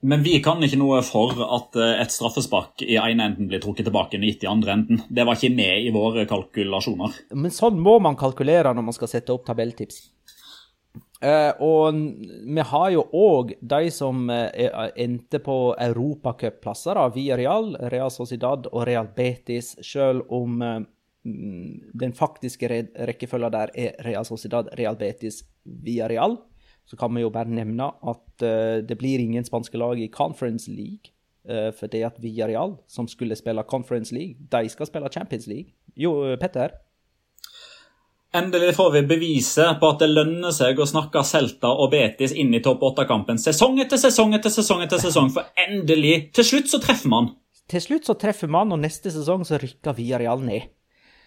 Men 0.00 0.22
vi 0.22 0.36
kan 0.44 0.60
ikke 0.62 0.78
noe 0.78 0.98
for 1.06 1.38
at 1.40 1.76
eh, 1.80 1.94
et 2.02 2.12
straffespark 2.12 2.84
i 2.84 2.98
ene 3.00 3.30
enden 3.30 3.48
blir 3.48 3.62
trukket 3.62 3.88
tilbake 3.88 4.20
gitt 4.20 4.44
i 4.44 4.50
andre 4.50 4.74
enden. 4.76 5.00
Det 5.08 5.24
var 5.24 5.38
ikke 5.38 5.56
med 5.56 5.86
i 5.86 5.92
våre 5.94 6.26
kalkulasjoner. 6.28 7.16
Men 7.32 7.54
sånn 7.54 7.80
må 7.80 7.96
man 8.04 8.18
kalkulere 8.18 8.74
når 8.76 8.90
man 8.90 8.96
skal 8.96 9.10
sette 9.10 9.32
opp 9.32 9.46
tabelltips. 9.48 10.04
Uh, 11.16 11.56
og 11.64 11.96
vi 12.44 12.64
har 12.70 12.90
jo 12.92 13.06
òg 13.16 13.54
de 13.64 13.86
som 13.90 14.28
uh, 14.28 14.90
endte 15.00 15.40
på 15.40 15.56
europacupplasser, 15.80 17.00
via 17.14 17.38
Real, 17.40 17.72
Real 17.88 18.12
Sociedad 18.12 18.68
og 18.68 18.84
Real 18.84 19.08
Betis, 19.16 19.72
selv 19.80 20.28
om 20.28 20.60
den 21.26 22.12
faktiske 22.14 22.68
rekkefølgen 23.08 23.50
der 23.50 23.72
er 23.74 23.96
Real 24.06 24.28
Sociedad, 24.28 24.68
Real 24.78 24.94
Betis, 25.00 25.40
via 25.64 26.06
Real 26.12 26.36
så 26.86 26.96
kan 26.98 27.12
vi 27.14 27.24
jo 27.24 27.32
bare 27.34 27.50
nevne 27.50 27.90
at 27.90 28.46
uh, 28.46 28.78
det 28.86 28.98
blir 28.98 29.22
ingen 29.22 29.44
spanske 29.46 29.78
lag 29.78 30.00
i 30.00 30.10
Conference 30.12 30.70
League. 30.70 31.12
Uh, 31.46 31.70
for 31.74 31.90
det 31.90 32.02
at 32.06 32.16
Villarreal, 32.22 32.76
som 32.90 33.06
skulle 33.10 33.36
spille 33.38 33.62
Conference 33.70 34.14
League, 34.14 34.34
de 34.50 34.68
skal 34.70 34.88
spille 34.88 35.12
Champions 35.14 35.46
League. 35.46 35.74
Jo, 35.94 36.36
Petter? 36.40 36.74
Endelig 38.36 38.74
får 38.76 38.90
vi 38.90 39.02
beviset 39.02 39.78
på 39.80 39.88
at 39.88 40.02
det 40.02 40.10
lønner 40.10 40.52
seg 40.52 40.78
å 40.78 40.86
snakke 40.88 41.22
Celta 41.24 41.70
og 41.72 41.92
Betis 41.94 42.34
inn 42.36 42.52
i 42.54 42.60
topp 42.64 42.82
åtte-kampen 42.84 43.38
sesong 43.40 43.78
etter 43.80 44.00
sesong 44.00 44.34
etter 44.36 44.52
sesong 44.52 44.82
etter 44.84 45.00
sesong, 45.00 45.30
for 45.32 45.46
endelig, 45.66 46.32
til 46.36 46.48
slutt 46.50 46.72
så 46.72 46.82
treffer 46.82 47.12
man. 47.12 47.30
Til 47.70 47.82
slutt 47.82 48.10
så 48.10 48.16
treffer 48.20 48.50
man, 48.52 48.74
og 48.74 48.82
neste 48.82 49.10
sesong 49.14 49.46
så 49.46 49.60
rykker 49.62 49.96
Villarreal 49.96 50.44
ned. 50.44 50.68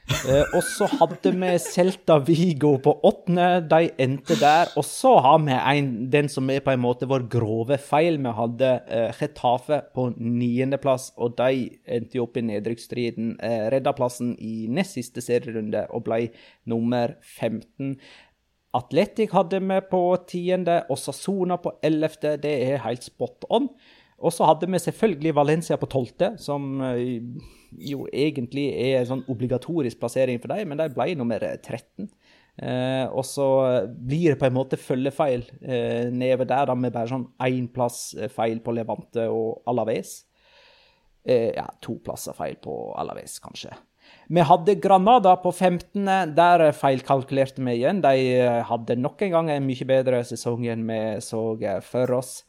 Eh, 0.10 0.56
og 0.58 0.64
så 0.66 0.88
hadde 0.90 1.32
vi 1.38 1.50
Celta 1.62 2.18
Vigo 2.26 2.72
på 2.82 2.96
åttende. 3.06 3.62
De 3.70 3.92
endte 4.02 4.38
der. 4.40 4.72
Og 4.80 4.86
så 4.88 5.16
har 5.22 5.38
vi 5.44 5.54
en, 5.56 5.92
den 6.12 6.30
som 6.32 6.50
er 6.50 6.64
på 6.66 6.74
en 6.74 6.82
måte 6.82 7.08
vår 7.10 7.28
grove 7.32 7.78
feil. 7.82 8.18
Vi 8.24 8.34
hadde 8.40 8.72
eh, 8.90 9.12
Getafe 9.20 9.84
på 9.96 10.10
niendeplass, 10.18 11.12
og 11.18 11.38
de 11.40 11.68
endte 11.86 12.24
opp 12.24 12.40
i 12.40 12.46
nedrykksstriden. 12.50 13.36
Eh, 13.46 13.68
redda 13.74 13.94
plassen 13.98 14.34
i 14.42 14.66
nest 14.72 14.98
siste 14.98 15.24
serierunde 15.24 15.86
og 15.94 16.08
ble 16.10 16.26
nummer 16.70 17.16
15. 17.22 17.96
Atletic 18.78 19.32
hadde 19.34 19.62
vi 19.66 19.80
på 19.90 20.04
tiende, 20.30 20.84
og 20.90 21.00
Sasona 21.02 21.58
på 21.62 21.78
ellevte. 21.86 22.36
Det 22.42 22.58
er 22.66 22.84
helt 22.86 23.06
spot 23.06 23.46
on. 23.50 23.70
Og 24.20 24.34
så 24.36 24.48
hadde 24.50 24.68
vi 24.68 24.82
selvfølgelig 24.84 25.36
Valencia 25.38 25.78
på 25.80 25.88
tolvte, 25.92 26.34
som 26.42 26.82
eh, 26.84 27.22
jo 27.72 28.06
egentlig 28.12 28.68
er 28.74 29.00
en 29.00 29.10
sånn 29.14 29.26
obligatorisk 29.32 30.00
plassering 30.02 30.42
for 30.42 30.52
dem, 30.52 30.72
men 30.72 30.82
de 30.82 30.90
ble 30.94 31.14
nummer 31.20 31.44
13. 31.44 32.10
Eh, 32.60 33.06
og 33.08 33.24
så 33.24 33.48
blir 33.88 34.34
det 34.34 34.40
på 34.42 34.50
en 34.50 34.58
måte 34.58 34.80
følgefeil 34.80 35.46
eh, 35.62 36.10
nedover 36.12 36.50
der, 36.50 36.66
da 36.68 36.76
med 36.76 36.96
bare 36.96 37.12
sånn 37.12 37.30
én 37.46 37.70
plass 37.72 38.10
eh, 38.18 38.32
feil 38.32 38.60
på 38.64 38.74
Levante 38.76 39.30
og 39.32 39.62
Alaves. 39.70 40.18
Eh, 41.24 41.54
ja, 41.56 41.70
to 41.84 42.00
plasser 42.04 42.36
feil 42.36 42.60
på 42.64 42.76
Alaves, 43.00 43.38
kanskje. 43.44 43.72
Vi 44.34 44.42
hadde 44.44 44.80
Granada 44.82 45.36
på 45.40 45.52
15., 45.54 46.34
der 46.36 46.66
feilkalkulerte 46.74 47.62
vi 47.62 47.78
igjen. 47.78 48.02
De 48.02 48.42
hadde 48.66 48.98
nok 48.98 49.22
en 49.22 49.36
gang 49.36 49.52
en 49.54 49.68
mye 49.68 49.86
bedre 49.86 50.24
sesong 50.26 50.66
enn 50.74 50.88
vi 50.90 51.00
så 51.22 51.44
for 51.86 52.16
oss. 52.18 52.40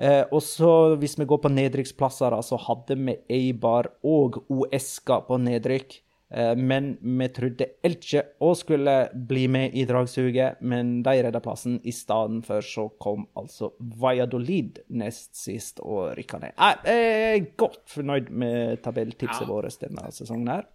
Eh, 0.00 0.22
og 0.32 0.40
så, 0.42 0.96
hvis 1.00 1.18
vi 1.20 1.28
går 1.28 1.42
på 1.44 1.52
nedrykksplasser, 1.52 2.38
så 2.46 2.58
hadde 2.68 2.96
vi 2.96 3.18
Eibar 3.28 3.90
og 4.06 4.40
Oeska 4.48 5.20
på 5.26 5.36
nedrykk. 5.44 5.98
Eh, 6.30 6.54
men 6.56 6.92
vi 7.02 7.26
trodde 7.34 7.66
Elche 7.84 8.22
òg 8.40 8.54
skulle 8.62 8.96
bli 9.12 9.44
med 9.50 9.76
i 9.76 9.84
dragsuget, 9.88 10.62
men 10.62 11.00
de 11.04 11.16
redda 11.26 11.42
plassen. 11.44 11.80
I 11.84 11.92
stedet 11.92 12.46
for 12.46 12.64
så 12.64 12.86
kom 13.02 13.26
altså 13.36 13.72
Valladolid 14.00 14.80
nest 14.88 15.34
sist 15.36 15.82
og 15.84 16.14
rykka 16.18 16.40
ned. 16.46 16.56
Jeg 16.56 17.34
er 17.36 17.48
godt 17.60 17.82
fornøyd 17.90 18.30
med 18.30 18.80
tabelltipset 18.84 19.44
ja. 19.44 19.50
vårt 19.50 19.82
denne 19.82 20.08
sesongen 20.16 20.54
her. 20.54 20.68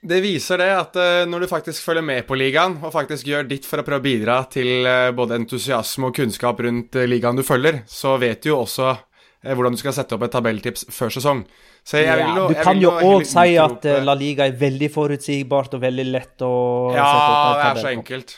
Det 0.00 0.22
viser 0.24 0.62
det 0.62 0.70
at 0.72 0.94
uh, 0.96 1.26
når 1.28 1.44
du 1.44 1.50
faktisk 1.50 1.84
følger 1.84 2.04
med 2.04 2.24
på 2.28 2.36
ligaen, 2.40 2.78
og 2.80 2.92
faktisk 2.94 3.28
gjør 3.28 3.44
ditt 3.50 3.66
for 3.68 3.82
å 3.82 3.84
prøve 3.84 4.00
å 4.00 4.06
bidra 4.06 4.38
til 4.48 4.86
uh, 4.88 5.10
både 5.16 5.36
entusiasme 5.42 6.08
og 6.08 6.16
kunnskap 6.16 6.62
rundt 6.64 6.96
uh, 6.96 7.04
ligaen 7.08 7.36
du 7.36 7.44
følger, 7.44 7.82
så 7.88 8.16
vet 8.20 8.40
du 8.42 8.54
jo 8.54 8.62
også 8.62 8.94
hvordan 9.40 9.72
du 9.72 9.80
skal 9.80 9.94
sette 9.96 10.12
opp 10.12 10.26
et 10.26 10.32
tabelltips 10.34 10.82
før 10.92 11.12
sesong. 11.14 11.38
Så 11.80 12.02
jeg, 12.02 12.12
vil 12.12 12.36
jo, 12.36 12.48
du 12.52 12.58
kan 12.60 12.76
jo 12.76 12.90
òg 12.92 13.22
si 13.24 13.54
at 13.56 13.86
La 14.04 14.12
Liga 14.12 14.44
er 14.44 14.58
veldig 14.60 14.90
forutsigbart 14.92 15.78
og 15.78 15.80
veldig 15.80 16.04
lett 16.10 16.44
å 16.44 16.50
ja. 16.92 17.06
Ja, 17.06 17.14
det 17.56 17.70
er 17.70 17.80
så 17.80 17.88
enkelt. 17.88 18.34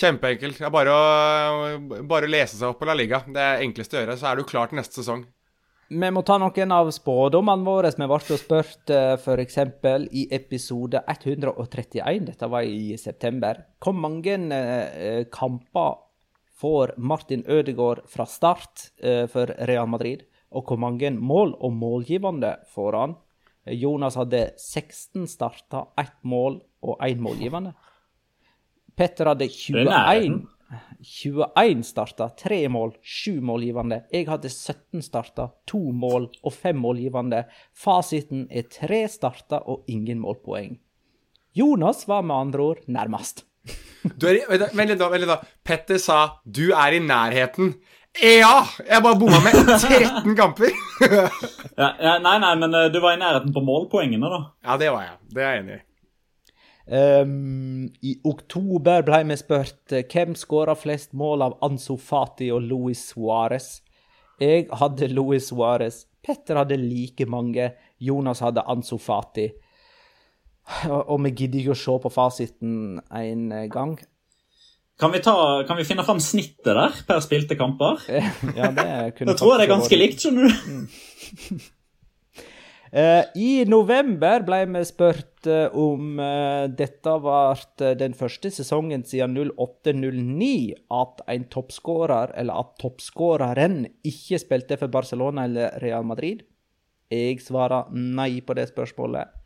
Kjempeenkelt. 0.00 0.62
Er 0.64 0.72
bare 0.72 0.94
å 0.96 2.00
bare 2.08 2.30
lese 2.32 2.56
seg 2.56 2.70
opp 2.70 2.80
på 2.80 2.88
La 2.88 2.96
Liga. 2.96 3.20
Det 3.28 3.44
er 3.44 3.66
enkleste 3.66 3.98
å 3.98 4.00
gjøre, 4.00 4.16
så 4.16 4.30
er 4.30 4.40
du 4.40 4.48
klar 4.48 4.72
til 4.72 4.80
neste 4.80 5.02
sesong. 5.02 5.26
Vi 5.90 6.08
må 6.14 6.20
ta 6.22 6.36
noen 6.38 6.70
av 6.70 6.86
spådommene 6.94 7.66
våre. 7.66 7.88
Vi 7.90 8.06
ble 8.06 8.36
spurt 8.38 8.92
eh, 8.94 9.16
f.eks. 9.16 9.56
i 10.14 10.28
episode 10.36 11.00
131, 11.02 12.28
dette 12.28 12.46
var 12.52 12.62
i 12.62 12.94
september, 12.94 13.64
hvor 13.82 13.96
mange 13.98 14.36
eh, 14.54 15.24
kamper 15.34 15.96
får 16.62 16.92
Martin 16.94 17.42
Ødegaard 17.42 18.04
fra 18.06 18.28
start 18.30 18.92
eh, 19.02 19.24
for 19.32 19.50
Real 19.66 19.90
Madrid? 19.90 20.22
Og 20.54 20.70
hvor 20.70 20.78
mange 20.78 21.10
mål 21.10 21.56
og 21.58 21.74
målgivende 21.74 22.52
får 22.70 23.00
han? 23.00 23.18
Jonas 23.74 24.14
hadde 24.18 24.44
16 24.62 25.26
starter, 25.26 25.90
ett 25.98 26.14
mål 26.22 26.60
og 26.86 27.02
én 27.02 27.18
målgivende. 27.18 27.74
Petter 28.94 29.32
hadde 29.32 29.50
21 29.50 30.46
21 31.02 31.82
starta, 31.86 32.28
3 32.38 32.68
mål, 32.68 32.94
7 33.02 33.40
målgivende. 33.42 34.04
Jeg 34.12 34.28
hadde 34.30 34.50
17 34.50 35.02
starta, 35.02 35.50
2 35.70 35.80
mål 35.92 36.28
og 36.44 36.54
5 36.54 36.78
målgivende. 36.78 37.44
Fasiten 37.74 38.46
er 38.50 38.68
3 38.70 39.04
starter 39.10 39.66
og 39.66 39.84
ingen 39.90 40.20
målpoeng. 40.22 40.78
Jonas 41.56 42.06
var 42.08 42.22
med 42.22 42.36
andre 42.36 42.62
ord 42.62 42.84
nærmest. 42.86 43.44
Vent 44.02 44.22
litt, 44.22 44.98
da. 44.98 45.08
Vent 45.10 45.20
litt 45.20 45.28
da. 45.28 45.40
Petter 45.64 45.98
sa 45.98 46.40
'du 46.44 46.70
er 46.72 46.96
i 46.96 47.00
nærheten'. 47.00 47.74
Ja! 48.22 48.64
Jeg 48.88 49.02
bare 49.02 49.18
bomma 49.18 49.38
med 49.44 49.52
13 49.52 50.36
kamper. 50.36 50.72
ja, 51.78 51.90
ja, 52.00 52.18
nei, 52.18 52.38
nei, 52.42 52.54
men 52.58 52.74
eh, 52.74 52.88
du 52.90 52.98
var 53.00 53.14
i 53.14 53.20
nærheten 53.20 53.52
på 53.54 53.62
målpoengene, 53.62 54.30
da. 54.32 54.40
Ja, 54.66 54.76
det 54.80 54.90
var 54.90 55.04
jeg. 55.06 55.16
Det 55.34 55.44
er 55.44 55.54
jeg 55.54 55.62
enig 55.62 55.76
i. 55.76 55.82
Um, 56.90 57.86
I 58.02 58.16
oktober 58.26 59.04
ble 59.06 59.20
vi 59.28 59.36
spurt 59.38 59.92
eh, 59.94 60.02
hvem 60.10 60.34
skåra 60.34 60.74
flest 60.74 61.12
mål 61.14 61.44
av 61.46 61.52
Ansu 61.62 61.94
Fati 61.94 62.48
og 62.50 62.64
Luis 62.66 63.04
Suárez. 63.12 63.76
Jeg 64.42 64.66
hadde 64.74 65.12
Luis 65.12 65.52
Suárez. 65.52 66.02
Petter 66.20 66.58
hadde 66.58 66.80
like 66.80 67.28
mange. 67.30 67.70
Jonas 68.02 68.42
hadde 68.42 68.66
Ansu 68.66 68.96
Fati. 68.98 69.46
Og, 70.90 71.16
vi 71.24 71.30
gidder 71.34 71.62
ikke 71.62 71.74
å 71.74 71.78
se 71.78 71.94
på 72.02 72.10
fasiten 72.14 72.74
en 72.98 73.44
gang. 73.70 73.96
Kan 75.00 75.14
vi, 75.14 75.22
ta, 75.24 75.32
kan 75.66 75.78
vi 75.78 75.86
finne 75.88 76.04
fram 76.04 76.18
snittet 76.20 76.74
der 76.76 76.98
per 77.08 77.22
spilte 77.24 77.56
kamper? 77.56 78.02
ja, 78.58 78.68
det 78.74 78.88
kunne 79.16 79.32
Da 79.32 79.38
tror 79.38 79.54
jeg 79.54 79.62
det 79.62 79.66
er 79.66 79.72
ganske 79.72 79.98
likt, 79.98 80.26
skjønner 80.26 80.50
du. 80.50 81.70
Uh, 82.90 83.22
I 83.38 83.64
november 83.70 84.42
ble 84.42 84.64
vi 84.66 84.80
spurt 84.82 85.46
uh, 85.46 85.68
om 85.78 86.18
uh, 86.18 86.66
dette 86.66 87.12
ble 87.22 87.90
den 88.00 88.16
første 88.18 88.50
sesongen 88.50 89.04
siden 89.06 89.36
08-09 89.38 90.48
at 90.98 91.22
en 91.30 91.44
toppskårer, 91.54 92.32
eller 92.42 92.64
at 92.64 92.72
toppskåreren, 92.82 93.84
ikke 94.02 94.40
spilte 94.42 94.78
for 94.80 94.90
Barcelona 94.90 95.44
eller 95.46 95.78
Real 95.84 96.08
Madrid. 96.08 96.42
Jeg 97.14 97.38
svarer 97.44 97.94
nei 97.94 98.40
på 98.42 98.58
det 98.58 98.66
spørsmålet. 98.72 99.36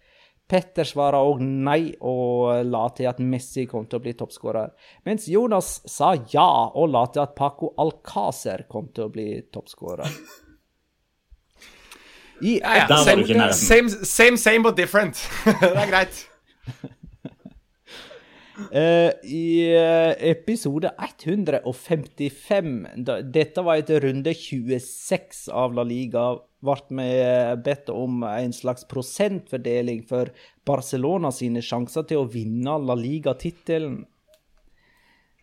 Petter 0.49 0.89
svarer 0.89 1.25
òg 1.25 1.41
nei 1.45 1.95
og 2.05 2.65
la 2.69 2.83
til 2.97 3.09
at 3.09 3.21
Messi 3.25 3.65
kom 3.69 3.85
til 3.89 4.01
å 4.01 4.05
bli 4.05 4.13
toppskårer. 4.17 4.73
Mens 5.09 5.29
Jonas 5.33 5.79
sa 5.89 6.15
ja 6.33 6.49
og 6.73 6.91
la 6.93 7.05
til 7.13 7.25
at 7.25 7.37
Paco 7.37 7.75
Alcácer 7.81 8.65
kom 8.69 8.89
til 8.93 9.07
å 9.07 9.13
bli 9.13 9.29
toppskårer. 9.53 10.17
I 12.41 12.59
Ja, 12.61 12.87
ja. 12.89 12.97
Same, 13.05 13.53
same, 13.53 13.89
same, 13.89 14.37
same 14.37 14.63
but 14.63 14.77
different. 14.77 15.21
det 15.45 15.75
er 15.75 15.91
greit. 15.91 16.25
Uh, 18.71 19.11
I 19.27 19.75
eh, 19.75 20.15
episode 20.31 20.93
155 20.99 22.87
da, 23.03 23.19
Dette 23.23 23.65
var 23.67 23.83
etter 23.83 24.05
runde 24.07 24.35
26 24.35 25.49
av 25.51 25.75
La 25.75 25.83
Liga. 25.87 26.33
Ble 26.65 26.77
vi 26.97 27.09
eh, 27.21 27.55
bedt 27.61 27.91
om 27.93 28.23
en 28.25 28.55
slags 28.57 28.87
prosentfordeling 28.89 30.05
for 30.09 30.31
Barcelona 30.67 31.33
sine 31.35 31.63
sjanser 31.63 32.07
til 32.09 32.23
å 32.23 32.31
vinne 32.31 32.79
La 32.81 32.97
Liga-tittelen. 32.99 34.05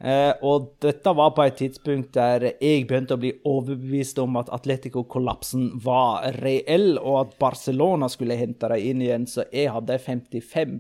Eh, 0.02 0.32
og 0.42 0.72
dette 0.82 1.12
var 1.14 1.30
på 1.38 1.44
et 1.46 1.60
tidspunkt 1.60 2.16
der 2.16 2.48
jeg 2.50 2.88
begynte 2.90 3.14
å 3.14 3.22
bli 3.22 3.36
overbevist 3.46 4.18
om 4.24 4.40
at 4.40 4.50
Atletico-kollapsen 4.56 5.68
var 5.84 6.26
reell, 6.42 6.96
og 6.98 7.20
at 7.20 7.36
Barcelona 7.42 8.10
skulle 8.10 8.40
hente 8.40 8.72
dem 8.72 8.82
inn 8.82 9.04
igjen, 9.06 9.28
så 9.30 9.46
jeg 9.54 9.70
hadde 9.76 10.00
55 10.02 10.74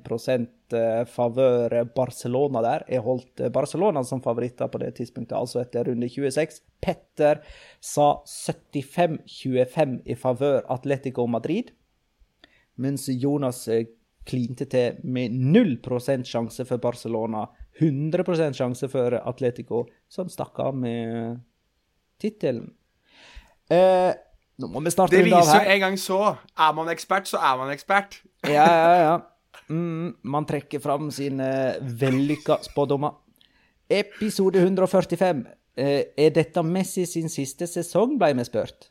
eh, 0.74 1.04
favør 1.06 1.78
Barcelona 1.94 2.66
der. 2.66 2.88
Jeg 2.90 3.06
holdt 3.06 3.46
eh, 3.46 3.54
Barcelona 3.54 4.02
som 4.08 4.26
favoritter 4.26 4.74
på 4.74 4.82
det 4.82 4.96
tidspunktet, 4.98 5.38
altså 5.38 5.62
etter 5.62 5.92
runde 5.92 6.10
26. 6.10 6.58
Petter 6.82 7.46
sa 7.78 8.10
75-25 8.26 10.00
i 10.10 10.18
favør 10.18 10.66
Atletico 10.74 11.30
Madrid, 11.30 11.70
mens 12.82 13.06
Jonas 13.14 13.68
eh, 13.70 13.86
klinte 14.26 14.66
til 14.70 14.98
med 15.06 15.34
0% 15.34 16.26
sjanse 16.26 16.66
for 16.66 16.82
Barcelona. 16.82 17.46
100 17.80 18.54
sjanse 18.54 18.90
for 18.92 19.16
Atletico, 19.22 19.86
som 20.10 20.30
stakk 20.30 20.60
av 20.60 20.76
med 20.76 21.40
tittelen. 22.22 22.74
Eh, 23.72 24.12
nå 24.60 24.68
må 24.70 24.82
vi 24.84 24.92
snart 24.92 25.10
Det 25.14 25.24
runde 25.24 25.38
av 25.38 25.46
viser 25.46 25.58
jo 25.58 25.64
her. 25.64 25.72
en 25.76 25.80
gang 25.86 25.98
så. 25.98 26.20
Er 26.58 26.74
man 26.78 26.92
ekspert, 26.94 27.28
så 27.32 27.40
er 27.40 27.58
man 27.58 27.72
ekspert. 27.74 28.20
Ja, 28.44 28.66
ja, 28.68 28.96
ja. 29.02 29.16
Mm, 29.70 30.16
man 30.24 30.46
trekker 30.46 30.82
fram 30.84 31.10
sine 31.12 31.78
vellykka 31.82 32.60
spådommer. 32.68 33.16
Episode 33.90 34.60
145. 34.60 35.46
Eh, 35.78 36.04
er 36.18 36.30
dette 36.36 36.62
Messi 36.64 37.06
sin 37.08 37.30
siste 37.32 37.68
sesong, 37.68 38.18
ble 38.20 38.34
vi 38.36 38.44
spurt. 38.44 38.90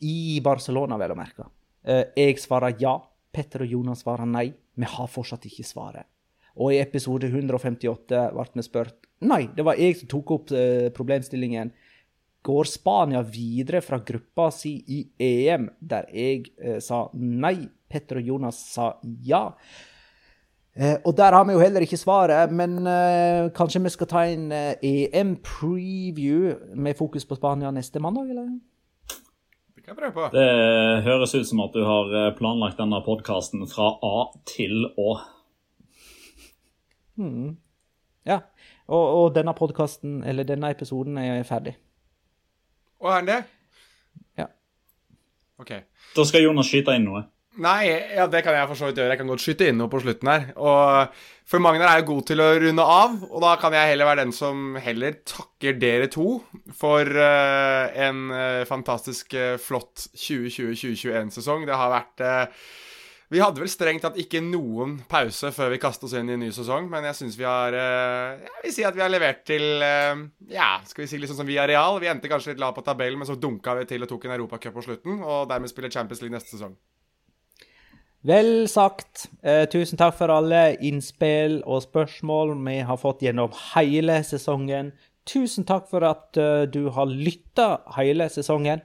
I 0.00 0.40
Barcelona, 0.42 0.96
vel 0.96 1.12
å 1.12 1.18
merke. 1.18 1.48
Eh, 1.84 2.04
jeg 2.16 2.38
svarer 2.38 2.76
ja. 2.80 2.96
Petter 3.30 3.62
og 3.62 3.70
Jonas 3.70 4.00
svarer 4.02 4.26
nei. 4.26 4.48
Vi 4.74 4.86
har 4.86 5.06
fortsatt 5.10 5.44
ikke 5.46 5.66
svaret. 5.66 6.06
Og 6.60 6.74
i 6.74 6.80
episode 6.82 7.30
158 7.30 8.24
ble 8.34 8.48
vi 8.52 8.66
spurt 8.66 9.06
Nei, 9.20 9.46
det 9.52 9.64
var 9.66 9.76
jeg 9.76 9.98
som 9.98 10.08
tok 10.08 10.30
opp 10.32 10.52
eh, 10.56 10.88
problemstillingen. 10.96 11.74
Går 12.40 12.68
Spania 12.70 13.20
videre 13.20 13.82
fra 13.84 13.98
gruppa 14.00 14.46
si 14.54 14.78
i 14.88 15.02
EM, 15.20 15.66
der 15.76 16.06
jeg 16.16 16.46
eh, 16.56 16.78
sa 16.80 17.02
nei? 17.12 17.68
Petter 17.90 18.20
og 18.20 18.28
Jonas 18.30 18.60
sa 18.72 18.94
ja. 19.26 19.42
Eh, 20.72 20.96
og 21.04 21.12
der 21.18 21.34
har 21.36 21.44
vi 21.44 21.56
jo 21.56 21.60
heller 21.60 21.84
ikke 21.84 21.98
svaret, 22.00 22.52
men 22.54 22.78
eh, 22.88 23.50
kanskje 23.52 23.82
vi 23.84 23.92
skal 23.92 24.08
ta 24.08 24.22
en 24.30 24.46
eh, 24.54 24.78
EM-preview 24.80 26.54
med 26.80 26.96
fokus 26.96 27.26
på 27.28 27.36
Spania 27.36 27.72
neste 27.74 28.00
mandag, 28.00 28.30
eller? 28.30 28.46
Det 29.74 29.84
kan 29.84 29.92
jeg 29.92 29.98
prøve 29.98 30.14
på. 30.14 30.30
Det 30.32 31.04
høres 31.04 31.34
ut 31.34 31.50
som 31.50 31.60
at 31.66 31.76
du 31.76 31.84
har 31.84 32.14
eh, 32.22 32.30
planlagt 32.38 32.80
denne 32.80 33.02
podkasten 33.04 33.66
fra 33.68 33.90
A 34.00 34.30
til 34.48 34.86
Å. 34.94 35.18
Ja. 38.26 38.40
Og, 38.90 39.04
og 39.22 39.34
denne 39.34 39.54
podkasten, 39.56 40.20
eller 40.24 40.44
denne 40.44 40.70
episoden, 40.70 41.18
er 41.18 41.42
ferdig. 41.48 41.76
Og 43.00 43.10
er 43.12 43.24
den 43.24 43.32
det? 43.32 43.42
Ja. 44.38 44.46
Ok. 45.60 45.74
Da 46.16 46.24
skal 46.28 46.44
Jonas 46.44 46.68
skyte 46.68 46.94
inn 46.96 47.08
noe. 47.08 47.24
Nei, 47.60 47.90
ja, 48.14 48.28
det 48.30 48.44
kan 48.46 48.54
jeg 48.54 48.68
for 48.70 48.78
så 48.78 48.88
vidt 48.88 49.00
gjøre. 49.00 49.10
Jeg 49.10 49.20
kan 49.20 49.30
godt 49.32 49.42
skyte 49.42 49.66
inn 49.68 49.78
noe 49.80 49.90
på 49.90 49.98
slutten 50.00 50.28
her. 50.30 50.44
Og 50.54 51.16
For 51.50 51.62
Magnar 51.62 51.90
er 51.90 52.00
jo 52.00 52.12
god 52.12 52.28
til 52.28 52.42
å 52.44 52.46
runde 52.62 52.84
av, 52.86 53.16
og 53.26 53.42
da 53.42 53.56
kan 53.58 53.74
jeg 53.74 53.90
heller 53.90 54.06
være 54.06 54.22
den 54.22 54.34
som 54.36 54.76
heller 54.80 55.16
takker 55.26 55.80
dere 55.82 56.06
to 56.12 56.38
for 56.78 57.10
uh, 57.10 57.90
en 58.06 58.28
uh, 58.30 58.62
fantastisk 58.68 59.34
uh, 59.34 59.56
flott 59.58 60.06
2020-2021-sesong. 60.14 61.66
Det 61.66 61.80
har 61.82 61.90
vært 61.96 62.24
Vi 63.30 63.38
hadde 63.38 63.62
vel 63.62 63.70
strengt 63.70 64.02
tatt 64.02 64.16
ikke 64.18 64.40
noen 64.42 64.96
pause 65.10 65.52
før 65.54 65.68
vi 65.70 65.78
kastet 65.78 66.08
oss 66.08 66.16
inn 66.18 66.32
i 66.32 66.34
en 66.34 66.40
ny 66.42 66.48
sesong, 66.54 66.88
men 66.90 67.04
jeg 67.06 67.18
syns 67.20 67.36
vi 67.38 67.46
har 67.46 67.76
eh, 67.78 68.40
Jeg 68.42 68.64
vil 68.64 68.74
si 68.74 68.86
at 68.88 68.96
vi 68.96 69.04
har 69.04 69.12
levert 69.12 69.44
til 69.46 69.84
eh, 69.86 70.24
Ja, 70.50 70.72
skal 70.88 71.04
vi 71.04 71.10
si 71.12 71.20
litt 71.20 71.30
sånn 71.30 71.44
som 71.44 71.50
vi 71.50 71.60
er 71.62 71.70
real. 71.70 72.00
Vi 72.02 72.10
endte 72.10 72.30
kanskje 72.30 72.56
litt 72.56 72.62
lavt 72.62 72.80
på 72.80 72.86
tabellen, 72.88 73.20
men 73.22 73.28
så 73.28 73.38
dunka 73.38 73.76
vi 73.78 73.86
til 73.92 74.02
og 74.02 74.10
tok 74.10 74.26
en 74.26 74.34
Europacup 74.34 74.74
på 74.74 74.86
slutten, 74.88 75.22
og 75.22 75.46
dermed 75.52 75.70
spiller 75.70 75.94
Champions 75.94 76.24
League 76.24 76.34
neste 76.34 76.56
sesong. 76.56 76.74
Vel 78.26 78.68
sagt. 78.68 79.30
Eh, 79.46 79.64
tusen 79.70 79.96
takk 80.00 80.18
for 80.18 80.32
alle 80.34 80.74
innspill 80.84 81.62
og 81.64 81.84
spørsmål 81.86 82.52
vi 82.66 82.80
har 82.84 82.98
fått 83.00 83.22
gjennom 83.24 83.54
hele 83.70 84.18
sesongen. 84.26 84.90
Tusen 85.28 85.64
takk 85.68 85.86
for 85.88 86.04
at 86.04 86.36
uh, 86.40 86.66
du 86.66 86.88
har 86.92 87.06
lytta 87.08 87.78
hele 87.96 88.26
sesongen. 88.32 88.82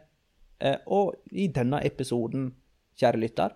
Eh, 0.62 0.78
og 0.88 1.16
i 1.32 1.50
denne 1.52 1.82
episoden, 1.84 2.54
kjære 2.96 3.20
lytter, 3.20 3.56